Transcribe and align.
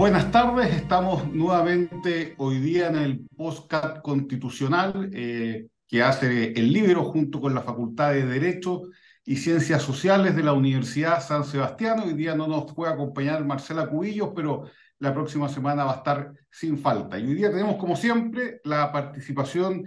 Buenas 0.00 0.32
tardes, 0.32 0.74
estamos 0.74 1.30
nuevamente 1.30 2.34
hoy 2.38 2.58
día 2.58 2.88
en 2.88 2.96
el 2.96 3.20
postcat 3.36 4.00
constitucional 4.00 5.10
eh, 5.12 5.66
que 5.86 6.02
hace 6.02 6.52
el 6.52 6.72
libro 6.72 7.04
junto 7.04 7.38
con 7.38 7.54
la 7.54 7.60
Facultad 7.60 8.12
de 8.12 8.24
Derecho 8.24 8.84
y 9.26 9.36
Ciencias 9.36 9.82
Sociales 9.82 10.34
de 10.34 10.42
la 10.42 10.54
Universidad 10.54 11.20
San 11.20 11.44
Sebastián. 11.44 12.00
Hoy 12.00 12.14
día 12.14 12.34
no 12.34 12.48
nos 12.48 12.72
puede 12.72 12.94
acompañar 12.94 13.44
Marcela 13.44 13.90
Cubillos, 13.90 14.30
pero 14.34 14.70
la 15.00 15.12
próxima 15.12 15.50
semana 15.50 15.84
va 15.84 15.92
a 15.92 15.96
estar 15.96 16.32
sin 16.50 16.78
falta. 16.78 17.18
Y 17.18 17.26
hoy 17.26 17.34
día 17.34 17.50
tenemos, 17.50 17.76
como 17.76 17.94
siempre, 17.94 18.62
la 18.64 18.90
participación 18.90 19.84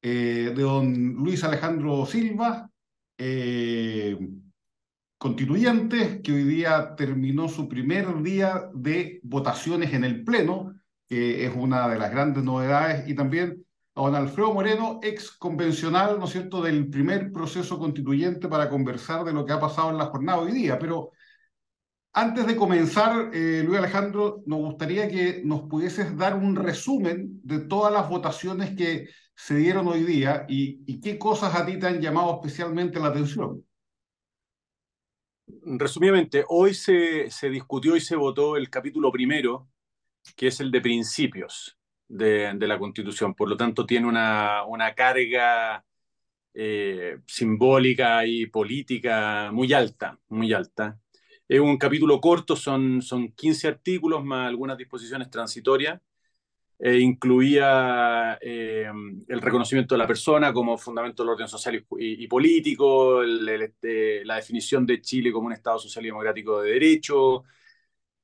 eh, 0.00 0.54
de 0.56 0.62
don 0.62 1.12
Luis 1.16 1.44
Alejandro 1.44 2.06
Silva, 2.06 2.70
eh, 3.18 4.16
constituyente, 5.20 6.22
que 6.22 6.32
hoy 6.32 6.44
día 6.44 6.94
terminó 6.96 7.46
su 7.46 7.68
primer 7.68 8.22
día 8.22 8.70
de 8.72 9.20
votaciones 9.22 9.92
en 9.92 10.04
el 10.04 10.24
Pleno, 10.24 10.72
que 11.06 11.44
es 11.44 11.52
una 11.54 11.88
de 11.88 11.98
las 11.98 12.10
grandes 12.10 12.42
novedades, 12.42 13.06
y 13.06 13.14
también 13.14 13.62
a 13.96 14.00
don 14.00 14.14
Alfredo 14.14 14.54
Moreno, 14.54 14.98
ex 15.02 15.32
convencional, 15.32 16.18
¿no 16.18 16.24
es 16.24 16.30
cierto?, 16.30 16.62
del 16.62 16.88
primer 16.88 17.32
proceso 17.32 17.78
constituyente 17.78 18.48
para 18.48 18.70
conversar 18.70 19.22
de 19.24 19.34
lo 19.34 19.44
que 19.44 19.52
ha 19.52 19.60
pasado 19.60 19.90
en 19.90 19.98
la 19.98 20.06
jornada 20.06 20.38
hoy 20.38 20.52
día. 20.52 20.78
Pero 20.78 21.10
antes 22.14 22.46
de 22.46 22.56
comenzar, 22.56 23.28
eh, 23.34 23.62
Luis 23.62 23.78
Alejandro, 23.78 24.42
nos 24.46 24.60
gustaría 24.60 25.06
que 25.06 25.42
nos 25.44 25.64
pudieses 25.68 26.16
dar 26.16 26.34
un 26.34 26.56
resumen 26.56 27.40
de 27.44 27.58
todas 27.58 27.92
las 27.92 28.08
votaciones 28.08 28.74
que 28.74 29.10
se 29.36 29.54
dieron 29.56 29.86
hoy 29.86 30.02
día 30.02 30.46
y, 30.48 30.82
y 30.86 30.98
qué 30.98 31.18
cosas 31.18 31.54
a 31.54 31.66
ti 31.66 31.78
te 31.78 31.88
han 31.88 32.00
llamado 32.00 32.40
especialmente 32.42 32.98
la 32.98 33.08
atención. 33.08 33.62
Resumidamente, 35.62 36.44
hoy 36.48 36.74
se, 36.74 37.30
se 37.30 37.50
discutió 37.50 37.96
y 37.96 38.00
se 38.00 38.16
votó 38.16 38.56
el 38.56 38.70
capítulo 38.70 39.10
primero, 39.12 39.68
que 40.36 40.48
es 40.48 40.60
el 40.60 40.70
de 40.70 40.80
principios 40.80 41.78
de, 42.08 42.54
la 42.66 42.78
Constitución. 42.78 43.34
Por 43.34 43.48
lo 43.48 43.56
tanto, 43.56 43.86
tiene 43.86 44.06
una, 44.06 44.64
una 44.64 44.94
carga 44.94 45.84
eh, 46.54 47.18
simbólica 47.26 48.26
y 48.26 48.46
política 48.46 49.50
muy 49.52 49.72
alta, 49.72 50.18
muy 50.28 50.52
alta. 50.52 50.98
Es 51.48 51.60
un 51.60 51.78
capítulo 51.78 52.20
corto, 52.20 52.56
son, 52.56 53.02
son 53.02 53.32
15 53.32 53.68
artículos 53.68 54.24
más 54.24 54.48
algunas 54.48 54.76
disposiciones 54.78 55.30
transitorias. 55.30 56.00
E 56.82 56.98
incluía 56.98 58.38
eh, 58.40 58.90
el 59.28 59.40
reconocimiento 59.42 59.94
de 59.94 59.98
la 59.98 60.06
persona 60.06 60.50
como 60.50 60.78
fundamento 60.78 61.22
del 61.22 61.32
orden 61.32 61.46
social 61.48 61.84
y, 61.98 62.26
político, 62.26 63.22
este, 63.22 64.24
la 64.24 64.36
definición 64.36 64.86
de 64.86 65.02
Chile 65.02 65.30
como 65.30 65.48
un 65.48 65.52
Estado 65.52 65.78
social 65.78 66.06
y 66.06 66.08
democrático 66.08 66.62
de 66.62 66.72
derecho, 66.72 67.44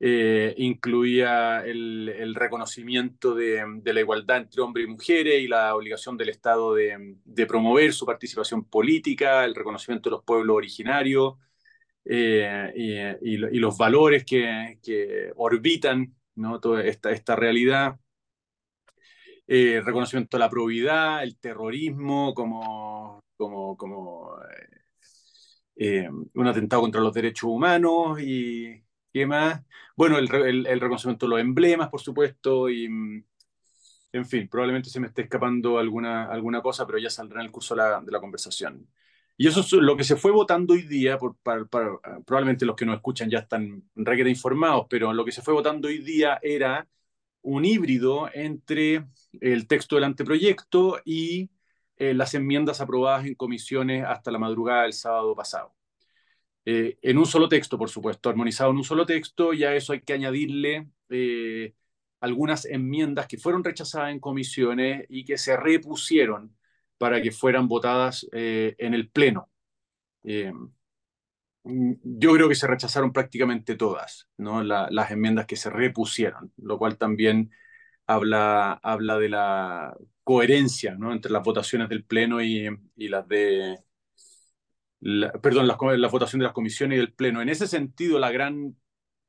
eh, 0.01 0.55
incluía 0.59 1.61
el, 1.67 2.34
reconocimiento 2.34 3.34
de, 3.34 3.65
la 3.84 4.01
igualdad 4.01 4.39
entre 4.39 4.62
hombres 4.62 4.87
y 4.87 4.91
mujeres 4.91 5.43
y 5.43 5.49
la 5.49 5.75
obligación 5.75 6.17
del 6.17 6.31
Estado 6.31 6.75
de, 6.75 7.47
promover 7.47 7.93
su 7.93 8.07
participación 8.07 8.65
política, 8.65 9.45
el 9.45 9.55
reconocimiento 9.55 10.09
de 10.09 10.17
los 10.17 10.25
pueblos 10.25 10.57
originarios 10.57 11.34
eh, 12.07 13.19
y, 13.23 13.37
los 13.59 13.77
valores 13.77 14.25
que, 14.25 15.31
orbitan 15.37 16.15
¿no? 16.37 16.59
toda 16.61 16.83
esta 16.84 17.37
realidad. 17.37 17.99
Eh, 19.49 19.81
reconocimiento 19.85 20.37
de 20.37 20.41
la 20.41 20.51
probidad, 20.51 21.23
el 21.23 21.39
terrorismo 21.39 22.35
como, 22.35 23.21
como, 23.37 23.77
como 23.77 24.37
un 26.35 26.47
atentado 26.47 26.83
contra 26.83 27.01
los 27.01 27.13
derechos 27.13 27.45
humanos 27.51 28.21
y, 28.21 28.83
¿Qué 29.17 29.25
más? 29.25 29.63
Bueno, 29.97 30.19
el, 30.19 30.67
el, 30.67 30.79
reconocimiento 30.79 31.25
de 31.25 31.31
los 31.31 31.41
emblemas, 31.41 31.89
por 31.89 32.03
supuesto, 32.03 32.69
y 32.69 32.87
mm, 32.87 33.25
en 34.13 34.27
fin, 34.27 34.47
probablemente 34.47 34.91
se 34.91 35.01
me 35.01 35.07
esté 35.07 35.23
escapando 35.23 35.79
alguna, 35.79 36.27
alguna 36.27 36.61
cosa, 36.61 36.87
pero 36.87 36.99
ya 36.99 37.09
saldrá 37.09 37.41
en 37.41 37.47
el 37.47 37.51
curso 37.51 37.75
la, 37.75 38.03
de 38.03 38.13
la 38.13 38.21
conversación. 38.21 38.87
Y 39.39 39.47
eso 39.49 39.61
es 39.61 39.73
lo 39.73 39.97
que 39.97 40.05
se 40.05 40.17
fue 40.17 40.33
votando 40.33 40.75
hoy 40.75 40.83
día, 40.83 41.17
por, 41.17 41.35
para, 41.39 41.65
probablemente 42.27 42.67
los 42.67 42.77
que 42.77 42.85
nos 42.85 42.97
escuchan 42.97 43.31
ya 43.31 43.39
están 43.39 43.85
requete 43.95 44.29
informados, 44.29 44.87
pero 44.91 45.15
lo 45.15 45.25
que 45.25 45.33
se 45.33 45.41
fue 45.41 45.55
votando 45.55 45.89
hoy 45.89 45.97
día 46.01 46.39
era 46.43 46.87
un 47.41 47.65
híbrido 47.65 48.29
entre 48.35 49.06
el 49.41 49.67
texto 49.67 49.97
del 49.97 50.05
anteproyecto 50.05 51.01
y 51.05 51.51
eh, 51.97 52.15
las 52.15 52.35
enmiendas 52.35 52.81
aprobadas 52.81 53.27
en 53.27 53.35
comisiones 53.35 54.05
hasta 54.05 54.31
la 54.31 54.39
madrugada 54.39 54.83
del 54.83 54.93
sábado 54.93 55.35
pasado. 55.35 55.75
Eh, 56.65 56.99
en 57.03 57.19
un 57.19 57.27
solo 57.27 57.49
texto, 57.49 57.79
por 57.79 57.89
supuesto, 57.91 58.29
armonizado 58.29 58.71
en 58.71 58.79
un 58.79 58.85
solo 58.85 59.07
texto, 59.07 59.53
y 59.55 59.65
a 59.65 59.75
eso 59.75 59.93
hay 59.93 60.03
que 60.03 60.13
añadirle 60.13 60.89
eh, 61.11 61.75
algunas 62.21 62.65
enmiendas 62.67 63.27
que 63.29 63.39
fueron 63.39 63.65
rechazadas 63.65 64.11
en 64.13 64.21
comisiones 64.21 65.07
y 65.09 65.25
que 65.25 65.39
se 65.39 65.57
repusieron 65.57 66.57
para 66.99 67.23
que 67.23 67.31
fueran 67.31 67.69
votadas 67.69 68.27
en 68.33 68.95
el 68.95 69.11
Pleno. 69.11 69.51
yo 71.65 72.33
creo 72.33 72.49
que 72.49 72.55
se 72.55 72.67
rechazaron 72.67 73.13
prácticamente 73.13 73.75
todas, 73.77 74.29
¿no? 74.39 74.63
las 74.63 75.11
enmiendas 75.11 75.47
que 75.47 75.57
se 75.57 75.71
repusieron, 75.71 76.53
lo 76.57 76.79
cual 76.79 76.97
también 76.97 77.51
habla, 78.06 78.72
habla 78.83 79.19
de 79.19 79.28
la 79.28 79.97
coherencia 80.25 80.94
¿no? 80.97 81.12
entre 81.12 81.33
las 81.33 81.43
votaciones 81.43 81.89
del 81.89 82.05
Pleno 82.05 82.43
y 82.43 82.69
las 82.97 83.28
de, 83.28 83.78
perdón, 85.43 85.67
la, 85.67 85.77
la, 85.97 86.09
votación 86.09 86.41
de 86.41 86.44
las 86.44 86.53
comisiones 86.53 86.97
y 86.97 87.00
del 87.00 87.12
Pleno. 87.12 87.43
En 87.43 87.49
ese 87.49 87.67
sentido, 87.67 88.19
la 88.19 88.31
gran, 88.31 88.77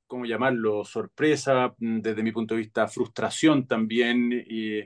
¿cómo 0.08 0.26
llamarlo?, 0.26 0.84
sorpresa, 0.86 1.76
mm, 1.78 2.00
desde 2.00 2.24
mi 2.24 2.32
punto 2.32 2.56
de 2.56 2.62
vista, 2.62 2.88
frustración 2.88 3.68
también, 3.68 4.32
y 4.48 4.82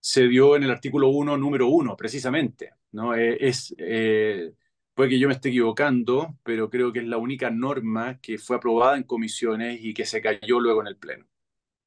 se 0.00 0.28
dio 0.28 0.56
en 0.56 0.64
el 0.64 0.70
artículo 0.70 1.08
1, 1.08 1.36
número 1.36 1.68
1, 1.68 1.96
precisamente. 1.96 2.72
¿no? 2.92 3.14
Eh, 3.14 3.36
es, 3.40 3.74
eh, 3.78 4.52
puede 4.94 5.10
que 5.10 5.18
yo 5.18 5.28
me 5.28 5.34
esté 5.34 5.48
equivocando, 5.50 6.38
pero 6.42 6.70
creo 6.70 6.92
que 6.92 7.00
es 7.00 7.06
la 7.06 7.18
única 7.18 7.50
norma 7.50 8.18
que 8.20 8.38
fue 8.38 8.56
aprobada 8.56 8.96
en 8.96 9.04
comisiones 9.04 9.80
y 9.82 9.94
que 9.94 10.06
se 10.06 10.20
cayó 10.22 10.60
luego 10.60 10.80
en 10.82 10.88
el 10.88 10.96
Pleno. 10.96 11.26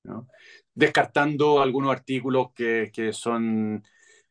¿no? 0.04 0.28
Descartando 0.78 1.60
algunos 1.60 1.92
artículos 1.92 2.52
que, 2.54 2.92
que 2.94 3.12
son 3.12 3.84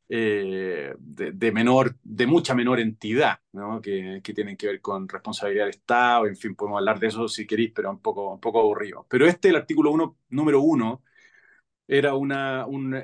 eh, 0.08 0.94
de, 0.96 1.50
menor, 1.50 1.96
de 2.04 2.26
mucha 2.28 2.54
menor 2.54 2.78
entidad, 2.78 3.40
que, 3.82 4.20
tienen 4.22 4.56
que 4.56 4.68
ver 4.68 4.80
con 4.80 5.08
responsabilidad 5.08 5.64
del 5.64 5.70
Estado, 5.70 6.26
en 6.28 6.36
fin, 6.36 6.54
podemos 6.54 6.78
hablar 6.78 7.00
de 7.00 7.08
eso 7.08 7.26
si 7.26 7.44
queréis, 7.44 7.72
pero 7.74 7.90
un 7.90 8.00
poco, 8.00 8.34
un 8.34 8.40
poco 8.40 8.60
aburrido. 8.60 9.04
Pero 9.08 9.26
este, 9.26 9.48
el 9.48 9.56
artículo 9.56 9.90
1, 9.90 10.18
número 10.30 10.60
1, 10.60 11.02
era 11.88 12.12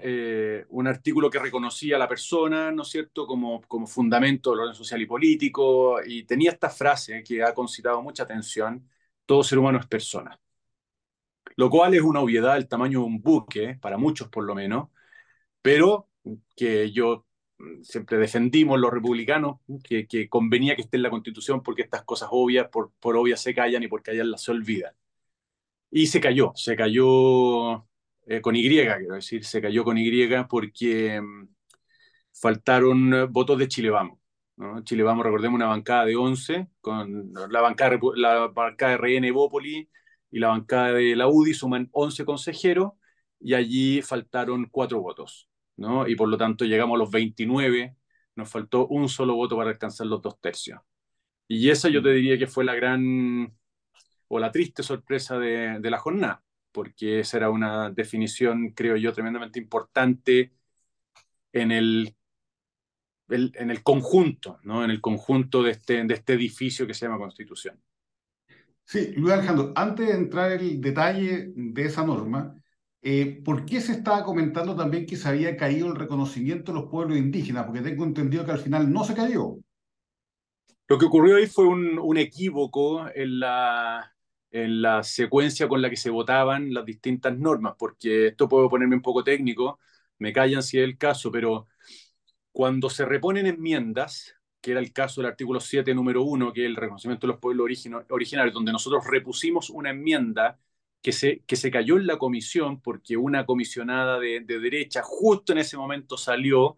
eh, 0.02 0.64
un, 0.68 0.86
artículo 0.86 1.28
que 1.30 1.38
reconocía 1.40 1.96
a 1.96 1.98
la 1.98 2.08
persona, 2.08 2.70
¿no 2.70 2.82
es 2.82 2.88
cierto?, 2.88 3.26
como, 3.26 3.60
como 3.62 3.86
fundamento 3.88 4.50
del 4.52 4.60
orden 4.60 4.74
social 4.74 5.02
y 5.02 5.06
político, 5.06 6.00
y 6.04 6.24
tenía 6.24 6.52
esta 6.52 6.70
frase 6.70 7.24
que 7.24 7.42
ha 7.42 7.52
concitado 7.54 8.00
mucha 8.02 8.22
atención, 8.24 8.88
todo 9.26 9.42
ser 9.42 9.58
humano 9.58 9.78
es 9.80 9.86
persona. 9.86 10.38
Lo 11.56 11.70
cual 11.70 11.94
es 11.94 12.02
una 12.02 12.20
obviedad 12.20 12.54
del 12.54 12.68
tamaño 12.68 13.00
de 13.00 13.06
un 13.06 13.22
buque, 13.22 13.78
para 13.80 13.98
muchos 13.98 14.28
por 14.28 14.44
lo 14.44 14.54
menos, 14.54 14.88
pero 15.62 16.08
que 16.56 16.90
yo 16.92 17.26
mm, 17.58 17.82
siempre 17.82 18.18
defendimos 18.18 18.80
los 18.80 18.92
republicanos, 18.92 19.60
que, 19.84 20.28
convenía 20.28 20.76
que 20.76 20.82
esté 20.82 20.96
en 20.96 21.04
la 21.04 21.10
Constitución 21.10 21.62
porque 21.62 21.82
estas 21.82 22.04
cosas 22.04 22.28
obvias, 22.32 22.68
por, 22.68 22.92
por 23.00 23.16
obvias 23.16 23.40
se 23.40 23.54
callan 23.54 23.82
y 23.82 23.88
por 23.88 24.02
callarlas 24.02 24.42
se 24.42 24.52
olvidan. 24.52 24.94
Y 25.90 26.06
se 26.06 26.20
cayó, 26.20 26.52
se 26.54 26.74
cayó 26.76 27.86
eh, 28.26 28.40
con 28.40 28.56
Y, 28.56 28.68
quiero 28.68 29.14
decir, 29.14 29.44
se 29.44 29.60
cayó 29.60 29.84
con 29.84 29.98
Y 29.98 30.26
porque 30.48 31.20
mm, 31.20 31.48
faltaron 32.32 33.14
eh, 33.14 33.24
votos 33.24 33.58
de 33.58 33.68
Chile 33.68 33.90
Vamos. 33.90 34.18
Chile 34.84 35.02
Vamos, 35.02 35.24
recordemos, 35.24 35.56
una 35.56 35.66
bancada 35.66 36.04
de 36.04 36.14
11, 36.14 36.68
con 36.80 37.32
la 37.50 37.60
bancada, 37.60 37.98
la 38.14 38.46
bancada 38.48 38.92
de 38.92 39.18
RN 39.18 39.32
Bópoli 39.32 39.88
y 40.32 40.40
la 40.40 40.48
bancada 40.48 40.94
de 40.94 41.14
la 41.14 41.28
UDI 41.28 41.54
suman 41.54 41.88
11 41.92 42.24
consejeros 42.24 42.92
y 43.38 43.54
allí 43.54 44.02
faltaron 44.02 44.66
cuatro 44.66 45.00
votos. 45.00 45.48
Y 46.06 46.16
por 46.16 46.28
lo 46.28 46.36
tanto 46.36 46.64
llegamos 46.64 46.96
a 46.96 46.98
los 46.98 47.10
29, 47.10 47.96
nos 48.36 48.48
faltó 48.48 48.86
un 48.88 49.08
solo 49.08 49.34
voto 49.34 49.56
para 49.56 49.70
alcanzar 49.70 50.06
los 50.06 50.22
dos 50.22 50.40
tercios. 50.40 50.80
Y 51.48 51.70
esa 51.70 51.88
yo 51.88 52.02
te 52.02 52.10
mm. 52.10 52.14
diría 52.14 52.38
que 52.38 52.46
fue 52.46 52.64
la 52.64 52.74
gran 52.74 53.54
o 54.28 54.38
la 54.38 54.50
triste 54.52 54.82
sorpresa 54.82 55.38
de, 55.38 55.78
la 55.90 55.98
jornada, 55.98 56.42
porque 56.72 57.20
esa 57.20 57.36
era 57.38 57.50
una 57.50 57.90
definición, 57.90 58.70
creo 58.70 58.96
yo, 58.96 59.12
tremendamente 59.12 59.58
importante 59.58 60.52
en 61.52 61.72
el, 61.72 62.16
en 63.28 63.70
el 63.70 63.82
conjunto, 63.82 64.58
¿no? 64.62 64.84
En 64.84 64.90
el 64.90 65.00
conjunto 65.00 65.62
de 65.62 65.72
este, 65.72 66.04
de 66.04 66.14
este 66.14 66.34
edificio 66.34 66.86
que 66.86 66.94
se 66.94 67.06
llama 67.06 67.18
Constitución. 67.18 67.78
Sí, 68.92 69.14
Luis 69.16 69.32
Alejandro, 69.32 69.72
antes 69.74 70.06
de 70.06 70.12
entrar 70.12 70.52
en 70.52 70.60
el 70.60 70.80
detalle 70.82 71.52
de 71.56 71.82
esa 71.86 72.04
norma, 72.04 72.54
eh, 73.00 73.40
¿Por 73.42 73.64
qué 73.64 73.80
se 73.80 73.92
estaba 73.92 74.22
comentando 74.22 74.76
también 74.76 75.06
que 75.06 75.16
se 75.16 75.26
había 75.26 75.56
caído 75.56 75.88
el 75.88 75.96
reconocimiento 75.96 76.72
de 76.72 76.80
los 76.80 76.90
pueblos 76.90 77.16
indígenas? 77.16 77.64
Porque 77.64 77.80
tengo 77.80 78.04
entendido 78.04 78.44
que 78.44 78.52
al 78.52 78.58
final 78.58 78.92
no 78.92 79.02
se 79.04 79.14
cayó. 79.14 79.56
Lo 80.88 80.98
que 80.98 81.06
ocurrió 81.06 81.36
ahí 81.36 81.46
fue 81.46 81.66
un, 81.66 82.18
equívoco 82.18 83.08
en 83.14 83.40
la, 83.40 84.14
en 84.50 84.82
la 84.82 85.02
secuencia 85.02 85.68
con 85.68 85.80
la 85.80 85.88
que 85.88 85.96
se 85.96 86.10
votaban 86.10 86.74
las 86.74 86.84
distintas 86.84 87.36
normas, 87.36 87.74
porque 87.78 88.28
esto 88.28 88.46
puedo 88.46 88.68
ponerme 88.68 88.96
un 88.96 89.02
poco 89.02 89.24
técnico, 89.24 89.80
me 90.18 90.34
callan 90.34 90.62
si 90.62 90.78
es 90.78 90.84
el 90.84 90.98
caso, 90.98 91.32
pero 91.32 91.66
cuando 92.52 92.90
se 92.90 93.06
reponen 93.06 93.46
enmiendas, 93.46 94.36
que 94.62 94.70
era 94.70 94.80
el 94.80 94.92
caso 94.92 95.20
del 95.20 95.30
artículo 95.30 95.60
7, 95.60 95.92
número 95.94 96.22
1, 96.22 96.52
que 96.52 96.62
es 96.62 96.66
el 96.66 96.76
reconocimiento 96.76 97.26
de 97.26 97.32
los 97.32 97.40
pueblos 97.40 97.66
originarios, 98.08 98.54
donde 98.54 98.72
nosotros 98.72 99.04
repusimos 99.06 99.68
una 99.70 99.90
enmienda 99.90 100.58
que 101.02 101.12
se, 101.12 101.40
que 101.46 101.56
se 101.56 101.70
cayó 101.70 101.96
en 101.96 102.06
la 102.06 102.16
comisión 102.16 102.80
porque 102.80 103.16
una 103.16 103.44
comisionada 103.44 104.20
de, 104.20 104.40
derecha 104.40 105.02
justo 105.02 105.52
en 105.52 105.58
ese 105.58 105.76
momento 105.76 106.16
salió 106.16 106.76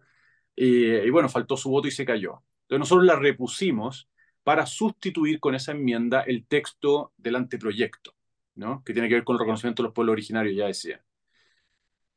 eh, 0.55 1.03
y 1.05 1.09
bueno, 1.11 1.29
faltó 1.29 1.55
su 1.55 1.69
voto 1.69 1.87
y 1.87 1.91
se 1.91 2.05
cayó. 2.05 2.41
Entonces 2.63 2.79
nosotros 2.79 3.05
la 3.05 3.17
repusimos 3.17 4.09
para 4.43 4.65
sustituir 4.65 5.39
con 5.39 5.53
esa 5.53 5.71
enmienda 5.71 6.21
el 6.21 6.45
texto 6.47 7.13
del 7.17 7.35
anteproyecto, 7.35 8.15
¿no? 8.55 8.83
que 8.83 8.93
tiene 8.93 9.07
que 9.07 9.15
ver 9.15 9.23
con 9.23 9.35
el 9.35 9.41
reconocimiento 9.41 9.83
de 9.83 9.87
los 9.87 9.93
pueblos 9.93 10.13
originarios, 10.13 10.55
ya 10.55 10.65
decía. 10.65 11.03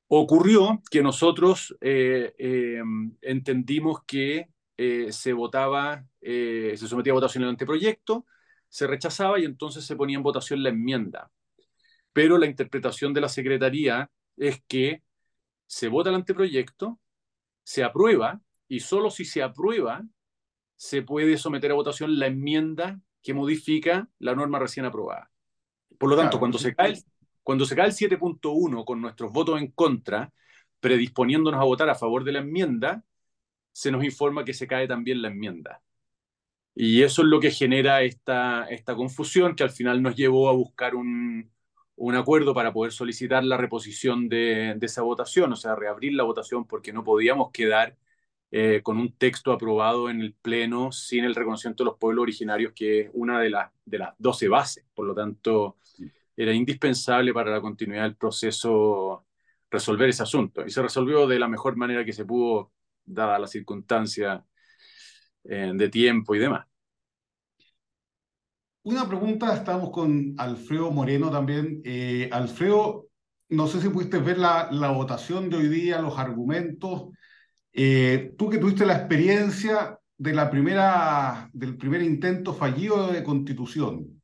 Ocurrió 0.07 0.83
que 0.91 1.03
nosotros 1.03 1.77
eh, 1.83 2.35
eh, 2.39 2.83
entendimos 3.21 4.03
que 4.05 4.49
se 4.79 5.33
votaba, 5.33 6.05
se 6.21 6.77
sometía 6.77 7.13
a 7.13 7.15
votación 7.15 7.45
el 7.45 7.51
anteproyecto, 7.51 8.25
se 8.69 8.87
rechazaba 8.87 9.41
y 9.41 9.45
entonces 9.45 9.85
se 9.85 9.97
ponía 9.97 10.17
en 10.17 10.23
votación 10.23 10.63
la 10.63 10.69
enmienda 10.69 11.31
pero 12.19 12.37
la 12.37 12.47
interpretación 12.47 13.15
de 13.15 13.21
la 13.21 13.29
Secretaría 13.29 14.11
es 14.37 14.61
que 14.67 15.05
se 15.69 15.87
vota 15.87 16.11
el 16.11 16.17
anteproyecto, 16.17 16.99
se 17.63 17.85
aprueba, 17.85 18.41
y 18.67 18.81
solo 18.81 19.11
si 19.11 19.25
se 19.25 19.41
aprueba 19.41 20.03
se 20.75 21.03
puede 21.03 21.37
someter 21.37 21.71
a 21.71 21.75
votación 21.75 22.19
la 22.19 22.27
enmienda 22.27 23.01
que 23.23 23.35
modifica 23.35 24.09
la 24.19 24.35
norma 24.35 24.59
recién 24.59 24.85
aprobada. 24.85 25.31
Por 25.97 26.11
lo 26.11 26.17
tanto, 26.17 26.41
cuando, 26.41 26.59
se 26.59 26.75
cae 26.75 26.91
el, 26.91 26.99
cuando 27.45 27.65
se 27.65 27.77
cae 27.77 27.87
el 27.87 27.93
7.1 27.93 28.85
con 28.85 29.01
nuestros 29.01 29.31
votos 29.31 29.61
en 29.61 29.71
contra, 29.71 30.33
predisponiéndonos 30.81 31.61
a 31.61 31.65
votar 31.65 31.89
a 31.89 31.95
favor 31.95 32.25
de 32.25 32.33
la 32.33 32.41
enmienda, 32.41 33.05
se 33.79 33.93
nos 33.93 34.03
informa 34.05 34.45
que 34.45 34.55
se 34.55 34.67
cae 34.67 34.89
también 34.89 35.23
la 35.23 35.29
enmienda. 35.29 35.81
Y 36.75 37.03
eso 37.03 37.23
es 37.23 37.29
lo 37.29 37.41
que 37.41 37.53
genera 37.53 38.03
esta, 38.03 38.65
esta 38.71 38.97
confusión 38.97 39.55
que 39.55 39.63
al 39.65 39.71
final 39.71 40.03
nos 40.03 40.17
llevó 40.17 40.49
a 40.49 40.53
buscar 40.53 40.97
un, 40.97 41.51
un 41.97 42.15
acuerdo 42.17 42.55
para 42.55 42.73
poder 42.73 42.93
solicitar 42.93 43.45
la 43.45 43.57
reposición 43.57 44.29
de, 44.29 44.77
esa 44.83 45.03
votación, 45.03 45.53
o 45.53 45.57
sea, 45.57 45.77
reabrir 45.77 46.15
la 46.15 46.25
votación 46.25 46.67
porque 46.67 46.93
no 46.93 47.05
podíamos 47.05 47.53
quedar 47.53 47.97
eh, 48.51 48.81
con 48.83 48.99
un 48.99 49.13
texto 49.17 49.53
aprobado 49.53 50.11
en 50.11 50.23
el 50.23 50.35
Pleno 50.35 50.91
sin 50.93 51.25
el 51.25 51.37
reconocimiento 51.37 51.85
de 51.85 51.91
los 51.91 51.99
pueblos 51.99 52.23
originarios, 52.23 52.73
que 52.75 53.03
es 53.03 53.11
una 53.13 53.41
de, 53.41 53.51
las 53.51 53.71
de 53.85 53.99
las 53.99 54.15
12 54.19 54.49
bases. 54.49 54.85
Por 54.95 55.07
lo 55.07 55.15
tanto, 55.15 55.79
era 56.37 56.53
indispensable 56.53 57.33
para 57.33 57.53
la 57.53 57.61
continuidad 57.61 58.05
del 58.05 58.17
proceso 58.17 59.25
resolver 59.71 60.09
ese 60.09 60.23
asunto. 60.25 60.65
Y 60.67 60.71
se 60.71 60.83
resolvió 60.83 61.27
de 61.29 61.39
la 61.39 61.49
mejor 61.49 61.77
manera 61.77 62.05
que 62.05 62.13
se 62.13 62.25
pudo, 62.25 62.73
dada 63.09 63.39
la 63.39 63.47
circunstancia 63.47 64.45
eh, 65.45 65.73
de 65.75 65.89
tiempo 65.89 66.35
y 66.35 66.39
demás. 66.39 66.67
Una 68.83 69.07
pregunta, 69.07 69.55
estamos 69.55 69.91
con 69.91 70.35
Alfredo 70.39 70.91
Moreno 70.91 71.31
también. 71.31 71.83
Eh, 71.85 72.29
Alfredo, 72.33 73.09
no 73.51 73.67
sé 73.67 73.81
si 73.81 73.89
pudiste 73.89 74.19
ver 74.19 74.39
la, 74.39 74.69
la 74.71 74.91
votación 74.91 75.51
de 75.51 75.57
hoy 75.57 75.69
día, 75.69 76.01
los 76.01 76.19
argumentos. 76.19 77.11
Eh, 77.73 78.35
tú 78.39 78.49
que 78.49 78.59
tuviste 78.59 78.87
la 78.87 78.95
experiencia 78.95 79.99
de 80.17 80.33
la 80.35 80.51
primera, 80.51 81.51
del 81.53 81.77
primer 81.77 82.03
intento 82.03 82.55
fallido 82.55 83.13
de 83.13 83.23
constitución, 83.23 84.23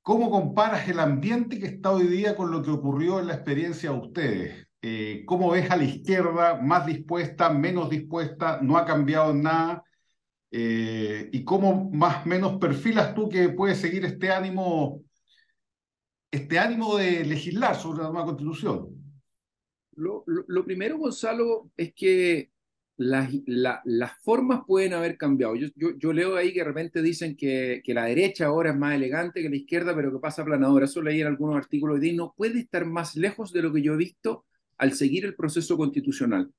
¿cómo 0.00 0.30
comparas 0.30 0.88
el 0.88 0.98
ambiente 0.98 1.58
que 1.58 1.66
está 1.66 1.90
hoy 1.92 2.06
día 2.06 2.34
con 2.34 2.50
lo 2.50 2.62
que 2.62 2.70
ocurrió 2.70 3.20
en 3.20 3.28
la 3.28 3.34
experiencia 3.34 3.90
de 3.90 3.98
ustedes? 3.98 4.66
Eh, 4.84 5.22
¿Cómo 5.26 5.52
ves 5.52 5.70
a 5.70 5.76
la 5.76 5.84
izquierda 5.84 6.60
más 6.60 6.84
dispuesta, 6.86 7.50
menos 7.50 7.88
dispuesta? 7.88 8.58
¿No 8.60 8.76
ha 8.76 8.84
cambiado 8.84 9.32
nada? 9.32 9.84
Eh, 10.50 11.30
¿Y 11.32 11.44
cómo 11.44 11.88
más 11.92 12.26
o 12.26 12.28
menos 12.28 12.58
perfilas 12.58 13.14
tú 13.14 13.28
que 13.28 13.48
puede 13.50 13.76
seguir 13.76 14.04
este 14.04 14.32
ánimo, 14.32 15.04
este 16.32 16.58
ánimo 16.58 16.96
de 16.96 17.24
legislar 17.24 17.76
sobre 17.76 18.02
la 18.02 18.10
nueva 18.10 18.26
constitución? 18.26 18.88
Lo, 19.94 20.24
primero, 20.64 20.98
Gonzalo, 20.98 21.70
es 21.76 21.94
que 21.94 22.50
las, 22.96 23.30
formas 24.22 24.62
pueden 24.66 24.94
haber 24.94 25.16
cambiado. 25.16 25.54
Yo, 25.54 25.68
yo, 25.76 26.12
leo 26.12 26.36
ahí 26.36 26.52
que 26.52 26.58
de 26.60 26.64
repente 26.64 27.02
dicen 27.02 27.36
que, 27.36 27.82
la 27.86 28.06
derecha 28.06 28.46
ahora 28.46 28.70
es 28.70 28.76
más 28.76 28.94
elegante 28.96 29.42
que 29.42 29.48
la 29.48 29.56
izquierda, 29.56 29.94
pero 29.94 30.10
que 30.10 30.18
pasa 30.18 30.44
planadora. 30.44 30.86
Eso 30.86 31.02
leí 31.02 31.20
en 31.20 31.28
algunos 31.28 31.56
artículos 31.56 32.02
y 32.02 32.14
no 32.16 32.34
puede 32.36 32.58
estar 32.58 32.84
más 32.84 33.14
lejos 33.14 33.52
de 33.52 33.62
lo 33.62 33.72
que 33.72 33.82
yo 33.82 33.94
he 33.94 33.96
visto 33.96 34.44
al 34.78 34.92
seguir 34.92 35.24
el 35.24 35.34
proceso 35.34 35.76
constitucional. 35.76 36.50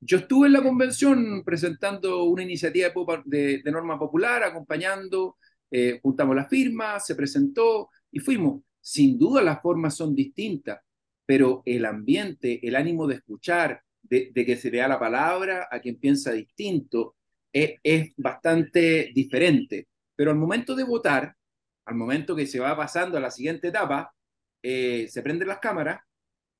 Yo 0.00 0.18
estuve 0.18 0.46
en 0.46 0.54
la 0.54 0.62
convención 0.62 1.42
presentando 1.44 2.24
una 2.24 2.42
iniciativa 2.42 2.90
de, 3.26 3.62
norma 3.66 3.98
popular, 3.98 4.42
acompañando, 4.42 5.36
eh, 5.70 6.00
juntamos 6.02 6.34
las 6.34 6.48
firmas, 6.48 7.04
se 7.06 7.14
presentó 7.14 7.90
y 8.10 8.18
fuimos. 8.18 8.62
Sin 8.80 9.18
duda 9.18 9.42
las 9.42 9.60
formas 9.60 9.94
son 9.94 10.14
distintas, 10.14 10.80
pero 11.26 11.62
el 11.66 11.84
ambiente, 11.84 12.66
el 12.66 12.76
ánimo 12.76 13.06
de 13.06 13.16
escuchar, 13.16 13.82
de, 14.02 14.32
que 14.32 14.56
se 14.56 14.70
le 14.70 14.78
da 14.78 14.88
la 14.88 14.98
palabra 14.98 15.68
a 15.70 15.80
quien 15.80 15.98
piensa 15.98 16.32
distinto, 16.32 17.16
es, 17.52 18.12
bastante 18.16 19.12
diferente. 19.14 19.88
Pero 20.16 20.30
al 20.30 20.38
momento 20.38 20.74
de 20.74 20.84
votar, 20.84 21.36
al 21.84 21.94
momento 21.94 22.34
que 22.34 22.46
se 22.46 22.58
va 22.58 22.76
pasando 22.76 23.18
a 23.18 23.20
la 23.20 23.30
siguiente 23.30 23.68
etapa, 23.68 24.14
eh, 24.62 25.08
se 25.10 25.22
prenden 25.22 25.48
las 25.48 25.58
cámaras 25.58 26.00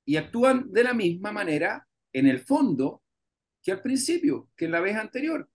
y 0.05 0.17
actúan 0.17 0.71
de 0.71 0.83
la 0.83 0.93
misma 0.93 1.31
manera 1.31 1.87
en 2.13 2.27
el 2.27 2.39
fondo 2.39 3.01
que 3.63 3.71
al 3.71 3.81
principio, 3.81 4.49
que 4.55 4.65
en 4.65 4.71
la 4.71 4.79
vez 4.79 4.95
anterior. 4.95 5.49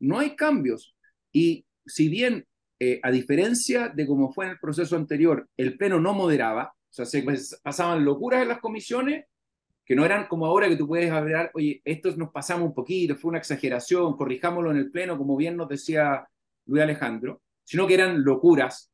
No 0.00 0.18
hay 0.18 0.34
cambios. 0.34 0.96
Y 1.30 1.64
si 1.86 2.08
bien, 2.08 2.46
eh, 2.78 3.00
a 3.02 3.10
diferencia 3.10 3.88
de 3.88 4.06
como 4.06 4.32
fue 4.32 4.46
en 4.46 4.52
el 4.52 4.58
proceso 4.58 4.96
anterior, 4.96 5.48
el 5.56 5.76
Pleno 5.76 6.00
no 6.00 6.12
moderaba, 6.12 6.74
o 6.74 6.92
sea, 6.92 7.06
se 7.06 7.24
pasaban 7.62 8.04
locuras 8.04 8.42
en 8.42 8.48
las 8.48 8.60
comisiones, 8.60 9.26
que 9.84 9.96
no 9.96 10.04
eran 10.04 10.26
como 10.26 10.46
ahora 10.46 10.68
que 10.68 10.76
tú 10.76 10.86
puedes 10.86 11.10
hablar, 11.10 11.50
oye, 11.54 11.80
estos 11.84 12.16
nos 12.16 12.30
pasamos 12.30 12.66
un 12.66 12.74
poquito, 12.74 13.16
fue 13.16 13.30
una 13.30 13.38
exageración, 13.38 14.16
corrijámoslo 14.16 14.70
en 14.70 14.76
el 14.76 14.90
Pleno, 14.90 15.18
como 15.18 15.36
bien 15.36 15.56
nos 15.56 15.68
decía 15.68 16.28
Luis 16.66 16.82
Alejandro, 16.82 17.42
sino 17.64 17.86
que 17.86 17.94
eran 17.94 18.22
locuras. 18.22 18.91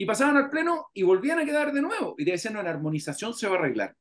Y 0.00 0.06
pasaban 0.06 0.38
al 0.38 0.48
Pleno 0.48 0.86
y 0.94 1.02
volvían 1.02 1.40
a 1.40 1.44
quedar 1.44 1.74
de 1.74 1.82
nuevo. 1.82 2.14
Y 2.16 2.24
te 2.24 2.30
decían, 2.30 2.54
no, 2.54 2.62
la 2.62 2.70
armonización 2.70 3.34
se 3.34 3.46
va 3.46 3.56
a 3.56 3.58
arreglar. 3.58 3.94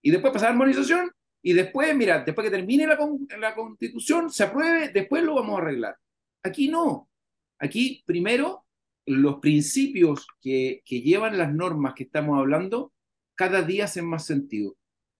Y 0.00 0.12
después 0.12 0.32
pasaba 0.32 0.52
armonización 0.52 1.10
y 1.42 1.54
después, 1.54 1.92
mira, 1.96 2.22
después 2.22 2.44
que 2.44 2.56
termine 2.56 2.86
la, 2.86 2.96
la 3.36 3.54
constitución, 3.56 4.30
se 4.30 4.44
apruebe, 4.44 4.90
después 4.90 5.24
lo 5.24 5.34
vamos 5.34 5.58
a 5.58 5.62
arreglar. 5.62 5.96
Aquí 6.44 6.68
no. 6.68 7.10
Aquí, 7.58 8.00
primero, 8.06 8.64
los 9.06 9.40
principios 9.40 10.24
que, 10.40 10.82
que 10.84 11.00
llevan 11.00 11.36
las 11.36 11.52
normas 11.52 11.94
que 11.94 12.04
estamos 12.04 12.38
hablando, 12.38 12.92
cada 13.34 13.62
día 13.62 13.86
hacen 13.86 14.06
más 14.06 14.24
sentido. 14.24 14.76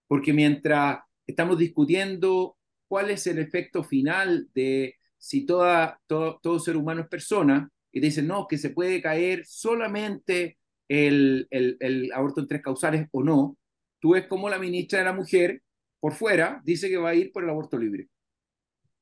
Porque 0.07 0.33
mientras 0.33 1.01
estamos 1.27 1.59
discutiendo 1.59 2.57
cuál 2.87 3.11
es 3.11 3.27
el 3.27 3.41
efecto 3.41 3.83
final 3.83 4.49
de 4.55 4.95
si 5.19 5.45
toda, 5.45 6.01
todo, 6.07 6.39
todo 6.41 6.61
ser 6.61 6.77
humano 6.77 7.01
es 7.01 7.09
persona, 7.09 7.69
y 7.93 8.01
dicen, 8.01 8.27
no, 8.27 8.47
que 8.47 8.59
se 8.59 8.71
puede 8.71 9.03
caer 9.03 9.45
solamente 9.47 10.59
el, 10.89 11.47
el, 11.51 11.77
el 11.81 12.13
aborto 12.13 12.41
en 12.41 12.47
tres 12.47 12.63
causales 12.63 13.09
o 13.13 13.23
no, 13.23 13.59
tú 14.01 14.13
ves 14.13 14.27
como 14.27 14.49
la 14.49 14.59
ministra 14.59 15.01
de 15.01 15.05
la 15.05 15.13
Mujer 15.13 15.63
por 16.01 16.15
fuera 16.15 16.61
dice 16.65 16.89
que 16.89 16.97
va 16.97 17.11
a 17.11 17.15
ir 17.15 17.31
por 17.31 17.45
el 17.45 17.51
aborto 17.51 17.79
libre. 17.79 18.09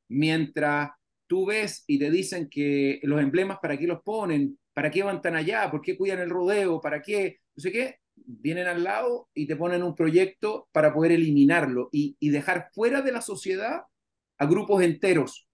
Mientras 0.09 0.91
tú 1.27 1.47
ves 1.47 1.85
y 1.87 1.99
te 1.99 2.11
dicen 2.11 2.49
que 2.49 2.99
los 3.05 3.21
emblemas, 3.21 3.59
¿para 3.63 3.79
qué 3.79 3.87
los 3.87 4.03
ponen? 4.03 4.59
¿Para 4.75 4.91
qué 4.91 5.03
van 5.03 5.23
tan 5.23 5.37
allá? 5.37 5.71
¿Por 5.71 5.81
qué 5.81 5.97
cuidan 5.97 6.21
el 6.21 6.31
rodeo? 6.31 6.81
¿Para 6.81 7.01
qué? 7.01 7.39
No 7.57 7.63
sé 7.63 7.73
qué. 7.73 7.97
Vienen 8.17 8.67
al 8.67 8.83
lado 8.83 9.29
y 9.33 9.47
te 9.47 9.57
ponen 9.57 9.83
un 9.83 9.95
proyecto 9.95 10.69
para 10.73 10.93
poder 10.93 11.13
eliminarlo 11.13 11.89
y, 11.93 12.17
dejar 12.31 12.71
fuera 12.73 13.01
de 13.01 13.13
la 13.13 13.23
sociedad 13.23 13.83
a 14.39 14.47
grupos 14.47 14.83
enteros. 14.83 15.48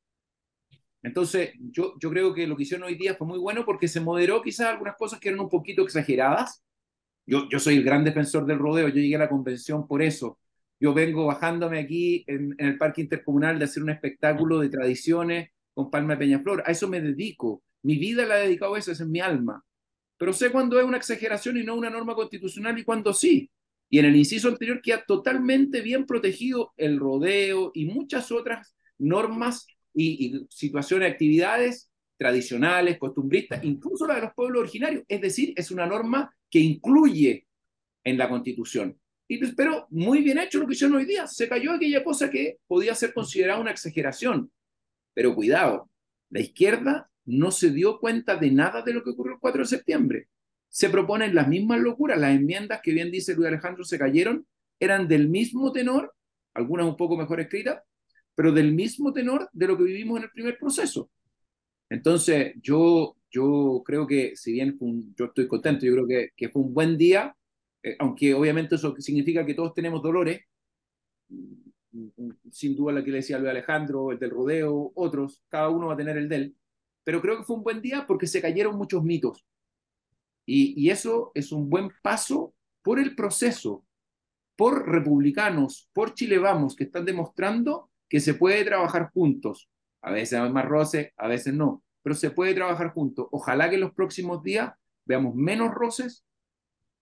Entonces, 1.05 1.53
yo, 1.71 1.95
yo 2.01 2.11
creo 2.11 2.35
que 2.35 2.47
lo 2.47 2.57
que 2.57 2.65
hicieron 2.65 2.87
hoy 2.87 2.97
día 2.97 3.15
fue 3.15 3.27
muy 3.27 3.39
bueno 3.39 3.65
porque 3.65 3.87
se 3.87 4.01
moderó 4.01 4.43
quizás 4.43 4.69
algunas 4.69 4.97
cosas 4.97 5.21
que 5.21 5.29
eran 5.29 5.41
un 5.41 5.51
poquito 5.51 5.83
exageradas. 5.83 6.65
Yo, 7.27 7.49
yo 7.49 7.61
soy 7.61 7.77
el 7.77 7.85
gran 7.85 8.05
defensor 8.05 8.47
del 8.47 8.59
rodeo, 8.59 8.89
yo 8.89 8.95
llegué 8.95 9.17
a 9.17 9.21
la 9.21 9.29
convención 9.29 9.87
por 9.87 10.03
eso, 10.03 10.39
yo 10.81 10.93
vengo 10.93 11.27
bajándome 11.27 11.79
aquí 11.79 12.25
en, 12.27 12.55
el 12.59 12.79
Parque 12.79 13.03
Intercomunal 13.03 13.59
de 13.59 13.67
hacer 13.67 13.83
un 13.83 13.91
espectáculo 13.91 14.61
de 14.61 14.69
tradiciones 14.69 15.51
con 15.73 15.91
Palma 15.91 16.15
de 16.15 16.19
Peñaflor. 16.19 16.63
A 16.67 16.73
eso 16.73 16.89
me 16.89 17.01
dedico. 17.01 17.63
Mi 17.83 17.97
vida 17.97 18.27
la 18.27 18.41
he 18.41 18.49
dedicado 18.49 18.75
a 18.75 18.79
eso, 18.79 18.93
esa 18.93 19.05
es 19.05 19.09
mi 19.09 19.21
alma. 19.21 19.65
Pero 20.17 20.33
sé 20.33 20.51
cuándo 20.51 20.79
es 20.79 20.87
una 20.87 20.97
exageración 20.97 21.57
y 21.57 21.65
no 21.65 21.75
una 21.75 21.91
norma 21.91 22.15
constitucional 22.15 22.79
y 22.79 22.85
cuándo 22.85 23.13
sí. 23.13 23.51
Y 23.89 23.99
en 23.99 24.07
el 24.07 24.17
inciso 24.17 24.49
anterior 24.49 24.81
queda 24.81 25.05
totalmente 25.07 25.81
bien 25.81 26.07
protegido 26.07 26.73
el 26.77 26.99
rodeo 26.99 27.71
y 27.75 27.87
muchas 27.87 28.33
otras 28.33 28.75
normas 28.99 29.67
y, 29.95 30.37
y 30.37 30.47
situaciones, 30.51 31.13
actividades 31.13 31.91
tradicionales, 32.17 32.99
costumbristas, 32.99 33.65
incluso 33.65 34.07
la 34.07 34.17
de 34.17 34.23
los 34.23 34.35
pueblos 34.35 34.63
originarios. 34.63 35.05
Es 35.09 35.21
decir, 35.21 35.53
es 35.57 35.71
una 35.71 35.87
norma 35.87 36.35
que 36.51 36.61
incluye 36.61 37.47
en 38.05 38.19
la 38.19 38.29
Constitución. 38.29 38.99
Y, 39.27 39.39
pues, 39.39 39.55
pero 39.57 39.87
muy 39.91 40.23
bien 40.23 40.39
hecho 40.39 40.59
lo 40.59 40.67
que 40.67 40.75
hicieron 40.75 40.97
hoy 40.97 41.07
día. 41.07 41.27
Se 41.27 41.49
cayó 41.49 41.73
aquella 41.73 42.05
cosa 42.05 42.31
que 42.31 42.59
podía 42.67 42.95
ser 42.95 43.15
considerada 43.15 43.61
una 43.61 43.71
exageración. 43.71 44.51
Pero 45.15 45.35
cuidado, 45.35 45.91
la 46.31 46.41
izquierda 46.41 47.11
no 47.25 47.51
se 47.51 47.71
dio 47.71 47.99
cuenta 47.99 48.37
de 48.37 48.51
nada 48.51 48.83
de 48.83 48.93
lo 48.93 49.03
que 49.03 49.11
ocurrió 49.11 49.35
el 49.35 49.41
4 49.41 49.63
de 49.63 49.69
septiembre. 49.69 50.29
Se 50.69 50.91
proponen 50.91 51.35
las 51.35 51.49
mismas 51.49 51.81
locuras. 51.81 52.19
Las 52.19 52.35
enmiendas 52.35 52.81
que 52.83 52.93
bien 52.93 53.11
dice 53.11 53.35
Luis 53.35 53.49
Alejandro 53.49 53.85
se 53.85 53.99
cayeron, 53.99 54.47
eran 54.79 55.09
del 55.09 55.29
mismo 55.29 55.73
tenor, 55.73 56.15
algunas 56.53 56.87
un 56.87 56.97
poco 56.97 57.17
mejor 57.17 57.41
escritas, 57.41 57.83
pero 58.35 58.53
del 58.53 58.73
mismo 58.73 59.13
tenor 59.13 59.49
de 59.53 59.67
lo 59.67 59.77
que 59.77 59.85
vivimos 59.85 60.19
en 60.19 60.25
el 60.25 60.31
primer 60.31 60.59
proceso. 60.59 61.11
Entonces, 61.89 62.55
yo, 62.63 63.17
yo 63.31 63.83
creo 63.85 64.07
que, 64.07 64.37
si 64.37 64.53
bien 64.53 64.79
yo 65.17 65.27
estoy 65.27 65.47
contento, 65.47 65.87
yo 65.87 65.93
creo 65.93 66.07
que, 66.07 66.31
que 66.37 66.49
fue 66.49 66.63
un 66.63 66.75
buen 66.75 66.97
día, 66.97 67.37
eh, 67.83 67.97
aunque 67.99 68.35
obviamente 68.35 68.77
eso 68.77 68.95
significa 68.99 69.45
que 69.45 69.55
todos 69.55 69.75
tenemos 69.75 70.03
dolores, 70.03 70.43
sin 72.51 72.75
duda 72.75 72.95
la 72.95 73.05
que 73.05 73.11
le 73.11 73.19
decía 73.19 73.39
Luis 73.39 73.51
Alejandro, 73.51 74.11
el 74.11 74.19
del 74.19 74.31
rodeo, 74.31 74.93
otros, 74.95 75.43
cada 75.49 75.69
uno 75.69 75.89
va 75.89 75.95
a 75.95 75.97
tener 75.97 76.17
el 76.17 76.29
del, 76.29 76.57
pero 77.05 77.21
creo 77.21 77.39
que 77.39 77.45
fue 77.45 77.57
un 77.57 77.63
buen 77.63 77.81
día 77.81 78.07
porque 78.07 78.27
se 78.27 78.41
cayeron 78.43 78.77
muchos 78.77 79.05
mitos. 79.05 79.45
Y, 80.47 80.75
y 80.81 80.91
eso 80.91 81.31
es 81.35 81.53
un 81.53 81.71
buen 81.71 81.91
paso 82.03 82.55
por 82.83 82.99
el 82.99 83.15
proceso, 83.15 83.85
por 84.57 84.89
republicanos, 84.89 85.89
por 85.93 86.15
Chile 86.15 86.39
Vamos, 86.39 86.75
que 86.75 86.85
están 86.85 87.05
demostrando 87.05 87.91
que 88.15 88.21
se 88.21 88.35
puede 88.35 88.65
trabajar 88.65 89.11
juntos. 89.13 89.69
A 90.01 90.13
veces 90.13 90.39
hay 90.39 90.49
más 90.53 90.67
roces, 90.67 91.11
a 91.17 91.27
veces 91.27 91.53
no, 91.53 91.83
pero 92.01 92.15
se 92.15 92.31
puede 92.31 92.55
trabajar 92.55 92.93
juntos. 92.93 93.27
Ojalá 93.33 93.69
que 93.69 93.75
en 93.75 93.81
los 93.81 93.93
próximos 93.93 94.41
días 94.41 94.73
veamos 95.05 95.35
menos 95.35 95.75
roces 95.75 96.25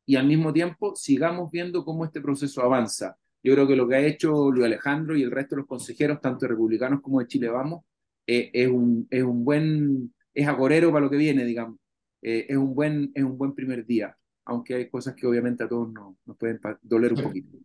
y 0.07 0.17
al 0.17 0.27
mismo 0.27 0.55
tiempo 0.55 0.97
sigamos 0.97 1.51
viendo 1.51 1.85
cómo 1.85 2.07
este 2.07 2.23
proceso 2.23 2.63
avanza. 2.63 3.19
Yo 3.43 3.53
creo 3.53 3.69
que 3.69 3.77
lo 3.77 3.87
que 3.87 3.97
ha 3.97 4.01
hecho 4.01 4.51
Luis 4.51 4.65
Alejandro 4.65 5.15
y 5.15 5.23
el 5.23 5.31
resto 5.31 5.55
de 5.55 5.61
los 5.61 5.69
consejeros, 5.69 6.19
tanto 6.19 6.49
republicanos 6.49 7.03
como 7.03 7.21
de 7.21 7.27
Chile 7.27 7.51
Vamos, 7.51 7.85
eh, 8.27 8.51
es, 8.51 8.69
un, 8.69 9.07
es 9.11 9.23
un 9.23 9.45
buen, 9.45 10.15
es 10.33 10.49
agorero 10.49 10.93
para 10.93 11.05
lo 11.05 11.11
que 11.11 11.19
viene, 11.19 11.45
digamos. 11.45 11.79
Eh, 12.23 12.47
es, 12.49 12.57
un 12.57 12.75
buen, 12.75 13.13
es 13.15 13.23
un 13.23 13.37
buen 13.37 13.55
primer 13.55 13.85
día, 13.85 14.17
aunque 14.47 14.77
hay 14.77 14.89
cosas 14.89 15.15
que 15.15 15.27
obviamente 15.27 15.63
a 15.63 15.69
todos 15.69 15.93
nos, 15.93 16.15
nos 16.25 16.39
pueden 16.39 16.59
doler 16.81 17.13
un 17.13 17.23
poquito. 17.23 17.59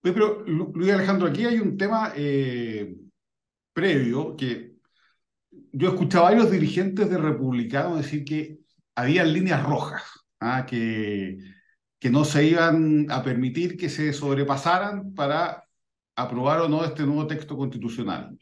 Pero, 0.00 0.44
Luis 0.46 0.92
Alejandro, 0.92 1.28
aquí 1.28 1.44
hay 1.44 1.58
un 1.58 1.76
tema 1.76 2.12
eh, 2.16 2.96
previo 3.72 4.36
que 4.36 4.76
yo 5.72 5.88
he 5.88 5.92
escuchado 5.92 6.26
a 6.26 6.30
varios 6.30 6.50
dirigentes 6.50 7.10
de 7.10 7.18
republicanos 7.18 7.98
decir 7.98 8.24
que 8.24 8.60
había 8.94 9.24
líneas 9.24 9.62
rojas, 9.62 10.02
¿ah? 10.40 10.64
que, 10.66 11.38
que 11.98 12.10
no 12.10 12.24
se 12.24 12.44
iban 12.46 13.06
a 13.10 13.22
permitir 13.22 13.76
que 13.76 13.88
se 13.90 14.12
sobrepasaran 14.12 15.14
para 15.14 15.64
aprobar 16.16 16.60
o 16.60 16.68
no 16.68 16.84
este 16.84 17.04
nuevo 17.04 17.26
texto 17.26 17.56
constitucional. 17.56 18.38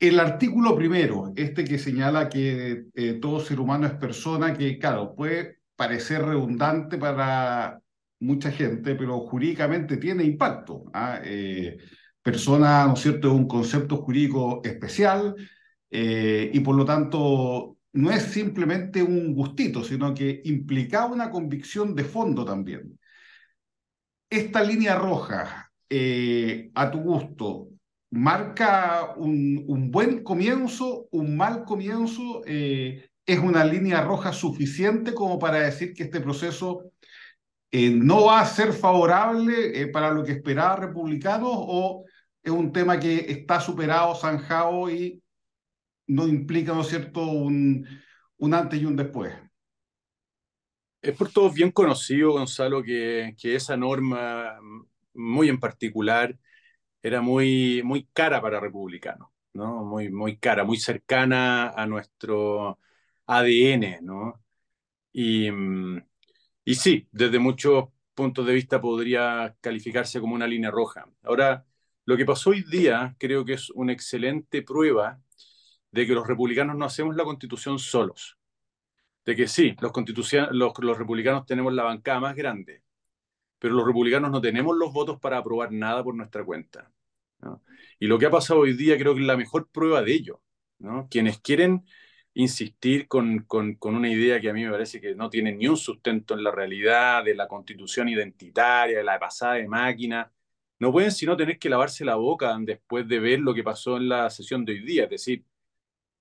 El 0.00 0.20
artículo 0.20 0.76
primero, 0.76 1.32
este 1.36 1.64
que 1.64 1.78
señala 1.78 2.28
que 2.28 2.86
eh, 2.94 3.14
todo 3.14 3.40
ser 3.40 3.58
humano 3.60 3.86
es 3.86 3.94
persona, 3.94 4.54
que 4.54 4.78
claro, 4.78 5.14
puede 5.14 5.58
parecer 5.76 6.22
redundante 6.24 6.98
para 6.98 7.80
mucha 8.20 8.50
gente, 8.50 8.94
pero 8.94 9.20
jurídicamente 9.20 9.96
tiene 9.96 10.24
impacto. 10.24 10.84
¿ah? 10.92 11.20
Eh, 11.24 11.78
persona, 12.22 12.86
¿no 12.86 12.94
es 12.94 13.00
cierto?, 13.00 13.28
es 13.28 13.34
un 13.34 13.48
concepto 13.48 13.98
jurídico 13.98 14.60
especial 14.64 15.34
eh, 15.90 16.50
y 16.52 16.60
por 16.60 16.76
lo 16.76 16.84
tanto 16.84 17.76
no 17.92 18.10
es 18.10 18.22
simplemente 18.24 19.02
un 19.02 19.34
gustito, 19.34 19.82
sino 19.82 20.14
que 20.14 20.42
implica 20.44 21.06
una 21.06 21.30
convicción 21.30 21.94
de 21.94 22.04
fondo 22.04 22.44
también. 22.44 22.98
Esta 24.30 24.62
línea 24.62 24.94
roja, 24.96 25.72
a 26.74 26.90
tu 26.90 26.98
gusto, 26.98 27.68
marca 28.10 29.14
un, 29.16 29.90
buen 29.90 30.22
comienzo, 30.22 31.08
un 31.10 31.36
mal 31.36 31.64
comienzo, 31.64 32.42
eh, 32.46 33.10
es 33.26 33.38
una 33.38 33.64
línea 33.64 34.00
roja 34.02 34.32
suficiente 34.32 35.12
como 35.14 35.38
para 35.38 35.60
decir 35.60 35.92
que 35.92 36.04
este 36.04 36.20
proceso 36.20 36.92
eh, 37.70 37.90
no 37.90 38.26
va 38.26 38.40
a 38.40 38.46
ser 38.46 38.72
favorable 38.72 39.80
eh, 39.80 39.86
para 39.88 40.10
lo 40.10 40.24
que 40.24 40.32
esperaba 40.32 40.76
republicanos 40.76 41.50
o 41.52 42.04
es 42.42 42.52
un 42.52 42.72
tema 42.72 42.98
que 42.98 43.30
está 43.30 43.60
superado, 43.60 44.14
zanjado 44.14 44.90
y 44.90 45.22
no 46.06 46.26
implica, 46.26 46.72
¿no 46.72 46.80
es 46.80 46.88
cierto?, 46.88 47.22
un, 47.26 47.86
un 48.38 48.54
antes 48.54 48.80
y 48.80 48.86
un 48.86 48.96
después. 48.96 49.34
Es 51.02 51.16
por 51.16 51.30
todos 51.30 51.54
bien 51.54 51.70
conocido, 51.70 52.32
Gonzalo, 52.32 52.82
que, 52.82 53.34
que 53.38 53.54
esa 53.54 53.76
norma 53.76 54.58
muy 55.14 55.48
en 55.48 55.60
particular 55.60 56.36
era 57.02 57.20
muy, 57.20 57.82
muy 57.84 58.08
cara 58.12 58.40
para 58.40 58.60
republicanos, 58.60 59.28
¿no? 59.52 59.84
Muy, 59.84 60.10
muy 60.10 60.38
cara, 60.38 60.64
muy 60.64 60.78
cercana 60.78 61.70
a 61.70 61.86
nuestro 61.86 62.78
ADN, 63.26 64.00
¿no? 64.02 64.42
Y, 65.12 65.50
y 66.68 66.74
sí, 66.74 67.08
desde 67.12 67.38
muchos 67.38 67.86
puntos 68.12 68.44
de 68.44 68.52
vista 68.52 68.78
podría 68.78 69.56
calificarse 69.62 70.20
como 70.20 70.34
una 70.34 70.46
línea 70.46 70.70
roja. 70.70 71.08
Ahora, 71.22 71.64
lo 72.04 72.14
que 72.14 72.26
pasó 72.26 72.50
hoy 72.50 72.62
día 72.62 73.16
creo 73.18 73.42
que 73.42 73.54
es 73.54 73.70
una 73.70 73.94
excelente 73.94 74.60
prueba 74.60 75.18
de 75.90 76.06
que 76.06 76.12
los 76.12 76.26
republicanos 76.26 76.76
no 76.76 76.84
hacemos 76.84 77.16
la 77.16 77.24
constitución 77.24 77.78
solos. 77.78 78.36
De 79.24 79.34
que 79.34 79.48
sí, 79.48 79.76
los, 79.80 80.98
republicanos 80.98 81.46
tenemos 81.46 81.72
la 81.72 81.84
bancada 81.84 82.20
más 82.20 82.36
grande, 82.36 82.82
pero 83.58 83.72
los 83.72 83.86
republicanos 83.86 84.30
no 84.30 84.42
tenemos 84.42 84.76
los 84.76 84.92
votos 84.92 85.18
para 85.18 85.38
aprobar 85.38 85.72
nada 85.72 86.04
por 86.04 86.14
nuestra 86.14 86.44
cuenta. 86.44 86.92
Y 87.98 88.08
lo 88.08 88.18
que 88.18 88.26
ha 88.26 88.30
pasado 88.30 88.60
hoy 88.60 88.74
día 88.74 88.98
creo 88.98 89.14
que 89.14 89.22
es 89.22 89.26
la 89.26 89.38
mejor 89.38 89.70
prueba 89.70 90.02
de 90.02 90.12
ello. 90.12 90.42
¿no? 90.78 91.08
Quienes 91.10 91.40
quieren 91.40 91.86
insistir 92.38 93.08
con, 93.08 93.40
con, 93.40 93.74
con, 93.74 93.96
una 93.96 94.08
idea 94.08 94.40
que 94.40 94.48
a 94.48 94.52
mí 94.52 94.64
me 94.64 94.70
parece 94.70 95.00
que 95.00 95.12
no 95.12 95.28
tiene 95.28 95.52
ni 95.52 95.66
un 95.66 95.76
sustento 95.76 96.34
en 96.34 96.44
la 96.44 96.52
realidad, 96.52 97.24
de 97.24 97.34
la 97.34 97.48
constitución 97.48 98.08
identitaria, 98.08 98.98
de 98.98 99.04
la 99.04 99.18
pasada 99.18 99.54
de 99.54 99.66
máquina, 99.66 100.32
no 100.78 100.92
pueden 100.92 101.10
sino 101.10 101.36
tener 101.36 101.58
que 101.58 101.68
lavarse 101.68 102.04
la 102.04 102.14
boca 102.14 102.56
después 102.60 103.08
de 103.08 103.18
ver 103.18 103.40
lo 103.40 103.52
que 103.52 103.64
pasó 103.64 103.96
en 103.96 104.08
la 104.08 104.30
sesión 104.30 104.64
de 104.64 104.74
hoy 104.74 104.80
día, 104.84 105.04
es 105.04 105.10
decir, 105.10 105.44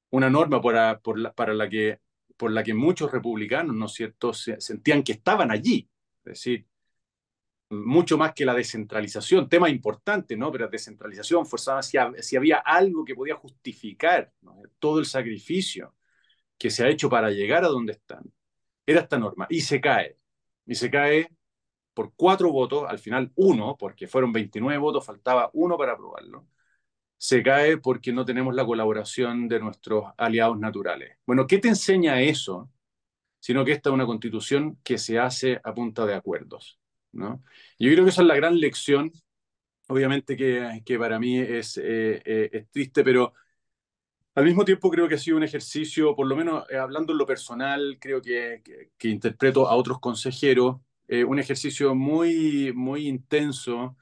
una 0.09 0.27
norma 0.27 0.59
para, 0.59 0.99
por 0.99 1.19
la, 1.19 1.31
para 1.33 1.53
la 1.53 1.69
que, 1.69 1.99
por 2.35 2.51
la 2.51 2.63
que 2.63 2.73
muchos 2.73 3.11
republicanos, 3.11 3.75
¿no 3.75 3.85
es 3.85 3.93
cierto?, 3.93 4.33
sentían 4.33 5.03
que 5.03 5.11
estaban 5.11 5.51
allí, 5.51 5.87
es 6.25 6.31
decir, 6.33 6.65
mucho 7.69 8.17
más 8.17 8.33
que 8.33 8.45
la 8.45 8.55
descentralización, 8.55 9.47
tema 9.47 9.69
importante, 9.69 10.35
¿no? 10.35 10.51
Pero 10.51 10.67
descentralización 10.67 11.45
forzada, 11.45 11.83
si, 11.83 11.97
si 12.21 12.37
había 12.37 12.57
algo 12.57 13.05
que 13.05 13.13
podía 13.13 13.35
justificar 13.35 14.31
todo 14.79 14.99
el 14.99 15.05
sacrificio 15.05 15.93
que 16.57 16.69
se 16.69 16.83
ha 16.83 16.89
hecho 16.89 17.09
para 17.09 17.31
llegar 17.31 17.63
a 17.63 17.67
donde 17.69 17.93
están, 17.93 18.23
era 18.85 19.01
esta 19.01 19.17
norma. 19.19 19.47
Y 19.49 19.61
se 19.61 19.81
cae. 19.81 20.17
Y 20.65 20.75
se 20.75 20.89
cae 20.91 21.29
por 21.93 22.13
cuatro 22.15 22.51
votos, 22.51 22.85
al 22.87 22.99
final 22.99 23.31
uno, 23.35 23.77
porque 23.77 24.07
fueron 24.07 24.31
29 24.33 24.77
votos, 24.79 25.05
faltaba 25.05 25.49
uno 25.53 25.77
para 25.77 25.93
aprobarlo. 25.93 26.47
Se 27.17 27.43
cae 27.43 27.77
porque 27.77 28.13
no 28.13 28.25
tenemos 28.25 28.53
la 28.55 28.65
colaboración 28.65 29.47
de 29.47 29.59
nuestros 29.59 30.05
aliados 30.17 30.59
naturales. 30.59 31.17
Bueno, 31.25 31.47
¿qué 31.47 31.57
te 31.59 31.69
enseña 31.69 32.21
eso? 32.21 32.69
Sino 33.39 33.65
que 33.65 33.73
esta 33.73 33.89
es 33.89 33.93
una 33.93 34.05
constitución 34.05 34.79
que 34.83 34.97
se 34.97 35.19
hace 35.19 35.59
a 35.63 35.73
punta 35.73 36.05
de 36.05 36.15
acuerdos 36.15 36.79
¿no? 37.17 37.43
Yo 37.79 37.91
creo 37.91 38.03
que 38.03 38.11
esa 38.11 38.21
es 38.21 38.27
la 38.27 38.35
gran 38.35 38.59
lección, 38.59 39.11
obviamente 39.87 40.37
que, 40.37 40.81
que 40.85 40.99
para 40.99 41.19
mí 41.19 41.39
es, 41.39 41.77
eh, 41.77 42.21
eh, 42.25 42.49
es, 42.53 42.69
triste, 42.69 43.03
pero 43.03 43.33
al 44.37 44.45
mismo 44.45 44.63
tiempo 44.63 44.91
creo 44.91 45.07
que 45.07 45.15
ha 45.15 45.17
sido 45.17 45.37
un 45.37 45.43
ejercicio, 45.43 46.15
por 46.15 46.27
lo 46.27 46.35
menos 46.35 46.65
eh, 46.69 46.77
hablando 46.77 47.11
en 47.11 47.17
lo 47.17 47.25
personal, 47.25 47.97
creo 47.99 48.21
que, 48.21 48.61
que, 48.97 49.07
interpreto 49.09 49.67
a 49.67 49.75
otros 49.75 49.99
consejeros, 49.99 50.77
un 51.09 51.39
ejercicio 51.39 51.95
muy, 51.95 52.73
muy 52.73 53.07
intenso 53.07 53.95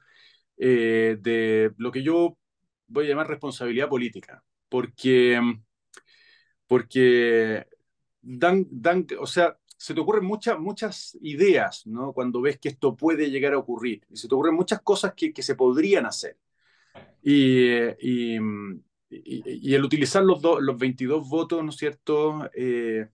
de 0.56 1.72
lo 1.78 1.92
que 1.92 2.02
yo 2.02 2.36
voy 2.88 3.06
a 3.06 3.08
llamar 3.08 3.28
responsabilidad 3.28 3.88
política, 3.88 4.42
porque, 4.68 5.40
porque 6.66 7.66
dan, 8.20 8.66
dan, 8.70 9.06
o 9.20 9.26
sea, 9.26 9.56
se 9.76 9.94
te 9.94 10.00
ocurren 10.00 10.24
muchas, 10.24 10.58
muchas 10.58 11.16
ideas, 11.20 11.86
¿no? 11.86 12.12
Cuando 12.12 12.40
ves 12.40 12.58
que 12.58 12.70
esto 12.70 12.96
puede 12.96 13.30
llegar 13.30 13.52
a 13.54 13.58
ocurrir. 13.58 14.02
Y 14.10 14.16
se 14.16 14.28
te 14.28 14.34
ocurren 14.34 14.54
muchas 14.54 14.80
cosas 14.82 15.14
que, 15.14 15.32
que 15.32 15.42
se 15.42 15.54
podrían 15.54 16.06
hacer. 16.06 16.38
Y, 17.22 17.68
y, 18.00 18.38
y, 19.08 19.74
el 19.74 19.84
utilizar 19.84 20.22
los, 20.22 20.42
los 20.42 20.78
22 20.78 21.28
votos, 21.28 21.62
¿no 21.62 21.70
es 21.70 21.76
cierto? 21.76 22.48
Eh, 22.54 23.08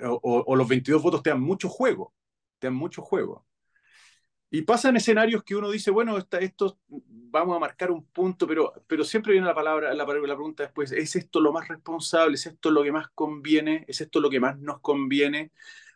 o, 0.00 0.56
los 0.56 0.68
22 0.68 1.02
votos 1.02 1.22
te 1.22 1.30
dan 1.30 1.40
mucho 1.40 1.68
juego, 1.68 2.14
te 2.58 2.66
dan 2.66 2.74
mucho 2.74 3.02
juego. 3.02 3.46
Y 4.52 4.62
pasan 4.62 4.96
escenarios 4.96 5.44
que 5.44 5.54
uno 5.54 5.70
dice, 5.70 5.90
bueno, 5.92 6.18
estos 6.18 6.76
vamos 6.88 7.56
a 7.56 7.60
marcar 7.60 7.92
un 7.92 8.04
punto, 8.06 8.46
pero, 8.48 8.72
pero 8.88 9.04
siempre 9.04 9.32
viene 9.32 9.46
la 9.46 9.54
palabra, 9.54 9.94
la, 9.94 10.04
la 10.04 10.06
pregunta 10.06 10.64
después, 10.64 10.90
¿es 10.90 11.14
esto 11.14 11.40
lo 11.40 11.52
más 11.52 11.68
responsable? 11.68 12.34
¿Es 12.34 12.46
esto 12.46 12.70
lo 12.70 12.82
que 12.82 12.90
más 12.90 13.08
conviene? 13.14 13.84
¿Es 13.86 14.00
esto 14.00 14.18
lo 14.18 14.28
que 14.28 14.40
más 14.40 14.58
nos 14.58 14.80
conviene? 14.80 15.52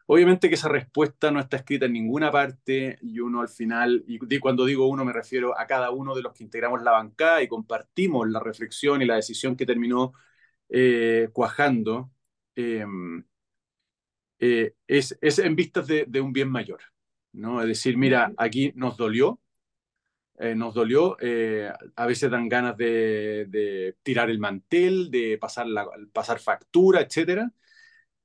Obviamente 0.06 0.49
que 0.49 0.56
esa 0.56 0.68
respuesta 0.68 1.30
no 1.30 1.40
está 1.40 1.56
escrita 1.56 1.87
en 1.87 1.94
ninguna 1.94 2.30
parte 2.30 2.99
y 3.00 3.20
uno 3.20 3.40
al 3.40 3.49
final, 3.49 4.04
y 4.06 4.18
cuando 4.38 4.66
digo 4.66 4.87
uno 4.87 5.02
me 5.04 5.14
refiero 5.14 5.58
a 5.58 5.66
cada 5.66 5.90
uno 5.90 6.14
de 6.14 6.20
los 6.23 6.34
que 6.34 6.44
integramos 6.44 6.82
la 6.82 6.90
bancada 6.92 7.42
y 7.42 7.49
compartimos 7.49 8.28
la 8.28 8.40
reflexión 8.40 9.00
y 9.00 9.06
la 9.06 9.16
decisión 9.16 9.56
que 9.56 9.64
terminó 9.64 10.12
eh, 10.68 11.30
cuajando, 11.32 12.11
em, 12.56 13.25
eh, 14.38 14.75
es, 14.87 15.16
es, 15.20 15.38
en 15.38 15.56
vistas 15.56 15.87
de, 15.87 16.04
de, 16.06 16.20
un 16.20 16.32
bien 16.32 16.50
mayor. 16.50 16.80
¿no? 17.32 17.61
Es 17.62 17.68
decir, 17.68 17.96
mira, 17.96 18.32
aquí 18.37 18.73
nos 18.76 18.96
dolió, 18.96 19.40
eh, 20.38 20.54
nos 20.54 20.75
dolió, 20.75 21.16
a 21.96 22.06
veces 22.06 22.30
dan 22.30 22.49
ganas 22.49 22.76
de, 22.76 23.46
de, 23.49 23.96
tirar 24.02 24.30
el 24.30 24.38
mantel, 24.38 25.11
de 25.11 25.38
pasar, 25.38 25.66
la, 25.66 25.87
pasar 26.12 26.40
factura, 26.40 27.00
etcétera 27.00 27.52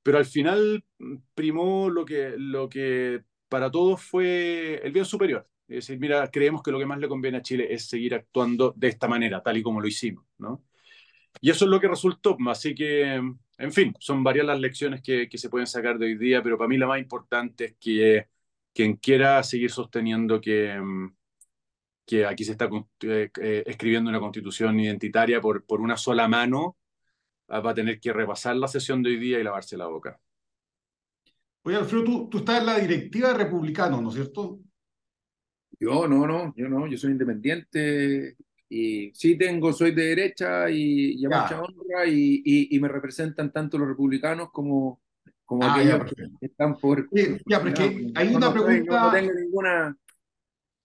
pero 0.02 0.18
al 0.18 0.24
final 0.26 0.84
mm, 0.98 1.16
primó 1.34 1.90
lo 1.90 2.04
que, 2.04 2.34
lo 2.36 2.68
que 2.68 3.22
para 3.48 3.70
todos 3.70 4.02
fue 4.02 4.80
el 4.84 4.92
bien 4.92 5.04
superior. 5.04 5.48
Es 5.68 5.86
decir, 5.86 5.98
mira, 6.00 6.28
creemos 6.30 6.62
que 6.62 6.72
lo 6.72 6.78
que 6.78 6.86
más 6.86 6.98
le 6.98 7.08
conviene 7.08 7.38
a 7.38 7.42
Chile 7.42 7.68
es 7.72 7.88
seguir 7.88 8.14
actuando 8.14 8.72
de 8.76 8.88
esta 8.88 9.08
manera, 9.08 9.42
tal 9.42 9.56
y 9.56 9.62
como 9.62 9.80
lo 9.80 9.86
hicimos, 9.86 10.24
¿no? 10.38 10.64
Y 11.40 11.50
eso 11.50 11.64
es 11.64 11.70
lo 11.70 11.80
que 11.80 11.88
resultó. 11.88 12.36
Así 12.48 12.74
que, 12.74 13.14
en 13.14 13.72
fin, 13.72 13.94
son 14.00 14.24
varias 14.24 14.46
las 14.46 14.60
lecciones 14.60 15.02
que, 15.02 15.28
que 15.28 15.38
se 15.38 15.48
pueden 15.48 15.66
sacar 15.66 15.98
de 15.98 16.06
hoy 16.06 16.18
día, 16.18 16.42
pero 16.42 16.58
para 16.58 16.68
mí 16.68 16.76
la 16.78 16.86
más 16.88 16.98
importante 17.00 17.66
es 17.66 17.76
que 17.80 18.28
quien 18.74 18.96
quiera 18.96 19.42
seguir 19.42 19.70
sosteniendo 19.70 20.40
que, 20.40 20.78
mm, 20.80 21.14
que 22.06 22.26
aquí 22.26 22.44
se 22.44 22.52
está 22.52 22.68
eh, 23.02 23.30
eh, 23.40 23.64
escribiendo 23.66 24.10
una 24.10 24.20
constitución 24.20 24.80
identitaria 24.80 25.40
por, 25.40 25.64
por 25.64 25.80
una 25.80 25.96
sola 25.96 26.28
mano, 26.28 26.76
va 27.58 27.70
a 27.70 27.74
tener 27.74 27.98
que 27.98 28.12
repasar 28.12 28.56
la 28.56 28.68
sesión 28.68 29.02
de 29.02 29.10
hoy 29.10 29.18
día 29.18 29.40
y 29.40 29.44
lavarse 29.44 29.76
la 29.76 29.86
boca. 29.86 30.18
Oye, 31.62 31.76
Alfredo, 31.76 32.04
tú, 32.04 32.28
tú 32.30 32.38
estás 32.38 32.60
en 32.60 32.66
la 32.66 32.78
directiva 32.78 33.28
de 33.28 33.34
republicanos, 33.34 34.02
¿no 34.02 34.08
es 34.08 34.14
cierto? 34.14 34.60
Yo 35.78 36.06
no, 36.06 36.26
no, 36.26 36.54
yo 36.56 36.68
no, 36.68 36.86
yo 36.86 36.96
soy 36.96 37.12
independiente 37.12 38.36
y 38.68 39.10
sí 39.14 39.36
tengo, 39.36 39.72
soy 39.72 39.92
de 39.92 40.04
derecha 40.04 40.70
y, 40.70 41.20
y 41.20 41.26
a 41.26 41.28
mucha 41.28 41.60
honra 41.60 42.06
y, 42.06 42.42
y, 42.44 42.76
y, 42.76 42.80
me 42.80 42.88
representan 42.88 43.52
tanto 43.52 43.78
los 43.78 43.88
republicanos 43.88 44.50
como, 44.52 45.00
como 45.44 45.64
ah, 45.64 45.74
aquellos 45.74 46.12
que 46.40 46.46
están 46.46 46.76
por... 46.76 47.08
ya, 47.46 47.62
pero 47.62 47.68
es 47.68 47.74
que 47.74 48.12
hay 48.14 48.34
una 48.34 48.52
pregunta... 48.52 49.02
no 49.02 49.10
tengo 49.10 49.32
ninguna... 49.32 49.96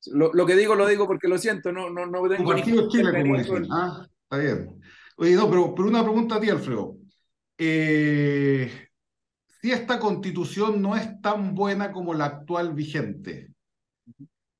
Lo, 0.07 0.33
lo, 0.33 0.45
que 0.45 0.55
digo 0.55 0.75
lo 0.75 0.87
digo 0.87 1.07
porque 1.07 1.27
lo 1.27 1.37
siento, 1.37 1.71
no, 1.71 1.89
no, 1.89 2.05
no 2.05 2.27
tengo... 2.27 2.49
Partido 2.49 2.89
Chile, 2.89 3.11
como 3.11 3.37
dicen. 3.37 3.67
Ah, 3.71 4.07
está 4.23 4.37
bien. 4.37 4.81
Oye, 5.15 5.35
no, 5.35 5.49
pero, 5.49 5.73
pero 5.73 5.87
una 5.87 6.03
pregunta 6.03 6.35
a 6.35 6.39
ti, 6.39 6.49
Alfredo. 6.49 6.97
Eh, 7.57 8.69
si 9.61 9.71
esta 9.71 9.99
constitución 9.99 10.81
no 10.81 10.95
es 10.95 11.21
tan 11.21 11.55
buena 11.55 11.91
como 11.91 12.13
la 12.13 12.25
actual 12.25 12.73
vigente, 12.73 13.53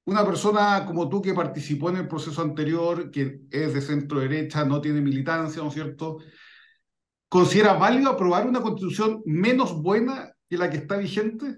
una 0.06 0.26
persona 0.26 0.86
como 0.86 1.10
tú 1.10 1.22
que 1.22 1.34
participó 1.34 1.90
en 1.90 1.98
el 1.98 2.08
proceso 2.08 2.42
anterior, 2.42 3.12
que 3.12 3.42
es 3.52 3.74
de 3.74 3.82
centro 3.82 4.20
derecha, 4.20 4.64
no 4.64 4.80
tiene 4.80 5.02
militancia, 5.02 5.62
¿no 5.62 5.70
es 5.70 5.74
cierto? 5.74 6.20
¿Considera 7.28 7.74
válido 7.74 8.12
aprobar 8.12 8.48
una 8.48 8.62
constitución 8.62 9.22
menos 9.26 9.82
buena 9.82 10.32
que 10.48 10.58
la 10.58 10.70
que 10.70 10.78
está 10.78 10.98
vigente? 10.98 11.58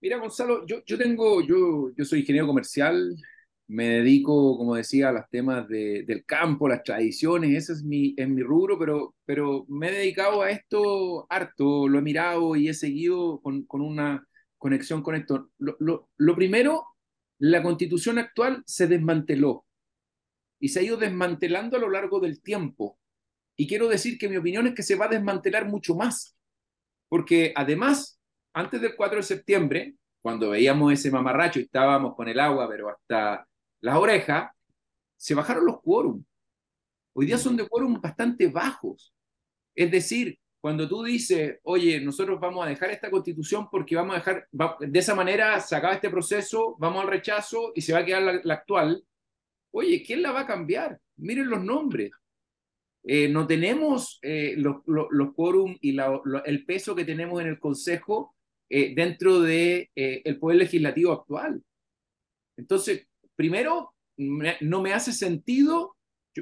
Mira, 0.00 0.16
Gonzalo, 0.16 0.64
yo, 0.66 0.82
yo 0.86 0.96
tengo, 0.96 1.42
yo, 1.42 1.90
yo 1.94 2.04
soy 2.04 2.20
ingeniero 2.20 2.46
comercial, 2.46 3.14
me 3.70 3.88
dedico, 3.88 4.58
como 4.58 4.74
decía, 4.74 5.10
a 5.10 5.12
los 5.12 5.28
temas 5.30 5.68
de, 5.68 6.02
del 6.04 6.24
campo, 6.24 6.68
las 6.68 6.82
tradiciones, 6.82 7.56
ese 7.56 7.74
es 7.74 7.84
mi, 7.84 8.14
es 8.16 8.28
mi 8.28 8.42
rubro, 8.42 8.76
pero, 8.76 9.14
pero 9.24 9.64
me 9.68 9.88
he 9.88 9.92
dedicado 9.92 10.42
a 10.42 10.50
esto 10.50 11.24
harto, 11.30 11.86
lo 11.86 12.00
he 12.00 12.02
mirado 12.02 12.56
y 12.56 12.68
he 12.68 12.74
seguido 12.74 13.40
con, 13.40 13.62
con 13.66 13.80
una 13.80 14.26
conexión 14.58 15.02
con 15.02 15.14
esto. 15.14 15.50
Lo, 15.58 15.76
lo, 15.78 16.08
lo, 16.16 16.34
primero, 16.34 16.84
la 17.38 17.62
constitución 17.62 18.18
actual 18.18 18.64
se 18.66 18.88
desmanteló 18.88 19.64
y 20.58 20.70
se 20.70 20.80
ha 20.80 20.82
ido 20.82 20.96
desmantelando 20.96 21.76
a 21.76 21.80
lo 21.80 21.90
largo 21.90 22.18
del 22.18 22.42
tiempo. 22.42 22.98
Y 23.56 23.68
quiero 23.68 23.88
decir 23.88 24.18
que 24.18 24.28
mi 24.28 24.36
opinión 24.36 24.66
es 24.66 24.74
que 24.74 24.82
se 24.82 24.96
va 24.96 25.04
a 25.04 25.10
desmantelar 25.10 25.68
mucho 25.68 25.94
más, 25.94 26.36
porque 27.08 27.52
además, 27.54 28.20
antes 28.52 28.80
del 28.80 28.96
4 28.96 29.18
de 29.18 29.22
septiembre, 29.22 29.94
cuando 30.20 30.50
veíamos 30.50 30.92
ese 30.92 31.12
mamarracho 31.12 31.60
y 31.60 31.64
estábamos 31.64 32.16
con 32.16 32.28
el 32.28 32.40
agua, 32.40 32.68
pero 32.68 32.90
hasta 32.90 33.46
las 33.80 33.96
orejas, 33.96 34.50
se 35.16 35.34
bajaron 35.34 35.66
los 35.66 35.80
quórum. 35.80 36.24
Hoy 37.12 37.26
día 37.26 37.38
son 37.38 37.56
de 37.56 37.68
quórum 37.68 38.00
bastante 38.00 38.48
bajos. 38.48 39.14
Es 39.74 39.90
decir, 39.90 40.38
cuando 40.60 40.88
tú 40.88 41.02
dices, 41.02 41.58
oye, 41.62 42.00
nosotros 42.00 42.38
vamos 42.38 42.64
a 42.64 42.68
dejar 42.68 42.90
esta 42.90 43.10
constitución 43.10 43.68
porque 43.70 43.96
vamos 43.96 44.14
a 44.14 44.18
dejar, 44.18 44.48
de 44.80 44.98
esa 44.98 45.14
manera 45.14 45.58
se 45.60 45.74
acaba 45.74 45.94
este 45.94 46.10
proceso, 46.10 46.76
vamos 46.78 47.02
al 47.02 47.10
rechazo 47.10 47.72
y 47.74 47.80
se 47.80 47.92
va 47.92 48.00
a 48.00 48.04
quedar 48.04 48.22
la, 48.22 48.40
la 48.44 48.54
actual, 48.54 49.02
oye, 49.72 50.02
¿quién 50.02 50.22
la 50.22 50.32
va 50.32 50.40
a 50.40 50.46
cambiar? 50.46 51.00
Miren 51.16 51.48
los 51.48 51.62
nombres. 51.62 52.10
Eh, 53.02 53.28
no 53.28 53.46
tenemos 53.46 54.18
eh, 54.20 54.54
los, 54.58 54.82
los, 54.86 55.06
los 55.10 55.32
quórum 55.32 55.76
y 55.80 55.92
la, 55.92 56.20
lo, 56.24 56.44
el 56.44 56.66
peso 56.66 56.94
que 56.94 57.06
tenemos 57.06 57.40
en 57.40 57.48
el 57.48 57.58
Consejo 57.58 58.36
eh, 58.68 58.94
dentro 58.94 59.40
del 59.40 59.88
de, 59.94 60.22
el 60.24 60.38
Poder 60.38 60.58
Legislativo 60.58 61.12
actual. 61.12 61.62
Entonces, 62.58 63.06
primero, 63.40 63.94
no 64.18 64.82
me 64.82 64.92
hace 64.92 65.14
sentido, 65.14 65.96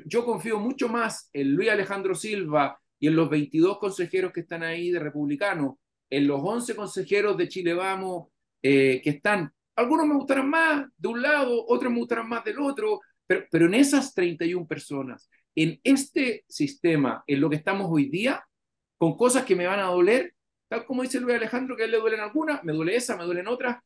yo, 0.04 0.24
confío 0.24 0.58
mucho 0.58 0.88
más 0.88 1.30
en 1.32 1.54
Luis 1.54 1.70
Alejandro 1.70 2.16
Silva 2.16 2.76
y 2.98 3.06
en 3.06 3.14
los 3.14 3.30
22 3.30 3.78
consejeros 3.78 4.32
que 4.32 4.40
están 4.40 4.64
ahí 4.64 4.90
de 4.90 4.98
republicanos, 4.98 5.76
en 6.10 6.26
los 6.26 6.40
11 6.42 6.74
consejeros 6.74 7.36
de 7.36 7.46
Chile 7.46 7.74
Vamos 7.74 8.30
eh, 8.60 9.00
que 9.00 9.10
están, 9.10 9.48
algunos 9.76 10.08
me 10.08 10.14
gustarán 10.14 10.50
más 10.50 10.86
de 10.96 11.06
un 11.06 11.22
lado, 11.22 11.66
otros 11.68 11.92
me 11.92 12.00
gustarán 12.00 12.28
más 12.28 12.42
del 12.42 12.58
otro, 12.58 13.00
pero, 13.28 13.44
pero 13.48 13.66
en 13.66 13.74
esas 13.74 14.12
31 14.12 14.66
personas, 14.66 15.30
en 15.54 15.78
este 15.84 16.44
sistema, 16.48 17.22
en 17.28 17.40
lo 17.40 17.48
que 17.48 17.56
estamos 17.56 17.86
hoy 17.88 18.08
día, 18.08 18.44
con 18.96 19.16
cosas 19.16 19.44
que 19.44 19.54
me 19.54 19.68
van 19.68 19.78
a 19.78 19.84
doler, 19.84 20.34
tal 20.68 20.84
como 20.84 21.02
dice 21.02 21.20
Luis 21.20 21.36
Alejandro, 21.36 21.76
que 21.76 21.82
a 21.82 21.84
él 21.84 21.92
le 21.92 22.00
duelen 22.00 22.18
algunas, 22.18 22.64
me 22.64 22.72
duele 22.72 22.96
esa, 22.96 23.16
me 23.16 23.22
duelen 23.22 23.46
otras, 23.46 23.78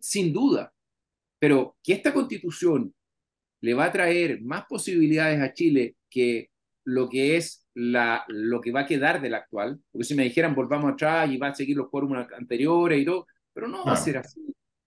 sin 0.00 0.32
duda, 0.32 0.72
pero 1.38 1.76
que 1.82 1.92
esta 1.92 2.12
constitución 2.12 2.94
le 3.60 3.74
va 3.74 3.86
a 3.86 3.92
traer 3.92 4.42
más 4.42 4.64
posibilidades 4.66 5.40
a 5.40 5.52
Chile 5.52 5.96
que 6.10 6.50
lo 6.84 7.08
que 7.08 7.36
es 7.36 7.66
la, 7.74 8.24
lo 8.28 8.60
que 8.60 8.72
va 8.72 8.80
a 8.80 8.86
quedar 8.86 9.20
del 9.20 9.34
actual, 9.34 9.80
porque 9.90 10.04
si 10.04 10.14
me 10.14 10.24
dijeran 10.24 10.54
volvamos 10.54 10.92
atrás 10.92 11.30
y 11.30 11.36
va 11.36 11.48
a 11.48 11.54
seguir 11.54 11.76
los 11.76 11.90
fórmulas 11.90 12.30
anteriores 12.32 13.00
y 13.00 13.04
todo, 13.04 13.26
pero 13.52 13.66
no 13.66 13.82
claro. 13.82 13.88
va 13.88 13.92
a 13.92 14.04
ser 14.04 14.18
así, 14.18 14.40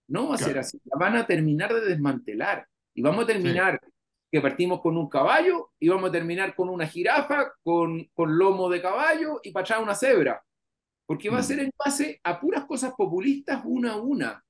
no 0.08 0.30
va 0.30 0.36
a 0.36 0.38
ser 0.38 0.58
así, 0.58 0.80
la 0.86 0.98
van 0.98 1.18
a 1.18 1.28
terminar 1.28 1.74
de 1.74 1.82
desmantelar 1.82 2.66
y 2.94 3.02
vamos 3.02 3.26
a 3.26 3.28
terminar 3.28 3.80
sí. 3.84 3.92
que 4.32 4.42
partimos 4.42 4.82
con 4.82 4.98
un 4.98 5.10
caballo 5.10 5.72
y 5.80 5.90
vamos 5.90 6.10
a 6.10 6.14
terminar 6.14 6.56
con 6.56 6.70
una 6.70 6.88
jirafa, 6.88 7.52
con, 7.62 8.06
con 8.14 8.38
lomo 8.38 8.70
de 8.70 8.82
caballo 8.82 9.40
y 9.44 9.52
para 9.52 9.64
atrás 9.66 9.80
una 9.84 9.96
cebra, 9.96 10.42
porque 11.06 11.30
va 11.30 11.38
mm. 11.38 11.40
a 11.40 11.44
ser 11.44 11.60
en 11.60 11.72
base 11.78 12.20
a 12.24 12.40
puras 12.40 12.66
cosas 12.66 12.94
populistas 12.98 13.62
una 13.66 13.94
a 13.94 13.98
una, 13.98 14.44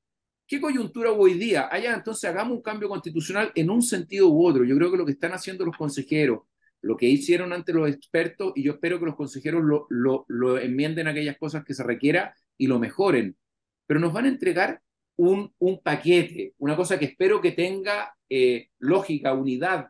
¿Qué 0.50 0.60
coyuntura 0.60 1.12
hoy 1.12 1.36
día? 1.36 1.70
Allá, 1.72 1.94
entonces 1.94 2.28
hagamos 2.28 2.58
un 2.58 2.64
cambio 2.64 2.90
constitucional 2.90 3.52
en 3.54 3.70
un 3.70 3.84
sentido 3.84 4.30
u 4.30 4.48
otro. 4.48 4.64
Yo 4.64 4.76
creo 4.78 4.90
que 4.90 4.98
lo 4.98 5.06
que 5.06 5.12
están 5.12 5.32
haciendo 5.32 5.64
los 5.64 5.78
consejeros, 5.78 6.40
lo 6.82 6.98
que 6.98 7.06
hicieron 7.06 7.54
ante 7.54 7.72
los 7.72 7.88
expertos, 7.88 8.54
y 8.56 8.64
yo 8.64 8.72
espero 8.72 9.00
que 9.00 9.06
los 9.06 9.16
consejeros 9.16 9.64
lo, 9.64 9.86
lo, 9.92 10.26
lo 10.28 10.58
enmienden 10.58 11.08
aquellas 11.08 11.38
cosas 11.38 11.64
que 11.64 11.76
se 11.76 11.84
requiera 11.84 12.34
y 12.58 12.66
lo 12.66 12.80
mejoren. 12.80 13.38
Pero 13.86 14.00
nos 14.00 14.12
van 14.12 14.26
a 14.26 14.30
entregar 14.30 14.82
un, 15.18 15.54
un 15.60 15.84
paquete, 15.84 16.56
una 16.58 16.76
cosa 16.76 16.98
que 16.98 17.06
espero 17.06 17.42
que 17.42 17.52
tenga 17.52 18.16
eh, 18.28 18.70
lógica, 18.80 19.36
unidad. 19.36 19.90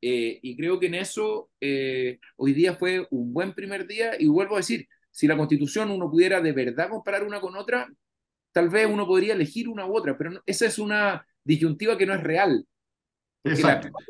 Eh, 0.00 0.38
y 0.40 0.56
creo 0.56 0.78
que 0.78 0.86
en 0.86 0.94
eso 0.94 1.50
eh, 1.60 2.20
hoy 2.36 2.52
día 2.52 2.76
fue 2.76 3.08
un 3.10 3.32
buen 3.32 3.54
primer 3.54 3.88
día. 3.88 4.12
Y 4.16 4.28
vuelvo 4.28 4.54
a 4.54 4.58
decir, 4.58 4.86
si 5.10 5.26
la 5.26 5.36
constitución 5.36 5.90
uno 5.90 6.08
pudiera 6.08 6.40
de 6.40 6.52
verdad 6.52 6.90
comparar 6.90 7.24
una 7.24 7.40
con 7.40 7.56
otra, 7.56 7.88
tal 8.56 8.70
vez 8.70 8.88
uno 8.90 9.06
podría 9.06 9.34
elegir 9.34 9.68
una 9.68 9.84
u 9.84 9.94
otra, 9.94 10.16
pero 10.16 10.30
no, 10.30 10.40
esa 10.46 10.64
es 10.64 10.78
una 10.78 11.26
disyuntiva 11.44 11.98
que 11.98 12.06
no 12.06 12.14
es 12.14 12.22
real. 12.22 12.66
Exacto. 13.44 13.88
La, 13.88 14.04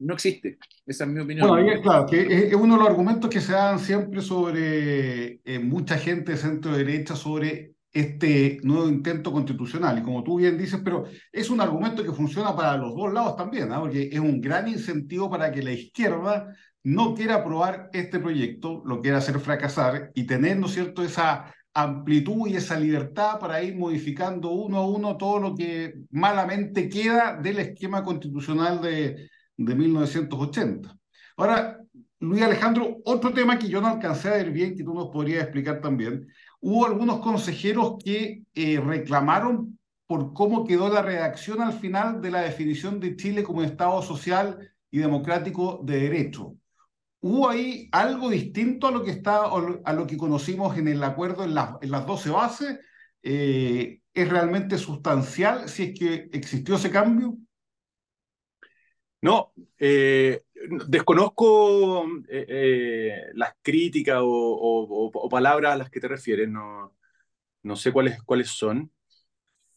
no 0.00 0.14
existe. 0.14 0.58
Esa 0.84 1.04
es 1.04 1.10
mi 1.10 1.20
opinión. 1.20 1.46
Bueno, 1.46 1.64
ahí 1.64 1.76
es 1.76 1.80
claro, 1.80 2.04
que 2.04 2.48
es 2.48 2.54
uno 2.54 2.74
de 2.74 2.80
los 2.80 2.88
argumentos 2.88 3.30
que 3.30 3.40
se 3.40 3.52
dan 3.52 3.78
siempre 3.78 4.20
sobre 4.20 5.40
eh, 5.44 5.60
mucha 5.60 5.96
gente 5.96 6.32
de 6.32 6.38
centro 6.38 6.76
derecha 6.76 7.14
sobre 7.14 7.74
este 7.92 8.58
nuevo 8.64 8.88
intento 8.88 9.30
constitucional. 9.30 9.96
Y 9.96 10.02
como 10.02 10.24
tú 10.24 10.38
bien 10.38 10.58
dices, 10.58 10.80
pero 10.84 11.04
es 11.30 11.48
un 11.48 11.60
argumento 11.60 12.02
que 12.02 12.10
funciona 12.10 12.56
para 12.56 12.76
los 12.76 12.96
dos 12.96 13.12
lados 13.12 13.36
también, 13.36 13.68
¿no? 13.68 13.80
porque 13.82 14.08
es 14.10 14.18
un 14.18 14.40
gran 14.40 14.66
incentivo 14.66 15.30
para 15.30 15.52
que 15.52 15.62
la 15.62 15.70
izquierda 15.70 16.52
no 16.82 17.14
quiera 17.14 17.36
aprobar 17.36 17.90
este 17.92 18.18
proyecto, 18.18 18.82
lo 18.84 19.00
quiera 19.00 19.18
hacer 19.18 19.38
fracasar 19.38 20.10
y 20.16 20.24
tener, 20.24 20.56
¿no 20.56 20.66
es 20.66 20.72
cierto?, 20.72 21.04
esa 21.04 21.54
amplitud 21.74 22.48
y 22.48 22.56
esa 22.56 22.78
libertad 22.78 23.38
para 23.40 23.62
ir 23.62 23.76
modificando 23.76 24.50
uno 24.50 24.78
a 24.78 24.86
uno 24.86 25.16
todo 25.16 25.40
lo 25.40 25.54
que 25.54 25.94
malamente 26.10 26.88
queda 26.88 27.36
del 27.36 27.58
esquema 27.58 28.04
constitucional 28.04 28.80
de, 28.80 29.28
de 29.56 29.74
1980. 29.74 30.96
Ahora, 31.36 31.80
Luis 32.20 32.42
Alejandro, 32.42 32.98
otro 33.04 33.34
tema 33.34 33.58
que 33.58 33.68
yo 33.68 33.80
no 33.80 33.88
alcancé 33.88 34.28
a 34.28 34.34
ver 34.34 34.50
bien, 34.50 34.76
que 34.76 34.84
tú 34.84 34.94
nos 34.94 35.08
podrías 35.08 35.42
explicar 35.42 35.80
también, 35.80 36.26
hubo 36.60 36.86
algunos 36.86 37.20
consejeros 37.20 37.96
que 38.02 38.44
eh, 38.54 38.80
reclamaron 38.80 39.78
por 40.06 40.32
cómo 40.32 40.64
quedó 40.64 40.88
la 40.88 41.02
redacción 41.02 41.60
al 41.60 41.72
final 41.72 42.20
de 42.20 42.30
la 42.30 42.42
definición 42.42 43.00
de 43.00 43.16
Chile 43.16 43.42
como 43.42 43.62
Estado 43.62 44.00
social 44.02 44.72
y 44.90 44.98
democrático 44.98 45.80
de 45.84 46.00
derecho. 46.00 46.54
¿Hubo 47.26 47.48
ahí 47.48 47.88
algo 47.90 48.28
distinto 48.28 48.86
a 48.86 48.90
lo 48.90 49.02
que, 49.02 49.10
está, 49.10 49.44
a 49.46 49.92
lo 49.94 50.06
que 50.06 50.18
conocimos 50.18 50.76
en 50.76 50.88
el 50.88 51.02
acuerdo 51.02 51.44
en, 51.44 51.54
las 51.54 52.06
12 52.06 52.28
bases? 52.28 52.78
Eh, 53.22 54.00
¿Es 54.12 54.28
realmente 54.28 54.76
sustancial 54.76 55.66
si 55.70 55.84
es 55.84 55.98
que 55.98 56.28
existió 56.34 56.74
ese 56.74 56.90
cambio? 56.90 57.38
No, 59.22 59.54
eh, 59.78 60.42
desconozco 60.86 62.04
eh, 62.28 63.22
las 63.32 63.54
críticas 63.62 64.18
o, 64.20 65.28
palabras 65.30 65.72
a 65.72 65.78
las 65.78 65.88
que 65.88 66.00
te 66.00 66.08
refieres, 66.08 66.50
no, 66.50 66.94
no 67.62 67.74
sé 67.74 67.90
cuáles, 67.90 68.22
cuáles 68.22 68.48
son. 68.48 68.92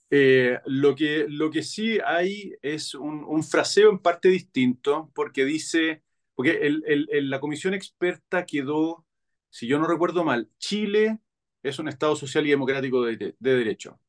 lo, 0.09 0.95
que, 0.97 1.27
lo 1.29 1.49
que 1.49 1.63
sí 1.63 1.97
hay 2.05 2.55
es 2.61 2.93
un 2.93 3.41
fraseo 3.41 3.89
en 3.89 3.99
parte 3.99 4.27
distinto, 4.27 5.09
porque 5.15 5.45
dice 5.45 6.03
porque 6.37 6.51
el, 6.61 7.29
la 7.31 7.39
comisión 7.39 7.73
experta 7.73 8.45
quedó, 8.45 9.07
si 9.49 9.65
yo 9.65 9.79
no 9.79 9.87
recuerdo 9.87 10.23
mal, 10.23 10.47
Chile 10.59 11.17
es 11.63 11.79
un 11.79 11.87
Estado 11.87 12.15
social 12.15 12.45
y 12.45 12.51
democrático 12.51 13.03
de, 13.03 13.35
derecho. 13.39 13.99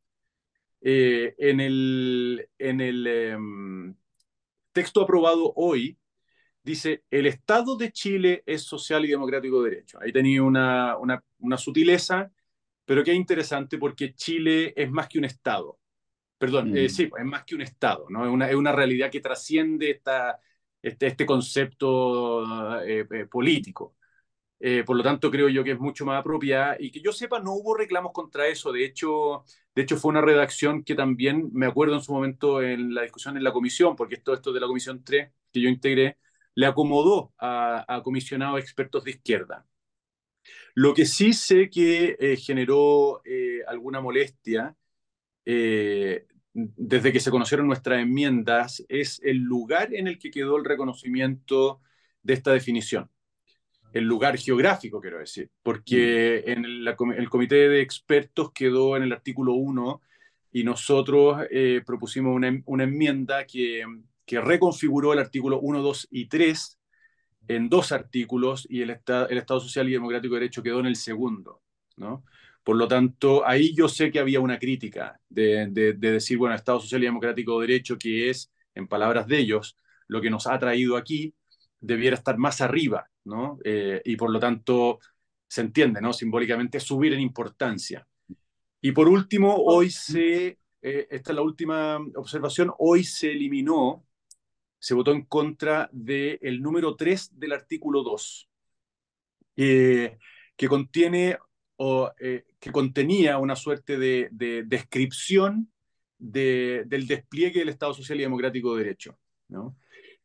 Eh, 0.82 1.34
en 1.38 1.58
el, 1.58 2.46
en 2.58 2.82
el 2.82 3.06
em, 3.06 3.96
texto 4.72 5.00
aprobado 5.00 5.54
hoy, 5.56 5.96
dice, 6.62 7.02
el 7.10 7.24
Estado 7.24 7.78
de 7.78 7.92
Chile 7.92 8.42
es 8.44 8.62
social 8.64 9.06
y 9.06 9.08
democrático 9.08 9.62
de 9.62 9.70
derecho. 9.70 9.98
Ahí 9.98 10.12
tenía 10.12 10.42
una, 10.42 10.98
una, 10.98 11.24
una 11.38 11.56
sutileza, 11.56 12.30
pero 12.84 13.02
que 13.02 13.12
es 13.12 13.16
interesante 13.16 13.78
porque 13.78 14.14
Chile 14.14 14.74
es 14.76 14.90
más 14.90 15.08
que 15.08 15.18
un 15.18 15.24
Estado. 15.24 15.78
Perdón, 16.36 16.76
eh, 16.76 16.88
mm. 16.88 16.90
sí, 16.90 17.10
es 17.18 17.24
más 17.24 17.44
que 17.44 17.54
un 17.54 17.62
Estado, 17.62 18.04
¿no? 18.10 18.26
Es 18.26 18.30
una, 18.30 18.50
es 18.50 18.54
una 18.54 18.72
realidad 18.72 19.10
que 19.10 19.22
trasciende 19.22 19.92
esta, 19.92 20.38
este, 20.82 21.06
este 21.08 21.26
concepto 21.26 22.80
eh, 22.84 23.06
eh, 23.10 23.26
político. 23.26 23.96
Eh, 24.60 24.82
por 24.84 24.96
lo 24.96 25.02
tanto, 25.02 25.30
creo 25.30 25.48
yo 25.48 25.62
que 25.64 25.72
es 25.72 25.78
mucho 25.78 26.04
más 26.04 26.20
apropiada 26.20 26.76
y 26.80 26.90
que 26.90 27.00
yo 27.00 27.12
sepa, 27.12 27.40
no 27.40 27.52
hubo 27.52 27.76
reclamos 27.76 28.12
contra 28.12 28.46
eso. 28.48 28.72
De 28.72 28.84
hecho, 28.84 29.44
de 29.74 29.82
hecho 29.82 29.96
fue 29.96 30.10
una 30.10 30.20
redacción 30.20 30.82
que 30.84 30.94
también 30.94 31.50
me 31.52 31.66
acuerdo 31.66 31.94
en 31.94 32.02
su 32.02 32.12
momento 32.12 32.62
en 32.62 32.94
la 32.94 33.02
discusión 33.02 33.36
en 33.36 33.44
la 33.44 33.52
comisión, 33.52 33.96
porque 33.96 34.16
todo 34.18 34.34
esto 34.34 34.52
de 34.52 34.60
la 34.60 34.66
comisión 34.66 35.04
3 35.04 35.32
que 35.52 35.60
yo 35.60 35.68
integré, 35.68 36.18
le 36.54 36.66
acomodó 36.66 37.32
a, 37.38 37.84
a 37.88 38.02
comisionados 38.02 38.60
expertos 38.60 39.04
de 39.04 39.12
izquierda. 39.12 39.64
Lo 40.74 40.94
que 40.94 41.06
sí 41.06 41.32
sé 41.32 41.70
que 41.70 42.36
generó 42.40 43.22
alguna 43.66 44.00
molestia 44.00 44.76
desde 46.76 47.12
que 47.12 47.20
se 47.20 47.30
conocieron 47.30 47.66
nuestras 47.66 48.00
enmiendas 48.00 48.84
es 48.88 49.20
el 49.22 49.38
lugar 49.38 49.94
en 49.94 50.08
el 50.08 50.18
que 50.18 50.30
quedó 50.30 50.56
el 50.56 50.64
reconocimiento 50.64 51.80
de 52.22 52.34
esta 52.34 52.52
definición. 52.52 53.10
El 53.92 54.04
lugar 54.04 54.36
geográfico, 54.36 55.00
quiero 55.00 55.18
decir, 55.18 55.50
porque 55.62 56.42
mm. 56.44 56.50
en 56.50 56.64
el, 56.64 57.28
comité 57.30 57.68
de 57.68 57.80
expertos 57.80 58.52
quedó 58.52 58.96
en 58.96 59.04
el 59.04 59.12
artículo 59.12 59.54
1 59.54 60.00
y 60.52 60.64
nosotros 60.64 61.46
eh, 61.50 61.82
propusimos 61.86 62.34
una, 62.34 62.84
enmienda 62.84 63.46
que, 63.46 63.84
que, 64.26 64.40
reconfiguró 64.40 65.12
el 65.12 65.20
artículo 65.20 65.60
1, 65.60 65.80
2 65.80 66.08
y 66.10 66.26
3 66.26 66.78
en 67.48 67.68
dos 67.68 67.92
artículos 67.92 68.66
y 68.68 68.82
el, 68.82 68.90
el 68.90 69.38
Estado 69.38 69.60
Social 69.60 69.88
y 69.88 69.92
Democrático 69.92 70.34
de 70.34 70.40
Derecho 70.40 70.62
quedó 70.62 70.80
en 70.80 70.86
el 70.86 70.96
segundo. 70.96 71.62
¿no? 71.96 72.24
Por 72.68 72.76
lo 72.76 72.86
tanto, 72.86 73.48
ahí 73.48 73.74
yo 73.74 73.88
sé 73.88 74.10
que 74.10 74.18
había 74.18 74.40
una 74.40 74.58
crítica 74.58 75.18
de, 75.30 75.94
decir, 75.96 76.36
bueno, 76.36 76.54
Estado 76.54 76.78
Social 76.80 77.00
y 77.00 77.06
Democrático 77.06 77.58
de 77.58 77.66
Derecho, 77.66 77.96
que 77.96 78.28
es, 78.28 78.52
en 78.74 78.86
palabras 78.86 79.26
de 79.26 79.38
ellos, 79.38 79.74
lo 80.06 80.20
que 80.20 80.28
nos 80.28 80.46
ha 80.46 80.58
traído 80.58 80.98
aquí, 80.98 81.34
debiera 81.80 82.14
estar 82.14 82.36
más 82.36 82.60
arriba, 82.60 83.08
¿no? 83.24 83.58
Eh, 83.64 84.02
y 84.04 84.16
por 84.16 84.30
lo 84.30 84.38
tanto, 84.38 84.98
se 85.46 85.62
entiende, 85.62 86.02
¿no? 86.02 86.12
Simbólicamente 86.12 86.78
subir 86.78 87.14
en 87.14 87.20
importancia. 87.20 88.06
Y 88.82 88.92
por 88.92 89.08
último, 89.08 89.54
hoy 89.56 89.88
se, 89.88 90.58
eh, 90.82 91.06
esta 91.10 91.32
es 91.32 91.36
la 91.36 91.40
última 91.40 91.96
observación, 92.16 92.70
hoy 92.78 93.02
se 93.02 93.32
eliminó, 93.32 94.04
se 94.78 94.92
votó 94.92 95.12
en 95.12 95.24
contra 95.24 95.88
del 95.90 96.60
número 96.60 96.96
3 96.96 97.30
del 97.32 97.52
artículo 97.52 98.02
2, 98.02 98.46
eh, 99.56 100.18
que 100.54 100.68
contiene 100.68 101.38
o, 101.80 102.12
eh, 102.18 102.44
que 102.58 102.72
contenía 102.72 103.38
una 103.38 103.54
suerte 103.54 103.98
de, 103.98 104.28
descripción 104.66 105.72
del 106.18 107.06
despliegue 107.06 107.60
del 107.60 107.68
Estado 107.68 107.94
Social 107.94 108.18
y 108.18 108.22
Democrático 108.22 108.74
de 108.74 108.82
Derecho. 108.82 109.16
¿no? 109.46 109.76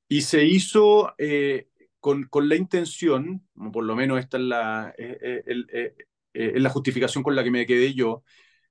Y 0.07 0.21
se 0.21 0.43
hizo 0.45 1.13
eh, 1.19 1.67
con, 1.99 2.23
con, 2.23 2.49
la 2.49 2.55
intención, 2.55 3.47
por 3.71 3.83
lo 3.83 3.95
menos 3.95 4.19
esta 4.19 4.37
es 4.37 4.43
la, 4.43 4.95
eh, 4.97 5.43
la 6.33 6.69
justificación 6.69 7.23
con 7.23 7.35
la 7.35 7.43
que 7.43 7.51
me 7.51 7.67
quedé 7.67 7.93
yo, 7.93 8.23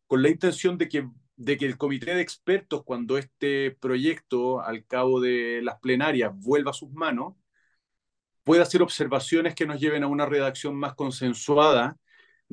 con 0.08 0.20
la 0.20 0.28
intención 0.28 0.76
de 0.76 0.88
que, 0.88 1.08
de 1.36 1.56
que 1.56 1.66
el 1.66 1.78
comité 1.78 2.16
de 2.16 2.20
expertos, 2.20 2.82
cuando 2.82 3.16
este 3.16 3.70
proyecto, 3.70 4.60
al 4.60 4.84
cabo 4.86 5.20
de 5.20 5.60
las 5.62 5.78
plenarias, 5.78 6.32
vuelva 6.34 6.72
a 6.72 6.74
sus 6.74 6.90
manos, 6.90 7.34
pueda 8.42 8.64
hacer 8.64 8.82
observaciones 8.82 9.54
que 9.54 9.66
nos 9.66 9.80
lleven 9.80 10.02
a 10.02 10.08
una 10.08 10.26
redacción 10.26 10.74
más 10.74 10.94
consensuada 10.94 11.96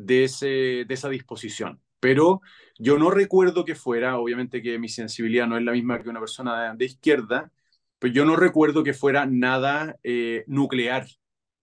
de, 0.05 0.23
ese, 0.25 0.47
de 0.88 0.93
esa 0.93 1.09
disposición. 1.09 1.81
Pero 1.99 2.41
yo 2.77 2.97
no 2.97 3.12
recuerdo 3.12 3.65
que 3.65 3.75
fuera, 3.75 4.17
obviamente 4.17 4.62
que 4.62 4.79
mi 4.79 4.89
sensibilidad 4.89 5.47
no 5.47 5.57
es 5.57 5.63
la 5.63 5.73
misma 5.73 6.01
que 6.01 6.09
una 6.09 6.19
persona 6.19 6.73
de, 6.75 6.85
izquierda, 6.85 7.51
pero 7.99 8.13
yo 8.13 8.25
no 8.25 8.35
recuerdo 8.35 8.83
que 8.83 8.93
fuera 8.93 9.25
nada 9.25 9.97
eh, 10.03 10.43
nuclear 10.47 11.05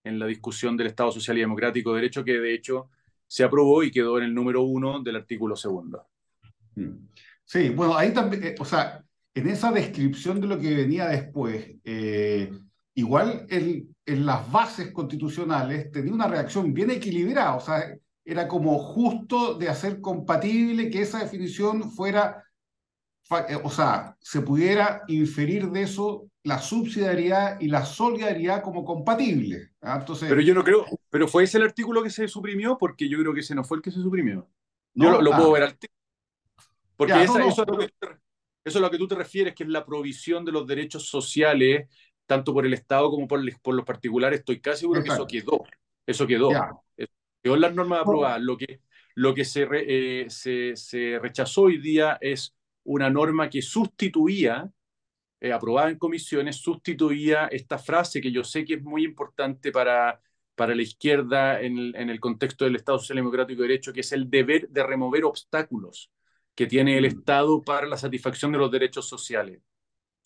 en 0.05 0.19
la 0.19 0.27
discusión 0.27 0.77
del 0.77 0.89
Estado 0.89 1.11
Social 1.11 1.39
y 1.39 1.41
Democrático 1.41 1.91
de 1.91 1.97
Derecho, 1.97 2.25
que 2.25 2.39
de 2.39 2.55
hecho 2.55 2.91
se 3.27 3.45
aprobó 3.45 3.83
y 3.83 3.91
quedó 3.91 4.19
en 4.19 4.25
el 4.25 4.35
número 4.35 4.63
uno 4.63 5.03
del 5.03 5.17
artículo 5.17 5.57
segundo. 5.57 6.07
Mm. 6.75 7.09
Sí, 7.45 7.71
bueno, 7.71 7.97
ahí 7.97 8.13
también, 8.13 8.45
eh, 8.45 8.55
o 8.59 8.65
sea, 8.65 9.05
en 9.35 9.49
esa 9.49 9.71
descripción 9.71 10.41
de 10.41 10.47
lo 10.49 10.59
que 10.59 10.75
venía 10.75 11.07
después, 11.09 11.77
eh, 11.85 12.51
igual 12.95 13.47
el, 13.49 13.89
en 14.05 14.27
las 14.27 14.51
bases 14.51 14.91
constitucionales 14.93 15.91
tenía 15.91 16.13
una 16.13 16.27
reacción 16.27 16.73
bien 16.75 16.91
equilibrada, 16.91 17.55
o 17.55 17.61
sea, 17.61 17.97
era 18.27 18.49
como 18.49 18.79
justo 18.81 19.55
de 19.55 19.69
hacer 19.69 20.01
compatible 20.01 20.91
que 20.91 21.01
esa 21.01 21.21
definición 21.21 21.93
fuera, 21.93 22.45
eh, 23.49 23.57
o 23.63 23.71
sea, 23.71 24.17
se 24.21 24.41
pudiera 24.41 25.03
inferir 25.07 25.71
de 25.71 25.83
eso 25.83 26.29
la 26.43 26.59
subsidiariedad 26.59 27.61
y 27.61 27.69
la 27.69 27.87
solidaridad 27.87 28.63
como 28.63 28.85
compatible. 28.85 29.71
¿ah? 29.81 29.99
Entonces, 30.01 30.29
pero 30.29 30.41
yo 30.41 30.55
no 30.55 30.65
creo, 30.65 30.85
pero 31.09 31.29
fue 31.29 31.45
ese 31.45 31.59
el 31.59 31.65
artículo 31.65 32.03
que 32.03 32.11
se 32.11 32.27
suprimió, 32.27 32.77
porque 32.77 33.09
yo 33.09 33.17
creo 33.19 33.33
que 33.33 33.41
ese 33.41 33.55
no 33.55 33.63
fue 33.63 33.77
el 33.77 33.83
que 33.83 33.93
se 33.93 34.03
suprimió. 34.03 34.49
Yo 34.93 35.21
lo, 35.23 35.31
puedo 35.31 35.51
ah. 35.51 35.53
ver 35.53 35.63
al 35.63 35.79
Porque 36.97 37.23
eso, 37.23 37.39
es 37.39 37.59
lo 37.59 37.79
que, 37.79 37.85
eso 37.85 38.19
es 38.65 38.81
lo 38.81 38.91
que 38.91 38.99
tú 38.99 39.07
te 39.07 39.15
refieres, 39.15 39.55
que 39.55 39.63
es 39.63 39.69
la 39.69 39.85
provisión 39.85 40.45
de 40.45 40.51
los 40.51 40.67
derechos 40.67 41.09
sociales, 41.09 41.89
tanto 42.27 42.53
por 42.53 42.67
el 42.67 42.75
Estado 42.75 43.09
como 43.09 43.29
por, 43.29 43.41
por 43.61 43.75
los 43.75 43.85
particulares. 43.85 44.41
Estoy 44.41 44.61
casi 44.61 44.81
seguro 44.81 45.05
que 45.05 45.11
eso 45.11 45.27
quedó. 45.27 45.65
Eso 46.07 46.27
quedó 46.27 46.51
en 47.55 47.61
las 47.61 47.75
normas 47.75 48.01
aprobadas. 48.01 48.41
Lo 48.43 48.57
que, 48.57 48.81
lo 49.15 49.35
que 49.35 49.45
se, 49.45 49.69
eh, 49.73 50.27
se, 50.29 50.77
se, 50.77 51.19
rechazó 51.19 51.63
hoy 51.63 51.79
día 51.79 52.19
es 52.21 52.55
una 52.85 53.11
norma 53.11 53.51
que 53.51 53.63
sustituía, 53.63 54.71
eh, 55.41 55.53
aprobada 55.53 55.91
en 55.91 55.99
comisiones, 55.99 56.57
sustituía 56.57 57.47
esta 57.47 57.79
frase 57.79 58.21
que 58.21 58.33
yo 58.33 58.45
sé 58.45 58.65
que 58.65 58.75
es 58.75 58.83
muy 58.83 59.05
importante 59.05 59.73
para, 59.73 60.21
para 60.55 60.75
la 60.75 60.83
izquierda 60.83 61.61
en 61.61 61.79
el, 61.79 61.97
en 61.97 62.11
el 62.11 62.21
contexto 62.21 62.65
del 62.65 62.77
Estado 62.77 62.99
Social 62.99 63.17
Democrático 63.17 63.63
de 63.63 63.69
Derecho, 63.69 63.93
que 63.93 64.01
es 64.01 64.13
el 64.13 64.31
deber 64.31 64.69
de 64.69 64.83
remover 64.83 65.25
obstáculos 65.25 66.11
que 66.55 66.67
tiene 66.67 66.97
el 66.97 67.05
mm. 67.05 67.19
Estado 67.19 67.63
para 67.63 67.87
la 67.87 67.99
satisfacción 67.99 68.51
de 68.51 68.59
los 68.59 68.71
derechos 68.71 69.09
sociales. 69.09 69.61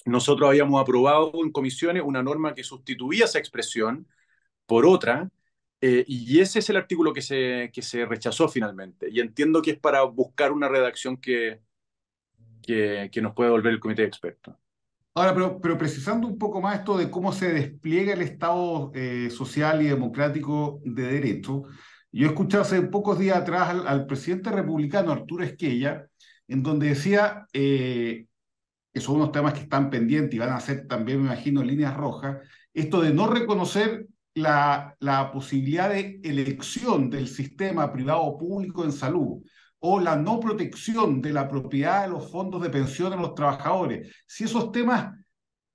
Nosotros 0.07 0.49
habíamos 0.49 0.81
aprobado 0.81 1.33
en 1.45 1.53
comisiones 1.53 2.03
una 2.05 2.23
norma 2.23 2.55
que 2.55 2.65
sustituía 2.65 3.27
esa 3.27 3.39
expresión 3.39 4.07
por 4.65 4.87
otra, 4.87 5.29
eh, 5.81 6.05
y 6.07 6.41
ese 6.41 6.59
es 6.59 6.69
el 6.69 6.77
artículo 6.77 7.13
que 7.13 7.23
se, 7.23 7.71
que 7.73 7.83
se 7.83 8.05
rechazó 8.05 8.49
finalmente. 8.49 9.09
Y 9.11 9.21
entiendo 9.21 9.63
que 9.63 9.73
es 9.73 9.79
para 9.79 10.03
buscar 10.03 10.53
una 10.53 10.69
redacción 10.69 11.17
que, 11.17 11.61
que, 12.63 13.21
nos 13.23 13.35
puede 13.35 13.51
volver 13.51 13.73
el 13.73 13.81
comité 13.81 14.03
de 14.03 14.09
expertos. 14.09 14.55
Ahora, 15.15 15.35
pero, 15.35 15.61
pero, 15.61 15.79
precisando 15.79 16.29
un 16.29 16.39
poco 16.39 16.61
más 16.61 16.79
esto 16.79 16.97
de 16.97 17.11
cómo 17.11 17.33
se 17.33 17.53
despliega 17.53 18.13
el 18.13 18.23
Estado 18.23 18.93
eh, 18.95 19.29
social 19.31 19.83
y 19.83 19.89
democrático 19.89 20.81
de 20.85 21.03
derecho, 21.03 21.65
Yo 22.13 22.27
escuché 22.29 22.59
hace 22.59 22.83
pocos 22.83 23.19
días 23.19 23.39
atrás 23.39 23.71
al, 23.87 24.07
presidente 24.07 24.51
republicano 24.51 25.13
Arturo 25.13 25.45
Esquella, 25.45 26.07
en 26.49 26.63
donde 26.63 26.89
decía 26.89 27.47
eh, 27.53 28.27
que 28.93 29.01
son 29.01 29.17
unos 29.17 29.33
temas 29.33 29.55
que 29.55 29.61
están 29.61 29.91
pendientes 29.91 30.35
y 30.35 30.39
van 30.39 30.51
a 30.51 30.61
ser 30.61 30.87
también, 30.87 31.21
me 31.21 31.27
imagino, 31.27 31.63
líneas 31.63 31.97
rojas, 31.97 32.39
esto 32.75 33.01
de 33.01 33.13
no 33.13 33.27
reconocer 33.29 34.07
la, 34.35 34.97
la 35.01 35.33
posibilidad 35.33 35.91
de 35.91 36.21
elección 36.23 37.11
del 37.11 37.29
sistema 37.29 37.93
privado 37.93 38.37
público 38.39 38.85
en 38.85 38.93
salud 38.93 39.43
o 39.81 39.99
la 39.99 40.17
no 40.17 40.39
protección 40.39 41.21
de 41.23 41.33
la 41.33 41.49
propiedad 41.49 42.03
de 42.03 42.11
los 42.11 42.31
fondos 42.31 42.63
de 42.63 42.71
pensión 42.71 43.11
de 43.11 43.17
los 43.17 43.35
trabajadores. 43.35 44.15
Si 44.27 44.45
esos 44.45 44.71
temas 44.73 45.15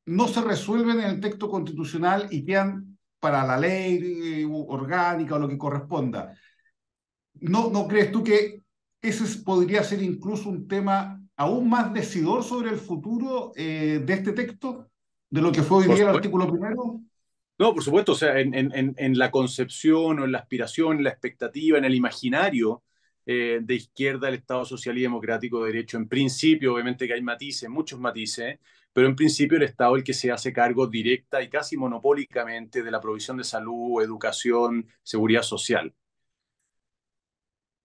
no 0.05 0.27
se 0.27 0.41
resuelven 0.41 0.99
en 0.99 1.09
el 1.09 1.19
texto 1.19 1.49
constitucional 1.49 2.27
y 2.29 2.45
quedan 2.45 2.97
para 3.19 3.45
la 3.45 3.57
ley 3.57 3.99
eh, 4.03 4.47
orgánica 4.47 5.35
o 5.35 5.39
lo 5.39 5.47
que 5.47 5.57
corresponda, 5.57 6.33
¿no, 7.41 7.71
¿no 7.71 7.87
crees 7.87 8.11
tú 8.11 8.23
que 8.23 8.61
ese 9.01 9.43
podría 9.43 9.83
ser 9.83 10.03
incluso 10.03 10.49
un 10.49 10.67
tema 10.67 11.19
aún 11.35 11.69
más 11.69 11.91
decidor 11.93 12.43
sobre 12.43 12.69
el 12.69 12.77
futuro 12.77 13.51
eh, 13.55 14.01
de 14.05 14.13
este 14.13 14.31
texto, 14.31 14.89
de 15.29 15.41
lo 15.41 15.51
que 15.51 15.63
fue 15.63 15.79
hoy 15.79 15.93
día 15.93 16.09
el 16.09 16.15
artículo 16.15 16.49
primero? 16.49 17.01
No, 17.57 17.73
por 17.73 17.83
supuesto, 17.83 18.11
o 18.11 18.15
sea, 18.15 18.37
en, 18.39 19.17
la 19.17 19.31
concepción 19.31 20.19
o 20.19 20.25
en 20.25 20.31
la 20.31 20.39
aspiración, 20.39 20.97
en 20.97 21.03
la 21.05 21.09
expectativa, 21.11 21.77
en 21.77 21.85
el 21.85 21.95
imaginario 21.95 22.83
eh, 23.25 23.59
de 23.61 23.75
izquierda 23.75 24.27
del 24.27 24.35
Estado 24.35 24.65
Social 24.65 24.97
y 24.97 25.01
Democrático 25.03 25.61
de 25.63 25.71
Derecho, 25.71 25.97
en 25.97 26.09
principio, 26.09 26.73
obviamente 26.73 27.07
que 27.07 27.13
hay 27.13 27.21
matices, 27.21 27.69
muchos 27.69 27.99
matices, 27.99 28.59
pero 28.91 29.07
en 29.07 29.15
principio 29.15 29.57
el 29.57 29.63
Estado 29.63 29.95
es 29.95 30.01
el 30.01 30.03
que 30.03 30.13
se 30.13 30.31
hace 30.31 30.51
cargo 30.53 30.87
directa 30.87 31.41
y 31.41 31.49
casi 31.49 31.77
monopólicamente 31.77 32.83
de 32.83 32.91
la 32.91 32.99
provisión 33.01 33.37
de 33.37 33.43
salud, 33.45 34.01
educación, 34.01 34.87
seguridad 35.03 35.41
social. 35.43 35.93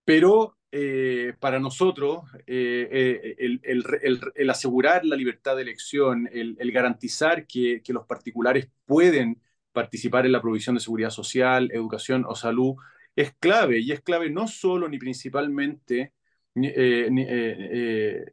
Pero 0.04 0.56
eh, 0.72 1.35
para 1.40 1.59
nosotros, 1.59 2.24
eh, 2.46 3.37
el, 3.38 3.61
el, 3.64 4.20
el, 4.35 4.50
asegurar 4.50 5.04
la 5.04 5.16
libertad 5.16 5.56
de 5.56 5.62
elección, 5.62 6.28
el, 6.33 6.56
garantizar 6.72 7.46
que, 7.46 7.83
los 7.88 8.06
particulares 8.06 8.68
pueden 8.87 9.40
participar 9.72 10.26
en 10.26 10.33
la 10.33 10.40
provisión 10.40 10.74
de 10.74 10.80
seguridad 10.80 11.11
social, 11.11 11.70
educación 11.72 12.24
o 12.28 12.35
salud, 12.35 12.74
es 13.16 13.35
clave, 13.38 13.80
y 13.80 13.92
es 13.92 14.00
clave 14.00 14.30
no 14.30 14.46
solo 14.46 14.88
ni 14.88 14.98
principalmente 14.98 16.12
eh, 16.54 18.24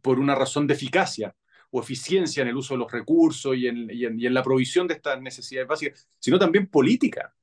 por 0.00 0.18
una 0.18 0.34
razón 0.34 0.66
de 0.66 0.74
eficacia, 0.74 1.34
o 1.70 1.80
eficiencia 1.80 2.42
en 2.42 2.48
el 2.48 2.56
uso 2.56 2.74
de 2.74 2.78
los 2.78 2.90
recursos 2.90 3.56
y 3.56 3.66
en, 3.66 4.34
la 4.34 4.42
provisión 4.42 4.88
de 4.88 4.94
estas 4.94 5.20
necesidades 5.20 5.68
básicas, 5.68 6.08
sino 6.18 6.38
también 6.38 6.66
política. 6.66 7.34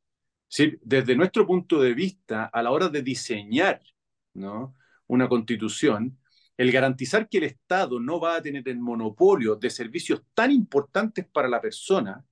¿sí? 0.47 0.77
Desde 0.81 1.15
nuestro 1.15 1.47
punto 1.47 1.81
de 1.81 1.93
vista, 1.93 2.45
a 2.45 2.61
la 2.61 2.71
hora 2.71 2.89
de 2.89 3.01
diseñar 3.01 3.81
una 5.07 5.29
constitución, 5.29 6.19
el 6.57 6.71
garantizar 6.71 7.29
que 7.29 7.37
el 7.37 7.45
Estado 7.45 7.99
no 7.99 8.19
va 8.19 8.35
a 8.35 8.41
tener 8.41 8.67
el 8.67 8.79
monopolio 8.79 9.55
de 9.55 9.69
servicios 9.69 10.23
tan 10.33 10.51
importantes 10.51 11.25
para 11.25 11.47
la 11.47 11.61
persona 11.61 12.23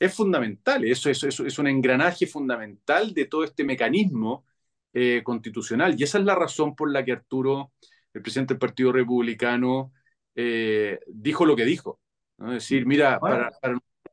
es 0.00 0.14
fundamental. 0.14 0.84
Eso, 0.84 1.10
eso, 1.10 1.28
eso 1.28 1.46
es 1.46 1.58
un 1.58 1.68
engranaje 1.68 2.26
fundamental 2.26 3.12
de 3.12 3.26
todo 3.26 3.44
este 3.44 3.62
mecanismo 3.64 4.46
eh, 4.92 5.22
constitucional. 5.22 5.94
Y 5.96 6.02
esa 6.02 6.18
es 6.18 6.24
la 6.24 6.34
razón 6.34 6.74
por 6.74 6.90
la 6.90 7.04
que 7.04 7.12
Arturo, 7.12 7.72
el 8.14 8.22
presidente 8.22 8.54
del 8.54 8.58
Partido 8.58 8.90
Republicano, 8.90 9.92
eh, 10.34 10.98
dijo 11.06 11.44
lo 11.44 11.54
que 11.54 11.66
dijo. 11.66 12.00
Es 12.38 12.50
decir, 12.50 12.86
mira, 12.86 13.20
para, 13.20 13.52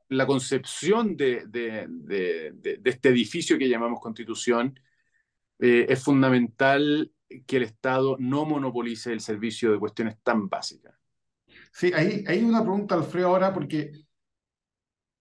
la 0.09 0.27
concepción 0.27 1.15
de, 1.15 1.45
de, 1.47 2.79
este 2.83 3.09
edificio 3.09 3.57
que 3.57 3.69
llamamos 3.69 4.01
constitución, 4.01 4.77
eh, 5.59 5.85
es 5.89 6.03
fundamental 6.03 7.11
que 7.45 7.57
el 7.57 7.63
Estado 7.63 8.17
no 8.19 8.45
monopolice 8.45 9.13
el 9.13 9.21
servicio 9.21 9.71
de 9.71 9.79
cuestiones 9.79 10.17
tan 10.21 10.49
básicas. 10.49 10.95
Sí, 11.71 11.91
hay, 11.93 12.23
hay 12.27 12.43
una 12.43 12.61
pregunta, 12.61 12.95
Alfredo, 12.95 13.27
ahora, 13.27 13.53
porque, 13.53 14.06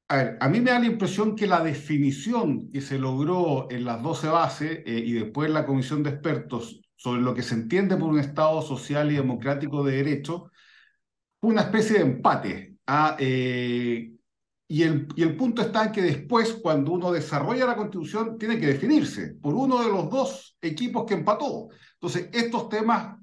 a 0.08 0.16
ver, 0.16 0.38
a 0.40 0.48
mí 0.48 0.60
me 0.60 0.70
da 0.70 0.78
la 0.78 0.86
impresión 0.86 1.34
que 1.34 1.46
la 1.46 1.62
definición 1.62 2.70
que 2.70 2.80
se 2.80 2.98
logró 2.98 3.68
en 3.70 3.84
las 3.84 4.02
12 4.02 4.28
bases 4.28 4.82
eh, 4.86 5.02
y 5.04 5.12
después 5.14 5.48
en 5.48 5.54
la 5.54 5.66
comisión 5.66 6.02
de 6.02 6.10
expertos 6.10 6.80
sobre 6.94 7.22
lo 7.22 7.34
que 7.34 7.42
se 7.42 7.54
entiende 7.54 7.96
por 7.96 8.10
un 8.10 8.20
Estado 8.20 8.62
social 8.62 9.10
y 9.10 9.16
democrático 9.16 9.84
de 9.84 9.96
derecho, 9.96 10.50
una 11.40 11.62
especie 11.62 11.98
de 11.98 12.02
empate. 12.02 12.76
¿ah? 12.86 13.16
Eh, 13.18 14.12
y, 14.68 14.82
el, 14.82 15.08
y 15.16 15.22
el 15.22 15.36
punto 15.36 15.62
está 15.62 15.86
en 15.86 15.92
que 15.92 16.02
después, 16.02 16.54
cuando 16.54 16.92
uno 16.92 17.10
desarrolla 17.12 17.66
la 17.66 17.76
constitución, 17.76 18.38
tiene 18.38 18.58
que 18.58 18.66
definirse 18.66 19.34
por 19.34 19.54
uno 19.54 19.82
de 19.82 19.88
los 19.88 20.08
dos 20.08 20.56
equipos 20.60 21.04
que 21.04 21.14
empató. 21.14 21.68
Entonces, 21.94 22.30
estos 22.32 22.68
temas 22.68 23.16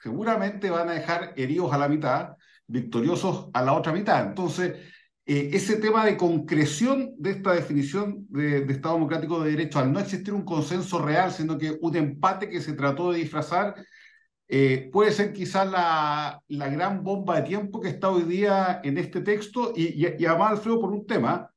seguramente 0.00 0.68
van 0.68 0.88
a 0.88 0.94
dejar 0.94 1.32
heridos 1.36 1.72
a 1.72 1.78
la 1.78 1.88
mitad, 1.88 2.30
victoriosos 2.66 3.50
a 3.52 3.62
la 3.62 3.72
otra 3.72 3.92
mitad. 3.92 4.26
Entonces, 4.26 4.76
eh, 5.24 5.50
ese 5.52 5.76
tema 5.76 6.04
de 6.04 6.16
concreción 6.16 7.14
de 7.18 7.30
esta 7.30 7.52
definición 7.52 8.26
de, 8.28 8.58
Estado 8.72 8.94
Democrático 8.96 9.40
de 9.40 9.52
Derecho, 9.52 9.78
al 9.78 9.92
no 9.92 10.00
existir 10.00 10.34
un 10.34 10.44
consenso 10.44 11.00
real, 11.00 11.32
sino 11.32 11.58
que 11.58 11.78
un 11.80 11.96
empate 11.96 12.48
que 12.48 12.60
se 12.60 12.72
trató 12.72 13.12
de 13.12 13.18
disfrazar, 13.20 13.74
eh, 14.48 14.90
puede 14.92 15.12
ser 15.12 15.32
quizás 15.32 15.70
la, 15.70 16.42
la, 16.48 16.68
gran 16.68 17.02
bomba 17.04 17.36
de 17.36 17.42
tiempo 17.48 17.80
que 17.80 17.88
está 17.88 18.10
hoy 18.10 18.24
día 18.24 18.80
en 18.84 18.98
este 18.98 19.20
texto 19.22 19.72
y, 19.74 20.04
y, 20.04 20.26
además, 20.26 20.52
Alfredo, 20.52 20.80
por 20.80 20.90
un 20.92 21.06
tema, 21.06 21.50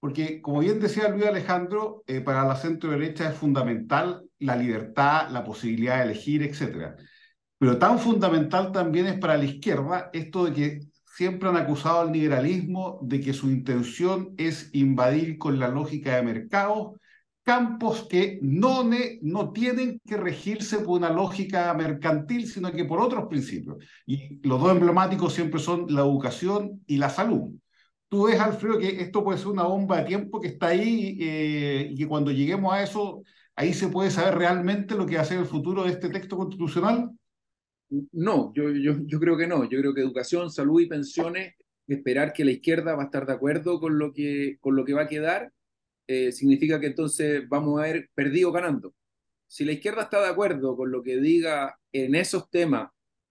porque 0.00 0.42
como 0.42 0.60
bien 0.60 0.80
decía 0.80 1.08
Luis 1.08 1.26
Alejandro, 1.26 2.02
eh, 2.06 2.20
para 2.20 2.44
la 2.44 2.56
centro 2.56 2.90
derecha 2.90 3.30
es 3.30 3.36
fundamental 3.36 4.24
la 4.40 4.56
libertad, 4.56 5.30
la 5.30 5.44
posibilidad 5.44 5.98
de 5.98 6.04
elegir, 6.04 6.42
etc. 6.42 6.96
Pero 7.58 7.78
tan 7.78 7.98
fundamental 7.98 8.72
también 8.72 9.06
es 9.06 9.18
para 9.18 9.36
la 9.36 9.44
izquierda 9.44 10.10
esto 10.12 10.46
de 10.46 10.52
que 10.52 10.91
siempre 11.14 11.48
han 11.48 11.56
acusado 11.56 12.00
al 12.00 12.12
liberalismo 12.12 12.98
de 13.02 13.20
que 13.20 13.32
su 13.32 13.50
intención 13.50 14.34
es 14.38 14.70
invadir 14.72 15.38
con 15.38 15.58
la 15.58 15.68
lógica 15.68 16.16
de 16.16 16.22
mercados 16.22 16.92
campos 17.42 18.06
que 18.08 18.38
no, 18.42 18.88
no 19.22 19.52
tienen 19.52 20.00
que 20.06 20.16
regirse 20.16 20.78
por 20.78 20.98
una 20.98 21.10
lógica 21.10 21.72
mercantil, 21.74 22.46
sino 22.46 22.72
que 22.72 22.84
por 22.84 23.00
otros 23.00 23.26
principios. 23.28 23.78
Y 24.06 24.40
los 24.46 24.60
dos 24.60 24.70
emblemáticos 24.72 25.34
siempre 25.34 25.60
son 25.60 25.86
la 25.88 26.02
educación 26.02 26.82
y 26.86 26.96
la 26.98 27.10
salud. 27.10 27.52
Tú 28.08 28.26
ves, 28.26 28.38
Alfredo, 28.40 28.78
que 28.78 29.00
esto 29.00 29.24
puede 29.24 29.38
ser 29.38 29.48
una 29.48 29.64
bomba 29.64 29.98
de 29.98 30.04
tiempo 30.04 30.40
que 30.40 30.48
está 30.48 30.68
ahí 30.68 31.16
eh, 31.20 31.88
y 31.90 31.96
que 31.96 32.06
cuando 32.06 32.30
lleguemos 32.30 32.72
a 32.72 32.82
eso, 32.82 33.22
ahí 33.56 33.72
se 33.74 33.88
puede 33.88 34.10
saber 34.10 34.36
realmente 34.36 34.94
lo 34.94 35.06
que 35.06 35.16
va 35.16 35.22
a 35.22 35.24
ser 35.24 35.38
el 35.38 35.46
futuro 35.46 35.84
de 35.84 35.90
este 35.90 36.10
texto 36.10 36.36
constitucional. 36.36 37.10
No, 38.12 38.52
yo, 38.54 38.70
yo, 38.70 39.20
creo 39.20 39.36
que 39.36 39.46
no. 39.46 39.68
Yo 39.68 39.78
creo 39.80 39.94
que 39.94 40.00
educación, 40.00 40.50
salud 40.50 40.80
y 40.80 40.86
pensiones, 40.86 41.54
esperar 41.86 42.32
que 42.32 42.44
la 42.44 42.52
izquierda 42.52 42.94
va 42.94 43.02
a 43.02 43.06
estar 43.06 43.26
de 43.26 43.34
acuerdo 43.34 43.80
con 43.80 43.98
lo 43.98 44.12
que, 44.14 44.56
con 44.60 44.76
lo 44.76 44.84
que 44.84 44.94
va 44.94 45.02
a 45.02 45.08
quedar, 45.08 45.52
eh, 46.06 46.32
significa 46.32 46.80
que 46.80 46.86
entonces 46.86 47.48
vamos 47.48 47.78
a 47.78 47.84
haber 47.84 48.10
perdido 48.14 48.50
ganando. 48.52 48.94
Si 49.46 49.64
la 49.64 49.72
izquierda 49.72 50.02
está 50.04 50.22
de 50.22 50.30
acuerdo 50.30 50.76
con 50.76 50.90
lo 50.90 51.02
que 51.02 51.18
diga 51.18 51.78
en 51.92 52.14
esos 52.14 52.50
temas 52.50 52.90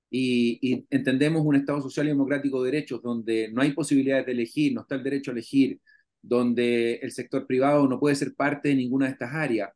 y, 0.10 0.86
entendemos 0.92 1.44
un 1.46 1.56
Estado 1.56 1.82
social 1.82 2.06
y 2.08 2.10
democrático 2.10 2.64
de 2.64 2.72
derechos 2.72 3.02
donde 3.02 3.50
no 3.52 3.62
hay 3.62 3.74
posibilidades 3.74 4.26
de 4.28 4.34
elegir, 4.34 4.74
no 4.74 4.82
está 4.82 4.96
el 4.96 5.04
derecho 5.04 5.32
a 5.32 5.34
elegir, 5.34 5.80
donde 6.22 6.96
el 6.96 7.12
sector 7.12 7.48
privado 7.48 7.88
no 7.88 8.00
puede 8.00 8.16
ser 8.16 8.36
parte 8.36 8.70
de 8.70 8.76
ninguna 8.76 9.08
de 9.08 9.14
estas 9.14 9.34
áreas, 9.34 9.72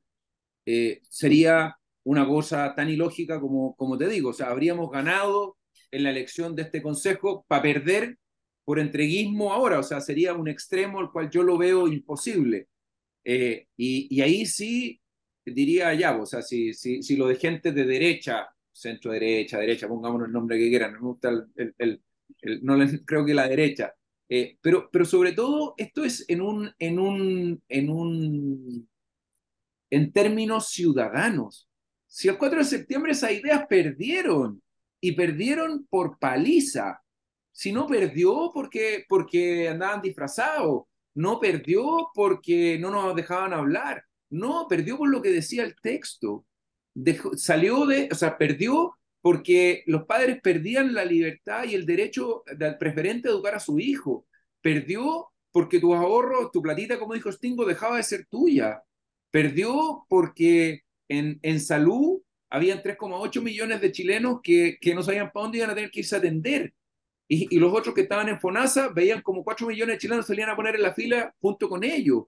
eh, 0.65 1.01
sería 1.09 1.75
una 2.05 2.25
cosa 2.25 2.73
tan 2.75 2.89
ilógica 2.89 3.39
como, 3.39 3.75
como 3.75 3.97
te 3.97 4.07
digo, 4.07 4.29
o 4.29 4.33
sea, 4.33 4.47
habríamos 4.47 4.91
ganado 4.91 5.57
en 5.91 6.03
la 6.03 6.11
elección 6.11 6.55
de 6.55 6.63
este 6.63 6.81
consejo 6.81 7.45
para 7.47 7.63
perder 7.63 8.17
por 8.63 8.79
entreguismo 8.79 9.53
ahora, 9.53 9.79
o 9.79 9.83
sea, 9.83 10.01
sería 10.01 10.33
un 10.33 10.47
extremo 10.47 10.99
al 10.99 11.11
cual 11.11 11.29
yo 11.29 11.43
lo 11.43 11.57
veo 11.57 11.87
imposible. 11.87 12.67
Eh, 13.23 13.67
y, 13.77 14.21
ahí 14.21 14.45
sí 14.45 15.01
diría 15.45 15.93
ya, 15.93 16.15
o 16.17 16.25
sea, 16.25 16.41
si, 16.41 16.73
si, 16.73 17.01
si 17.03 17.15
lo 17.15 17.27
de 17.27 17.35
gente 17.35 17.71
de 17.71 17.85
derecha, 17.85 18.47
centro 18.71 19.11
derecha, 19.11 19.59
derecha, 19.59 19.87
pongámonos 19.87 20.27
el 20.27 20.33
nombre 20.33 20.57
que 20.57 20.69
quieran, 20.69 20.93
me 20.93 20.99
gusta 20.99 21.29
el, 21.55 21.73
el, 21.77 22.01
no 22.63 22.77
creo 23.05 23.25
que 23.25 23.33
la 23.33 23.47
derecha, 23.47 23.93
eh, 24.29 24.57
pero, 24.61 24.89
pero 24.91 25.05
sobre 25.05 25.33
todo 25.33 25.75
esto 25.77 26.03
es 26.03 26.25
en 26.27 26.41
un, 26.41 26.71
en 26.79 26.99
un, 26.99 27.63
en 27.67 27.89
un, 27.89 28.89
en 29.89 30.11
términos 30.11 30.69
ciudadanos. 30.69 31.67
Si 32.15 32.29
el 32.29 32.37
4 32.37 32.59
de 32.59 32.63
septiembre 32.63 33.11
esas 33.11 33.33
ideas 33.33 33.65
perdieron 33.67 34.63
y 35.01 35.11
perdieron 35.11 35.85
por 35.89 36.17
paliza, 36.17 37.01
si 37.51 37.73
no 37.73 37.87
perdió 37.87 38.51
porque, 38.53 39.03
porque 39.09 39.67
andaban 39.67 40.01
disfrazados, 40.01 40.83
no 41.13 41.41
perdió 41.41 42.11
porque 42.13 42.79
no 42.79 42.89
nos 42.89 43.17
dejaban 43.17 43.51
hablar, 43.51 44.05
no, 44.29 44.65
perdió 44.69 44.97
por 44.97 45.09
lo 45.09 45.21
que 45.21 45.29
decía 45.29 45.65
el 45.65 45.75
texto. 45.81 46.45
salió 47.35 47.85
de, 47.85 48.07
o 48.09 48.15
sea, 48.15 48.37
perdió 48.37 48.97
porque 49.19 49.83
los 49.85 50.05
padres 50.05 50.39
perdían 50.41 50.93
la 50.93 51.03
libertad 51.03 51.65
y 51.65 51.75
el 51.75 51.85
derecho 51.85 52.43
del 52.55 52.77
preferente 52.77 53.27
a 53.27 53.31
educar 53.31 53.55
a 53.55 53.59
su 53.59 53.77
hijo. 53.77 54.25
Perdió 54.61 55.33
porque 55.51 55.81
tus 55.81 55.93
ahorros, 55.93 56.49
tu 56.53 56.61
platita, 56.61 56.97
como 56.97 57.13
dijo 57.13 57.29
Stingo, 57.29 57.65
dejaba 57.65 57.97
de 57.97 58.03
ser 58.03 58.25
tuya. 58.27 58.81
Perdió 59.31 60.05
porque 60.07 60.84
en, 61.07 61.39
en 61.41 61.59
salud 61.59 62.21
habían 62.49 62.81
3,8 62.81 63.41
millones 63.41 63.81
de 63.81 63.91
chilenos 63.91 64.39
que, 64.41 64.77
que 64.79 64.95
no 64.95 65.03
sabían 65.03 65.31
para 65.31 65.43
dónde 65.43 65.57
iban 65.57 65.71
a 65.71 65.75
tener 65.75 65.91
que 65.91 65.99
irse 65.99 66.15
a 66.15 66.19
atender. 66.19 66.73
Y, 67.27 67.57
los 67.57 67.73
otros 67.73 67.95
que 67.95 68.01
estaban 68.01 68.29
en 68.29 68.39
FONASA 68.39 68.89
veían 68.89 69.21
como 69.21 69.43
4 69.43 69.67
millones 69.67 69.95
de 69.95 69.99
chilenos 69.99 70.27
salían 70.27 70.49
a 70.49 70.55
poner 70.55 70.75
en 70.75 70.83
la 70.83 70.93
fila 70.93 71.33
junto 71.39 71.67
con 71.67 71.83
ellos. 71.83 72.25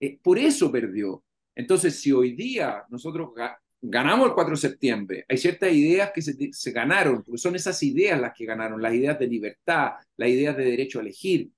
Eh, 0.00 0.18
por 0.22 0.38
eso 0.38 0.70
perdió. 0.70 1.24
Entonces, 1.54 2.00
si 2.00 2.12
hoy 2.12 2.32
día 2.32 2.84
nosotros 2.88 3.30
ganamos 3.80 4.28
el 4.28 4.34
4 4.34 4.50
de 4.52 4.60
septiembre, 4.60 5.24
hay 5.28 5.36
ciertas 5.38 5.72
ideas 5.72 6.12
que 6.14 6.22
se, 6.22 6.36
se, 6.52 6.70
ganaron, 6.70 7.22
porque 7.24 7.38
son 7.38 7.56
esas 7.56 7.82
ideas 7.82 8.20
las 8.20 8.32
que 8.36 8.44
ganaron, 8.44 8.80
las 8.80 8.94
ideas 8.94 9.18
de 9.18 9.26
libertad, 9.26 9.92
las 10.16 10.28
ideas 10.28 10.56
de 10.56 10.64
derecho 10.64 10.98
a 10.98 11.02
elegir. 11.02 11.50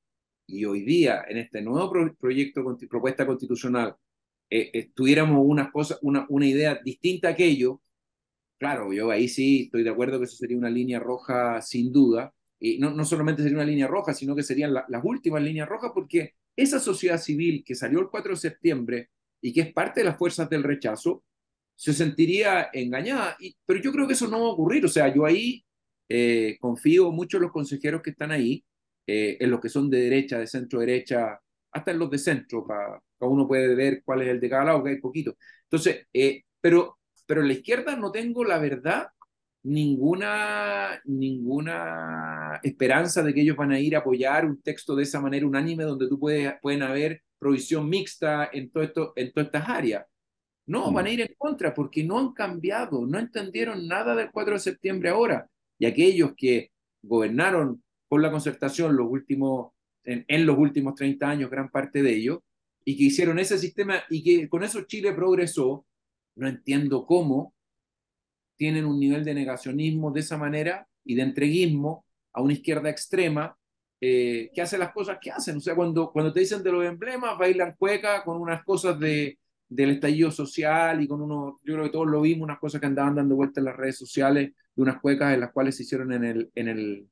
Y 0.47 0.65
hoy 0.65 0.83
día, 0.83 1.25
en 1.29 1.37
este 1.37 1.61
nuevo 1.61 1.91
pro 1.91 2.15
proyecto, 2.15 2.65
propuesta 2.89 3.27
constitucional, 3.27 3.95
eh, 4.51 4.71
eh, 4.73 4.91
tuviéramos 4.95 5.45
una, 5.47 5.71
cosa, 5.71 5.99
una, 6.03 6.27
una 6.29 6.47
idea 6.47 6.81
distinta 6.83 7.29
a 7.29 7.31
aquello, 7.33 7.83
claro, 8.59 8.93
yo 8.93 9.11
ahí 9.11 9.29
sí 9.29 9.65
estoy 9.65 9.83
de 9.85 9.91
acuerdo 9.91 10.19
que 10.19 10.25
eso 10.25 10.37
sería 10.37 10.57
una 10.59 10.71
línea 10.71 10.99
roja 11.01 11.61
sin 11.63 11.93
duda, 11.93 12.35
y 12.61 12.79
no, 12.79 12.91
no 12.91 13.05
solamente 13.05 13.43
sería 13.43 13.59
una 13.59 13.67
línea 13.67 13.87
roja, 13.87 14.15
sino 14.15 14.35
que 14.35 14.43
serían 14.43 14.75
la, 14.75 14.85
las 14.89 15.05
últimas 15.05 15.43
líneas 15.43 15.69
rojas, 15.69 15.93
porque 15.95 16.35
esa 16.57 16.81
sociedad 16.81 17.19
civil 17.19 17.63
que 17.65 17.75
salió 17.75 18.01
el 18.01 18.09
4 18.09 18.33
de 18.33 18.37
septiembre 18.37 19.11
y 19.41 19.53
que 19.53 19.61
es 19.61 19.73
parte 19.73 20.01
de 20.01 20.07
las 20.07 20.19
fuerzas 20.19 20.51
del 20.51 20.65
rechazo, 20.65 21.23
se 21.77 21.93
sentiría 21.93 22.71
engañada. 22.73 23.37
Y, 23.39 23.57
pero 23.65 23.81
yo 23.81 23.93
creo 23.93 24.09
que 24.09 24.15
eso 24.15 24.27
no 24.27 24.41
va 24.41 24.47
a 24.49 24.53
ocurrir. 24.53 24.85
O 24.85 24.89
sea, 24.89 25.15
yo 25.15 25.25
ahí 25.25 25.65
eh, 26.09 26.59
confío 26.61 27.13
mucho 27.13 27.37
en 27.37 27.45
los 27.45 27.53
consejeros 27.53 28.03
que 28.03 28.11
están 28.11 28.33
ahí, 28.33 28.65
eh, 29.07 29.37
en 29.39 29.51
los 29.51 29.61
que 29.61 29.69
son 29.69 29.89
de 29.89 30.01
derecha, 30.01 30.39
de 30.39 30.49
centro 30.49 30.81
derecha, 30.81 31.41
hasta 31.71 31.93
en 31.93 31.99
los 32.01 32.11
de 32.11 32.19
centro, 32.19 32.67
para 32.67 33.01
cada 33.19 33.31
uno 33.31 33.47
puede 33.49 33.75
ver 33.75 34.03
cuál 34.05 34.23
es 34.23 34.29
el 34.29 34.41
de 34.41 34.51
cada 34.51 34.65
lado, 34.65 34.85
que 34.85 34.91
hay 34.91 35.01
poquito. 35.01 35.37
Entonces, 35.65 36.07
eh, 36.13 36.43
pero, 36.61 36.99
pero 37.27 37.43
en 37.43 37.49
la 37.49 37.55
izquierda 37.55 37.97
no 37.97 38.11
tengo 38.13 38.45
la 38.45 38.59
verdad 38.59 39.09
ninguna, 39.63 41.01
ninguna 41.05 42.61
esperanza 42.63 43.23
de 43.23 43.35
que 43.35 43.43
ellos 43.43 43.57
van 43.57 43.73
a 43.73 43.81
ir 43.81 43.97
a 43.97 44.01
apoyar 44.01 44.47
un 44.47 44.63
texto 44.63 44.97
de 44.97 45.03
esa 45.03 45.21
manera 45.21 45.47
unánime 45.47 45.85
donde 45.85 46.09
tú 46.09 46.19
puedes, 46.19 46.55
pueden 46.61 46.83
haber 46.83 47.23
provisión 47.39 47.89
mixta 47.89 48.51
en, 48.53 48.71
todo 48.71 48.83
esto, 48.83 49.13
en 49.17 49.33
todas 49.33 49.47
estas 49.47 49.69
áreas. 49.69 50.07
No, 50.67 50.93
van 50.93 51.07
a 51.07 51.11
ir 51.11 51.23
en 51.23 51.35
contra 51.39 51.73
porque 51.75 52.05
no 52.05 52.19
han 52.19 52.33
cambiado, 52.33 53.07
no 53.07 53.19
entendieron 53.19 53.87
nada 53.89 54.15
del 54.15 54.31
4 54.31 54.55
de 54.55 54.61
septiembre 54.61 55.09
ahora. 55.09 55.49
Y 55.79 55.87
aquellos 55.87 56.35
que 56.37 56.73
gobernaron 57.03 57.83
con 58.09 58.21
la 58.23 58.31
concertación 58.31 58.97
los 58.97 59.07
últimos, 59.09 59.73
en, 60.05 60.25
en 60.29 60.47
los 60.47 60.59
últimos 60.59 60.95
30 60.95 61.29
años, 61.29 61.51
gran 61.51 61.71
parte 61.71 62.03
de 62.03 62.15
ellos, 62.15 62.41
y 62.89 62.97
que 62.97 63.05
hicieron 63.05 63.39
ese 63.39 63.59
sistema 63.59 64.03
y 64.09 64.23
que 64.23 64.49
con 64.49 64.65
eso 64.65 64.81
Chile 64.85 65.13
progresó, 65.13 65.85
no 66.37 66.49
entiendo 66.49 67.05
cómo 67.05 67.53
tienen 68.57 68.87
un 68.87 68.99
nivel 68.99 69.27
de 69.27 69.35
negacionismo 69.35 70.11
de 70.11 70.21
esa 70.21 70.39
manera 70.39 70.89
y 71.05 71.15
de 71.15 71.21
entreguismo 71.21 72.07
a 72.33 72.41
una 72.41 72.55
izquierda 72.55 72.89
extrema 72.89 73.55
eh, 74.01 74.51
que 74.55 74.63
hace 74.63 74.79
las 74.79 74.95
cosas 74.95 75.19
que 75.21 75.31
hacen. 75.31 75.59
O 75.59 75.61
sea, 75.61 75.75
cuando, 75.75 76.11
cuando 76.11 76.33
te 76.33 76.41
dicen 76.41 76.63
de 76.63 76.73
los 76.73 76.83
emblemas, 76.83 77.37
bailan 77.37 77.75
cueca 77.79 78.25
con 78.25 78.41
unas 78.41 78.65
cosas 78.65 78.99
de, 78.99 79.39
del 79.69 79.91
estallido 79.91 80.31
social 80.31 81.03
y 81.03 81.07
con 81.07 81.21
unos, 81.21 81.61
yo 81.65 81.75
creo 81.75 81.85
que 81.85 81.93
todos 81.93 82.07
lo 82.07 82.23
vimos, 82.23 82.45
unas 82.45 82.59
cosas 82.59 82.81
que 82.81 82.87
andaban 82.87 83.17
dando 83.17 83.37
vueltas 83.37 83.59
en 83.59 83.67
las 83.67 83.77
redes 83.77 83.99
sociales, 83.99 84.53
de 84.75 84.83
unas 84.83 84.99
cuecas 84.99 85.35
en 85.35 85.41
las 85.41 85.53
cuales 85.53 85.77
se 85.77 85.83
hicieron 85.83 86.11
en, 86.15 86.25
el, 86.25 86.51
en, 86.55 86.69
el, 86.69 87.07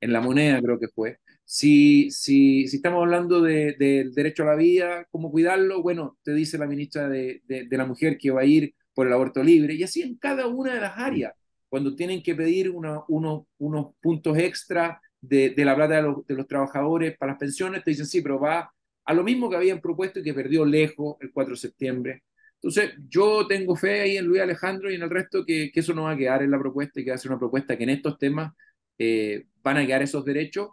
en 0.00 0.10
la 0.10 0.22
moneda, 0.22 0.62
creo 0.62 0.80
que 0.80 0.88
fue. 0.88 1.18
Si, 1.50 2.10
si, 2.10 2.68
si 2.68 2.76
estamos 2.76 3.00
hablando 3.00 3.40
del 3.40 3.78
de, 3.78 4.10
derecho 4.12 4.42
a 4.42 4.46
la 4.46 4.54
vida, 4.54 5.06
cómo 5.10 5.30
cuidarlo, 5.30 5.80
bueno, 5.82 6.18
te 6.22 6.34
dice 6.34 6.58
la 6.58 6.66
ministra 6.66 7.08
de, 7.08 7.40
de, 7.46 7.64
de 7.64 7.76
la 7.78 7.86
Mujer 7.86 8.18
que 8.18 8.30
va 8.30 8.42
a 8.42 8.44
ir 8.44 8.74
por 8.92 9.06
el 9.06 9.14
aborto 9.14 9.42
libre, 9.42 9.72
y 9.72 9.82
así 9.82 10.02
en 10.02 10.18
cada 10.18 10.46
una 10.46 10.74
de 10.74 10.80
las 10.82 10.98
áreas, 10.98 11.32
cuando 11.70 11.96
tienen 11.96 12.22
que 12.22 12.34
pedir 12.34 12.68
una, 12.68 13.00
uno, 13.08 13.46
unos 13.56 13.94
puntos 14.02 14.36
extra 14.36 15.00
de, 15.22 15.50
de 15.50 15.64
la 15.64 15.74
plata 15.74 15.96
de 15.96 16.02
los, 16.02 16.26
de 16.26 16.34
los, 16.34 16.46
trabajadores 16.46 17.16
para 17.16 17.32
las 17.32 17.38
pensiones, 17.38 17.82
te 17.82 17.92
dicen, 17.92 18.04
sí, 18.04 18.20
pero 18.20 18.38
va 18.38 18.70
a 19.06 19.14
lo 19.14 19.24
mismo 19.24 19.48
que 19.48 19.56
habían 19.56 19.80
propuesto 19.80 20.20
y 20.20 20.24
que 20.24 20.34
perdió 20.34 20.66
lejos 20.66 21.16
el 21.20 21.32
4 21.32 21.54
de 21.54 21.60
septiembre. 21.60 22.24
Entonces, 22.56 22.92
yo 23.08 23.46
tengo 23.46 23.74
fe 23.74 24.02
ahí 24.02 24.16
en 24.18 24.26
Luis 24.26 24.42
Alejandro 24.42 24.90
y 24.90 24.96
en 24.96 25.02
el 25.02 25.08
resto 25.08 25.46
que, 25.46 25.70
que 25.72 25.80
eso 25.80 25.94
no 25.94 26.02
va 26.02 26.10
a 26.10 26.16
quedar 26.18 26.42
en 26.42 26.50
la 26.50 26.58
propuesta 26.58 27.00
y 27.00 27.04
que 27.04 27.10
va 27.10 27.14
a 27.14 27.18
ser 27.18 27.30
una 27.30 27.38
propuesta 27.38 27.78
que 27.78 27.84
en 27.84 27.90
estos 27.90 28.18
temas 28.18 28.52
eh, 28.98 29.46
van 29.62 29.78
a 29.78 29.86
quedar 29.86 30.02
esos 30.02 30.26
derechos 30.26 30.68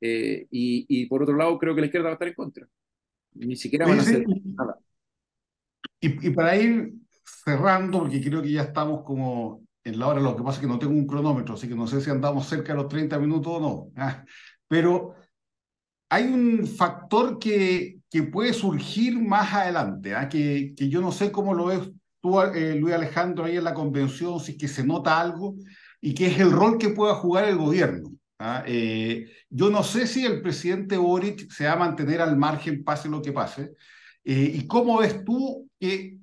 eh, 0.00 0.46
y, 0.50 0.86
y, 0.88 1.06
por 1.06 1.22
otro 1.22 1.36
lado 1.36 1.58
creo 1.58 1.74
que 1.74 1.80
la 1.80 1.86
izquierda 1.86 2.08
va 2.08 2.12
a 2.12 2.14
estar 2.14 2.28
en 2.28 2.34
contra. 2.34 2.66
Ni 3.34 3.56
siquiera 3.56 3.86
van 3.86 3.98
a 3.98 4.02
hacer 4.02 4.24
nada. 4.26 4.78
Y, 6.00 6.28
y 6.28 6.30
para 6.30 6.56
ir 6.56 6.92
cerrando, 7.44 8.00
porque 8.00 8.22
creo 8.22 8.42
que 8.42 8.52
ya 8.52 8.62
estamos 8.62 9.02
como 9.02 9.62
en 9.84 9.98
la 9.98 10.08
hora, 10.08 10.20
lo 10.20 10.36
que 10.36 10.42
pasa 10.42 10.56
es 10.56 10.60
que 10.60 10.66
no 10.66 10.78
tengo 10.78 10.92
un 10.92 11.06
cronómetro, 11.06 11.54
así 11.54 11.68
que 11.68 11.74
no 11.74 11.86
sé 11.86 12.00
si 12.00 12.10
andamos 12.10 12.46
cerca 12.46 12.72
de 12.72 12.82
los 12.82 12.88
30 12.88 13.18
minutos 13.18 13.52
o 13.54 13.60
no. 13.60 13.90
Ah, 13.96 14.24
pero 14.68 15.14
hay 16.10 16.24
un 16.24 16.66
factor 16.66 17.38
que, 17.38 17.98
que 18.10 18.22
puede 18.24 18.52
surgir 18.52 19.18
más 19.20 19.52
adelante, 19.52 20.14
¿ah? 20.14 20.28
que, 20.28 20.74
que 20.76 20.88
yo 20.88 21.00
no 21.00 21.12
sé 21.12 21.32
cómo 21.32 21.54
lo 21.54 21.66
ves 21.66 21.90
tú, 22.20 22.40
eh, 22.40 22.74
Luis 22.76 22.94
Alejandro, 22.94 23.44
ahí 23.44 23.56
en 23.56 23.64
la 23.64 23.74
convención, 23.74 24.40
si 24.40 24.52
es 24.52 24.58
que 24.58 24.68
se 24.68 24.84
nota 24.84 25.20
algo, 25.20 25.56
y 26.00 26.14
que 26.14 26.26
es 26.26 26.38
el 26.38 26.52
rol 26.52 26.78
que 26.78 26.90
pueda 26.90 27.14
jugar 27.14 27.44
el 27.44 27.56
gobierno. 27.56 28.10
¿Ah? 28.38 28.64
Eh, 28.66 29.30
yo 29.50 29.70
no 29.70 29.82
sé 29.82 30.06
si 30.06 30.24
el 30.24 30.40
presidente 30.42 30.96
Boric 30.96 31.50
se 31.50 31.66
va 31.66 31.72
a 31.72 31.76
mantener 31.76 32.20
al 32.20 32.36
margen, 32.36 32.84
pase 32.84 33.08
lo 33.08 33.22
que 33.22 33.32
pase, 33.32 33.72
eh, 34.24 34.52
y 34.54 34.66
cómo 34.66 34.98
ves 34.98 35.24
tú 35.24 35.68
que 35.78 36.18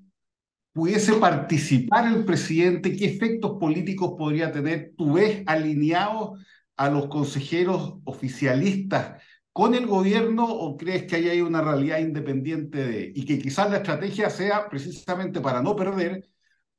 pudiese 0.73 1.13
participar 1.13 2.13
el 2.13 2.25
presidente, 2.25 2.95
qué 2.95 3.05
efectos 3.05 3.57
políticos 3.59 4.15
podría 4.17 4.51
tener, 4.51 4.93
tú 4.97 5.13
ves 5.13 5.43
alineados 5.45 6.39
a 6.75 6.89
los 6.89 7.07
consejeros 7.07 7.95
oficialistas 8.03 9.21
con 9.53 9.73
el 9.73 9.87
gobierno 9.87 10.45
o 10.45 10.75
crees 10.75 11.03
que 11.03 11.15
ahí 11.15 11.29
hay 11.29 11.41
una 11.41 11.61
realidad 11.61 11.99
independiente 11.99 12.85
de, 12.85 13.13
y 13.15 13.23
que 13.25 13.39
quizás 13.39 13.71
la 13.71 13.77
estrategia 13.77 14.29
sea 14.29 14.67
precisamente 14.69 15.39
para 15.39 15.61
no 15.61 15.77
perder, 15.77 16.27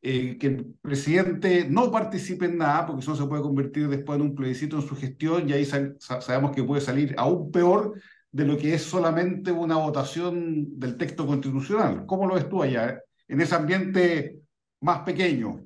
eh, 0.03 0.39
que 0.39 0.47
el 0.47 0.75
presidente 0.81 1.67
no 1.69 1.91
participe 1.91 2.47
en 2.47 2.59
nada, 2.59 2.87
porque 2.87 3.03
eso 3.03 3.17
se 3.17 3.27
puede 3.27 3.43
convertir 3.43 3.89
después 3.89 4.19
en 4.19 4.27
un 4.27 4.35
plebiscito 4.35 4.77
en 4.77 4.87
su 4.87 4.97
gestión 4.97 5.49
y 5.49 5.53
ahí 5.53 5.65
sabemos 5.65 6.53
que 6.53 6.63
puede 6.63 6.81
salir 6.81 7.15
aún 7.19 7.51
peor 7.51 8.01
de 8.31 8.45
lo 8.45 8.57
que 8.57 8.75
es 8.75 8.83
solamente 8.83 9.51
una 9.51 9.77
votación 9.77 10.79
del 10.79 10.97
texto 10.97 11.27
constitucional. 11.27 12.05
¿Cómo 12.07 12.27
lo 12.27 12.35
ves 12.35 12.49
tú 12.49 12.63
allá? 12.63 13.01
en 13.29 13.41
ese 13.41 13.55
ambiente 13.55 14.39
más 14.81 15.01
pequeño. 15.01 15.63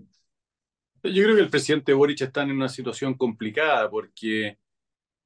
Yo 1.03 1.23
creo 1.23 1.35
que 1.35 1.43
el 1.43 1.51
presidente 1.51 1.93
Boric 1.93 2.21
está 2.21 2.43
en 2.43 2.53
una 2.53 2.69
situación 2.69 3.15
complicada 3.15 3.91
porque 3.91 4.59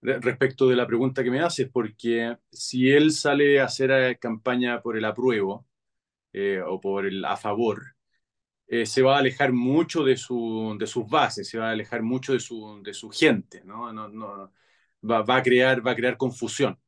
respecto 0.01 0.69
de 0.69 0.77
la 0.77 0.87
pregunta 0.87 1.25
que 1.25 1.31
me 1.31 1.41
haces, 1.41 1.69
porque 1.73 2.37
si 2.53 2.91
él 2.91 3.11
sale 3.11 3.61
a 3.61 3.65
hacer 3.65 3.91
eh, 3.91 4.19
campaña 4.19 4.83
por 4.83 4.97
el 4.97 5.05
apruebo 5.05 5.67
eh, 6.33 6.61
o 6.65 6.81
por 6.81 7.07
el 7.07 7.25
a 7.25 7.37
favor, 7.37 7.94
eh, 8.67 8.87
se 8.87 9.03
va 9.03 9.17
a 9.17 9.19
alejar 9.21 9.53
mucho 9.53 10.05
de, 10.05 10.17
su, 10.17 10.77
de 10.79 10.87
sus 10.87 11.07
bases, 11.09 11.49
se 11.49 11.59
va 11.59 11.69
a 11.69 11.73
alejar 11.73 12.03
mucho 12.03 12.33
de 12.33 12.41
su, 12.41 12.81
de 12.83 12.95
su 12.95 13.11
gente, 13.11 13.63
¿no? 13.65 13.93
no, 13.93 14.09
no 14.09 14.53
va, 15.09 15.23
va, 15.23 15.37
a 15.37 15.43
crear, 15.43 15.87
va 15.87 15.93
a 15.93 15.97
crear 15.97 16.17
confusión. 16.17 16.79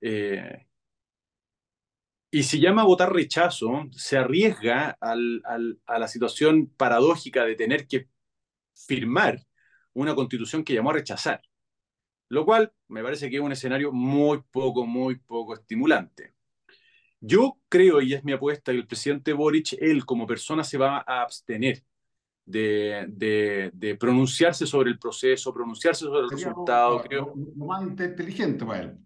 Eh, 0.00 0.66
y 2.30 2.42
si 2.42 2.60
llama 2.60 2.82
a 2.82 2.84
votar 2.84 3.12
rechazo, 3.12 3.84
se 3.92 4.16
arriesga 4.18 4.96
al, 5.00 5.40
al, 5.44 5.80
a 5.86 5.98
la 5.98 6.08
situación 6.08 6.68
paradójica 6.76 7.44
de 7.44 7.54
tener 7.54 7.86
que 7.86 8.08
firmar 8.74 9.40
una 9.94 10.14
constitución 10.14 10.64
que 10.64 10.74
llamó 10.74 10.90
a 10.90 10.94
rechazar, 10.94 11.42
lo 12.30 12.44
cual 12.46 12.72
me 12.88 13.02
parece 13.02 13.30
que 13.30 13.36
es 13.36 13.42
un 13.42 13.52
escenario 13.52 13.92
muy 13.92 14.42
poco, 14.52 14.86
muy 14.86 15.16
poco 15.18 15.54
estimulante. 15.54 16.33
Yo 17.26 17.58
creo, 17.68 18.00
y 18.00 18.14
es 18.14 18.24
mi 18.24 18.32
apuesta, 18.32 18.72
que 18.72 18.78
el 18.78 18.86
presidente 18.86 19.32
Boric, 19.32 19.74
él 19.80 20.04
como 20.04 20.26
persona, 20.26 20.62
se 20.64 20.78
va 20.78 21.04
a 21.06 21.22
abstener 21.22 21.82
de, 22.44 23.06
de, 23.08 23.70
de 23.72 23.94
pronunciarse 23.96 24.66
sobre 24.66 24.90
el 24.90 24.98
proceso, 24.98 25.52
pronunciarse 25.52 26.04
sobre 26.04 26.20
el 26.20 26.28
Sería 26.28 26.48
resultado. 26.48 26.98
Lo, 26.98 27.02
creo. 27.02 27.34
Lo 27.56 27.66
más 27.66 27.82
inteligente 27.82 28.64
para 28.64 28.82
él 28.82 28.98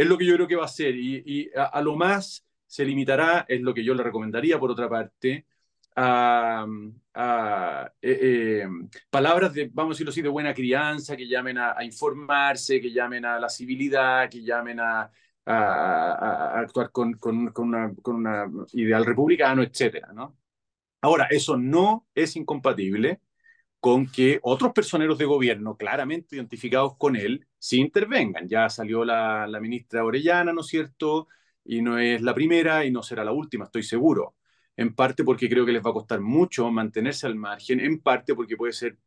es 0.00 0.06
lo 0.06 0.16
que 0.16 0.24
yo 0.24 0.34
creo 0.34 0.48
que 0.48 0.56
va 0.56 0.64
a 0.64 0.68
ser 0.68 0.96
y, 0.96 1.22
y 1.26 1.50
a, 1.54 1.64
a, 1.64 1.82
lo 1.82 1.94
más 1.94 2.46
se 2.66 2.86
limitará, 2.86 3.44
es 3.46 3.60
lo 3.60 3.74
que 3.74 3.84
yo 3.84 3.92
le 3.94 4.02
recomendaría 4.02 4.58
por 4.58 4.70
otra 4.70 4.88
parte, 4.88 5.44
a, 5.94 6.66
a 7.12 7.92
eh, 8.00 8.62
eh, 8.62 8.68
palabras 9.10 9.52
de, 9.52 9.68
vamos 9.70 9.90
a 9.90 9.94
decirlo 9.94 10.10
así, 10.10 10.22
de 10.22 10.30
buena 10.30 10.54
crianza, 10.54 11.16
que 11.16 11.28
llamen 11.28 11.58
a, 11.58 11.74
a 11.76 11.84
informarse, 11.84 12.80
que 12.80 12.90
llamen 12.90 13.26
a 13.26 13.38
la 13.38 13.50
civilidad, 13.50 14.30
que 14.30 14.42
llamen 14.42 14.80
a, 14.80 15.10
a 15.46 16.60
actuar 16.60 16.90
con, 16.92 17.14
con, 17.14 17.52
una, 17.56 17.94
con 18.02 18.16
una 18.16 18.46
ideal 18.72 19.04
republicano, 19.04 19.62
etcétera, 19.62 20.12
¿no? 20.12 20.38
Ahora, 21.02 21.26
eso 21.30 21.56
no 21.56 22.06
es 22.14 22.36
incompatible 22.36 23.20
con 23.80 24.06
que 24.10 24.38
otros 24.42 24.72
personeros 24.72 25.18
de 25.18 25.24
gobierno 25.26 25.76
claramente 25.76 26.36
identificados 26.36 26.96
con 26.98 27.16
él 27.16 27.46
sí 27.58 27.80
intervengan. 27.80 28.48
Ya 28.48 28.68
salió 28.68 29.04
la, 29.04 29.46
la 29.46 29.60
ministra 29.60 30.04
Orellana, 30.04 30.52
¿no 30.52 30.60
es 30.62 30.68
cierto? 30.68 31.28
y 31.64 31.82
no 31.82 31.98
es 31.98 32.20
la 32.22 32.34
primera 32.34 32.84
y 32.84 32.90
no 32.90 33.02
será 33.02 33.24
la 33.24 33.32
última, 33.32 33.64
estoy 33.66 33.82
seguro. 33.82 34.36
En 34.76 34.94
parte 34.94 35.24
porque 35.24 35.48
creo 35.48 35.66
que 35.66 35.72
les 35.72 35.84
va 35.84 35.90
a 35.90 35.92
costar 35.94 36.20
mucho 36.20 36.70
mantenerse 36.70 37.26
al 37.26 37.34
margen, 37.36 37.80
en 37.80 38.00
parte 38.00 38.34
porque 38.34 38.56
puede 38.56 38.72
ser 38.72 38.98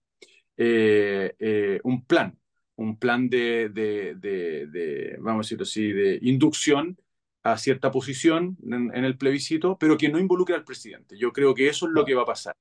eh, 0.57 1.35
eh, 1.39 1.79
un 1.83 2.05
plan, 2.05 2.37
un 2.75 2.97
plan 2.97 3.29
de, 3.29 3.69
de, 3.69 4.15
de, 4.15 5.17
vamos 5.19 5.45
a 5.45 5.47
decirlo 5.47 5.63
así, 5.63 5.91
de 5.91 6.19
inducción 6.21 6.97
a 7.43 7.57
cierta 7.57 7.91
posición 7.91 8.57
en, 8.63 9.05
el 9.05 9.17
plebiscito, 9.17 9.77
pero 9.77 9.97
que 9.97 10.09
no 10.09 10.19
involucre 10.19 10.55
al 10.55 10.63
presidente. 10.63 11.17
Yo 11.17 11.33
creo 11.33 11.53
que 11.53 11.67
eso 11.67 11.87
es 11.87 11.93
lo 11.93 12.05
que 12.05 12.15
va 12.15 12.23
a 12.23 12.25
pasar. 12.25 12.55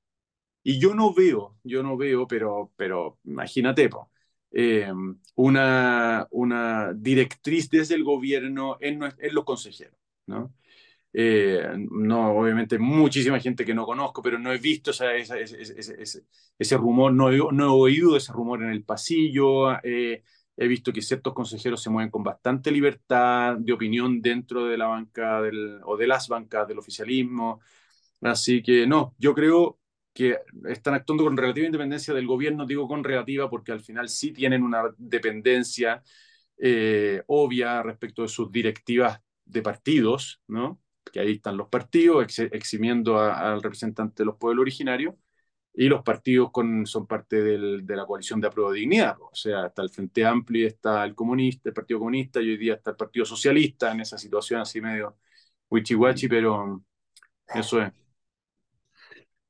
Y 0.63 0.79
yo 0.79 0.93
no 0.95 1.13
veo, 1.13 1.57
yo 1.63 1.83
no 1.83 1.97
veo, 1.97 2.27
pero, 2.27 2.71
pero 2.77 3.19
imagínate, 3.25 3.89
eh, 4.51 4.91
una, 5.35 6.27
una 6.31 6.93
directriz 6.93 7.69
desde 7.69 7.95
el 7.95 8.03
gobierno 8.03 8.77
en, 8.81 9.01
en 9.03 9.33
los 9.33 9.45
consejeros, 9.45 9.97
¿no? 10.27 10.53
Eh, 11.15 11.61
no, 11.91 12.31
obviamente 12.31 12.79
muchísima 12.79 13.39
gente 13.39 13.65
que 13.65 13.75
no 13.75 13.85
conozco, 13.85 14.23
pero 14.23 14.39
no 14.39 14.51
he 14.51 14.57
visto 14.57 14.89
esa, 14.89 15.13
ese, 15.13 16.77
rumor, 16.77 17.13
no 17.13 17.29
he, 17.31 17.37
no 17.37 17.65
he, 17.65 17.67
oído 17.67 18.17
ese 18.17 18.33
rumor 18.33 18.63
en 18.63 18.71
el 18.71 18.83
pasillo, 18.83 19.73
eh, 19.83 20.23
he 20.57 20.67
visto 20.67 20.91
que 20.91 21.03
ciertos 21.03 21.33
consejeros 21.33 21.83
se 21.83 21.91
mueven 21.91 22.09
con 22.09 22.23
bastante 22.23 22.71
libertad 22.71 23.57
de 23.57 23.73
opinión 23.73 24.21
dentro 24.21 24.65
de 24.65 24.77
la 24.77 24.87
banca 24.87 25.41
del, 25.41 25.79
o 25.83 25.97
de 25.97 26.07
las 26.07 26.27
bancas 26.27 26.67
del 26.67 26.79
oficialismo, 26.79 27.61
así 28.21 28.63
que 28.63 28.87
no, 28.87 29.13
yo 29.19 29.35
creo 29.35 29.79
que 30.13 30.39
están 30.67 30.95
actuando 30.95 31.23
con 31.25 31.37
relativa 31.37 31.65
independencia 31.65 32.13
del 32.13 32.27
gobierno, 32.27 32.65
digo 32.65 32.87
con 32.87 33.03
relativa 33.03 33.49
porque 33.49 33.71
al 33.71 33.81
final 33.81 34.09
sí 34.09 34.31
tienen 34.31 34.63
una 34.63 34.83
dependencia 34.97 36.03
eh, 36.57 37.23
obvia 37.27 37.83
respecto 37.83 38.21
de 38.23 38.27
sus 38.27 38.51
directivas 38.51 39.21
de 39.45 39.61
partidos, 39.61 40.41
¿no? 40.47 40.82
Que 41.13 41.19
ahí 41.19 41.33
están 41.33 41.57
los 41.57 41.69
partidos, 41.69 42.39
eximiendo 42.39 43.19
al 43.19 43.61
representante 43.61 44.23
de 44.23 44.25
los 44.25 44.37
pueblos 44.37 44.63
originarios, 44.63 45.15
y 45.75 45.87
los 45.87 46.03
partidos 46.03 46.51
con, 46.51 46.85
son 46.87 47.07
parte 47.07 47.41
de 47.41 47.95
la 47.95 48.05
coalición 48.05 48.41
de 48.41 48.47
apruebo 48.47 48.71
dignidad. 48.71 49.15
O 49.21 49.33
sea, 49.33 49.67
está 49.67 49.83
el 49.83 49.89
Frente 49.89 50.25
Amplio, 50.25 50.67
está 50.67 51.03
el 51.05 51.15
comunista, 51.15 51.69
el 51.69 51.73
Partido 51.73 51.99
Comunista, 51.99 52.41
y 52.41 52.49
hoy 52.49 52.57
día 52.57 52.75
está 52.75 52.91
el 52.91 52.97
Partido 52.97 53.25
Socialista 53.25 53.91
en 53.91 54.01
esa 54.01 54.17
situación 54.17 54.61
así 54.61 54.81
medio 54.81 55.17
wichiwachi, 55.69 56.27
pero 56.27 56.83
eso 57.47 57.81
es. 57.81 57.91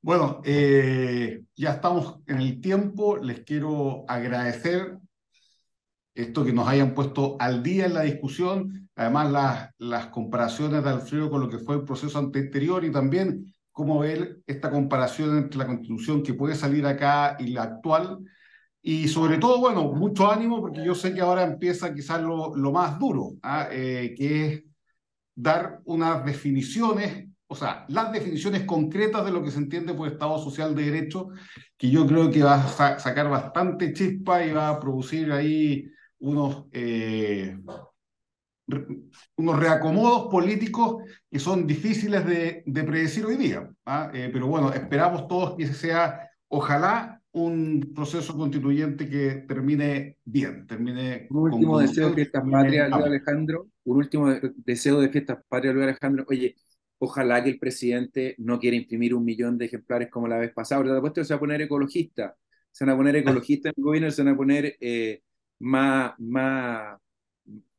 Bueno, 0.01 0.41
eh, 0.43 1.43
ya 1.55 1.71
estamos 1.71 2.19
en 2.27 2.41
el 2.41 2.59
tiempo. 2.59 3.17
Les 3.17 3.41
quiero 3.41 4.03
agradecer 4.07 4.97
esto 6.13 6.45
que 6.45 6.53
nos 6.53 6.67
hayan 6.67 6.93
puesto 6.93 7.37
al 7.39 7.63
día 7.63 7.85
en 7.85 7.93
la 7.93 8.01
discusión, 8.01 8.89
además 8.95 9.31
las, 9.31 9.69
las 9.77 10.07
comparaciones 10.07 10.83
de 10.83 10.89
Alfredo 10.89 11.29
con 11.29 11.41
lo 11.41 11.49
que 11.49 11.59
fue 11.59 11.75
el 11.75 11.83
proceso 11.83 12.19
anterior 12.19 12.83
y 12.85 12.91
también 12.91 13.53
cómo 13.71 13.99
ver 13.99 14.39
esta 14.45 14.69
comparación 14.69 15.37
entre 15.37 15.57
la 15.57 15.65
constitución 15.65 16.21
que 16.23 16.35
puede 16.35 16.55
salir 16.55 16.85
acá 16.85 17.35
y 17.39 17.47
la 17.47 17.63
actual. 17.63 18.19
Y 18.81 19.07
sobre 19.07 19.37
todo, 19.37 19.59
bueno, 19.59 19.91
mucho 19.93 20.29
ánimo 20.29 20.61
porque 20.61 20.85
yo 20.85 20.93
sé 20.93 21.13
que 21.13 21.21
ahora 21.21 21.43
empieza 21.43 21.93
quizás 21.93 22.21
lo, 22.21 22.55
lo 22.55 22.71
más 22.71 22.99
duro, 22.99 23.31
¿ah? 23.41 23.67
eh, 23.71 24.13
que 24.15 24.45
es 24.45 24.63
dar 25.35 25.79
unas 25.85 26.23
definiciones, 26.23 27.27
o 27.47 27.55
sea, 27.55 27.85
las 27.87 28.11
definiciones 28.11 28.63
concretas 28.63 29.25
de 29.25 29.31
lo 29.31 29.41
que 29.41 29.51
se 29.51 29.57
entiende 29.57 29.93
por 29.93 30.07
Estado 30.07 30.37
Social 30.37 30.75
de 30.75 30.91
Derecho, 30.91 31.29
que 31.77 31.89
yo 31.89 32.05
creo 32.05 32.29
que 32.29 32.43
va 32.43 32.63
a 32.63 32.99
sacar 32.99 33.29
bastante 33.29 33.93
chispa 33.93 34.45
y 34.45 34.51
va 34.51 34.69
a 34.69 34.79
producir 34.79 35.31
ahí 35.31 35.89
unos, 36.23 36.65
eh, 36.71 37.57
unos 39.35 39.59
reacomodos 39.59 40.31
políticos 40.31 41.03
que 41.29 41.37
son 41.37 41.67
difíciles 41.67 42.25
de, 42.25 42.63
de 42.65 42.83
predecir 42.83 43.25
hoy 43.25 43.35
día. 43.35 43.69
¿ah? 43.85 44.09
Eh, 44.13 44.29
pero 44.31 44.47
bueno, 44.47 44.71
esperamos 44.71 45.27
todos 45.27 45.57
que 45.57 45.67
sea, 45.67 46.29
ojalá, 46.47 47.19
un 47.33 47.91
proceso 47.93 48.37
constituyente 48.37 49.09
que 49.09 49.43
termine 49.47 50.17
bien, 50.23 50.65
termine... 50.65 51.27
Un 51.29 51.51
último 51.51 51.79
deseo 51.79 52.09
de 52.09 52.15
fiestas 52.15 52.43
patrias, 52.49 52.89
Luis 52.89 53.05
Alejandro. 53.05 53.67
Un 53.83 53.97
último 53.97 54.31
deseo 54.55 55.01
de 55.01 55.09
fiestas 55.09 55.39
patrias, 55.49 55.73
Luis 55.73 55.87
Alejandro. 55.87 56.25
Oye, 56.29 56.55
ojalá 56.99 57.43
que 57.43 57.49
el 57.49 57.59
presidente 57.59 58.35
no 58.37 58.59
quiera 58.59 58.77
imprimir 58.77 59.13
un 59.13 59.25
millón 59.25 59.57
de 59.57 59.65
ejemplares 59.65 60.09
como 60.09 60.27
la 60.27 60.37
vez 60.37 60.53
pasada. 60.53 60.83
Después 60.83 61.27
se 61.27 61.33
va 61.33 61.37
a 61.37 61.39
poner 61.39 61.61
ecologista. 61.63 62.35
Se 62.71 62.85
van 62.85 62.93
a 62.93 62.97
poner 62.97 63.15
ecologista 63.17 63.69
en 63.69 63.73
el 63.75 63.83
gobierno, 63.83 64.09
se 64.09 64.23
van 64.23 64.33
a 64.33 64.37
poner... 64.37 64.77
Eh, 64.79 65.21
más, 65.63 66.13
más, 66.19 66.99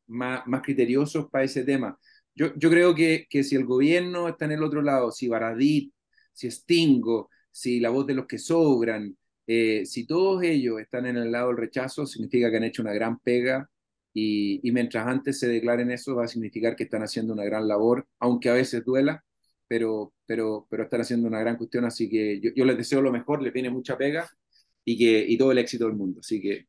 más, 0.07 0.47
más 0.47 0.61
criteriosos 0.61 1.29
para 1.29 1.45
ese 1.45 1.63
tema. 1.63 1.97
Yo, 2.35 2.53
yo 2.57 2.69
creo 2.69 2.95
que, 2.95 3.27
que, 3.29 3.43
si 3.43 3.55
el 3.55 3.65
gobierno 3.65 4.27
está 4.27 4.45
en 4.45 4.53
el 4.53 4.63
otro 4.63 4.81
lado, 4.81 5.11
si 5.11 5.27
Baradit, 5.27 5.93
si 6.33 6.51
Stingo, 6.51 7.29
si 7.51 7.79
la 7.79 7.89
voz 7.91 8.07
de 8.07 8.15
los 8.15 8.27
que 8.27 8.37
sobran, 8.39 9.15
eh, 9.47 9.85
si 9.85 10.05
todos 10.07 10.43
ellos 10.43 10.81
están 10.81 11.05
en 11.05 11.17
el 11.17 11.31
lado 11.31 11.49
del 11.49 11.57
rechazo, 11.57 12.05
significa 12.05 12.49
que 12.51 12.57
han 12.57 12.63
hecho 12.63 12.81
una 12.81 12.93
gran 12.93 13.19
pega 13.19 13.69
y, 14.13 14.67
y, 14.67 14.71
mientras 14.71 15.07
antes 15.07 15.39
se 15.39 15.47
declaren 15.47 15.91
eso, 15.91 16.15
va 16.15 16.25
a 16.25 16.27
significar 16.27 16.75
que 16.75 16.83
están 16.85 17.03
haciendo 17.03 17.33
una 17.33 17.43
gran 17.43 17.67
labor, 17.67 18.07
aunque 18.19 18.49
a 18.49 18.53
veces 18.53 18.83
duela, 18.85 19.23
pero, 19.67 20.13
pero, 20.25 20.67
pero 20.69 20.83
están 20.83 21.01
haciendo 21.01 21.27
una 21.27 21.39
gran 21.39 21.57
cuestión, 21.57 21.85
así 21.85 22.09
que 22.09 22.39
yo, 22.41 22.51
yo 22.55 22.65
les 22.65 22.77
deseo 22.77 23.01
lo 23.01 23.11
mejor, 23.11 23.41
les 23.41 23.53
viene 23.53 23.69
mucha 23.69 23.97
pega 23.97 24.29
y, 24.85 24.97
que, 24.97 25.25
y 25.27 25.37
todo 25.37 25.51
el 25.51 25.57
éxito 25.59 25.85
del 25.85 25.95
mundo. 25.95 26.19
Así 26.21 26.41
que 26.41 26.67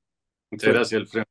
Muchas 0.50 0.72
gracias, 0.72 1.00
Alfredo. 1.00 1.26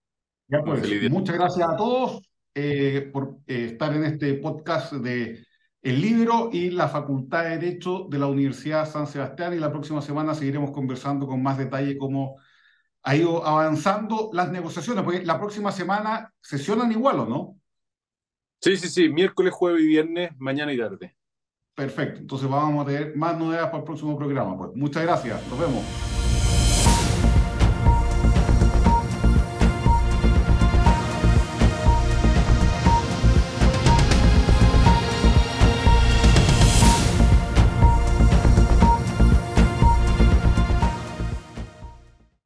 Pues, 0.47 1.11
muchas 1.11 1.35
gracias 1.35 1.67
a 1.67 1.75
todos 1.75 2.21
eh, 2.53 3.09
por 3.11 3.39
eh, 3.47 3.65
estar 3.71 3.93
en 3.93 4.03
este 4.05 4.35
podcast 4.35 4.93
de 4.93 5.43
El 5.81 6.01
Libro 6.01 6.49
y 6.51 6.69
la 6.69 6.87
Facultad 6.87 7.43
de 7.43 7.57
Derecho 7.57 8.07
de 8.09 8.19
la 8.19 8.27
Universidad 8.27 8.89
San 8.89 9.07
Sebastián. 9.07 9.53
Y 9.53 9.59
la 9.59 9.71
próxima 9.71 10.01
semana 10.01 10.35
seguiremos 10.35 10.71
conversando 10.71 11.27
con 11.27 11.41
más 11.41 11.57
detalle 11.57 11.97
cómo 11.97 12.37
ha 13.05 13.15
ido 13.15 13.45
avanzando 13.45 14.31
las 14.33 14.51
negociaciones, 14.51 15.03
porque 15.03 15.23
la 15.23 15.37
próxima 15.39 15.71
semana 15.71 16.33
sesionan 16.41 16.91
igual, 16.91 17.19
¿o 17.19 17.25
no? 17.25 17.59
Sí, 18.61 18.77
sí, 18.77 18.89
sí, 18.89 19.09
miércoles, 19.09 19.53
jueves 19.53 19.83
y 19.83 19.87
viernes, 19.87 20.31
mañana 20.37 20.73
y 20.73 20.77
tarde. 20.77 21.15
Perfecto, 21.75 22.21
entonces 22.21 22.49
vamos 22.49 22.83
a 22.83 22.87
tener 22.89 23.15
más 23.15 23.37
novedades 23.37 23.67
para 23.67 23.79
el 23.79 23.83
próximo 23.83 24.17
programa. 24.17 24.57
Pues 24.57 24.71
muchas 24.75 25.03
gracias, 25.03 25.47
nos 25.47 25.59
vemos. 25.59 26.14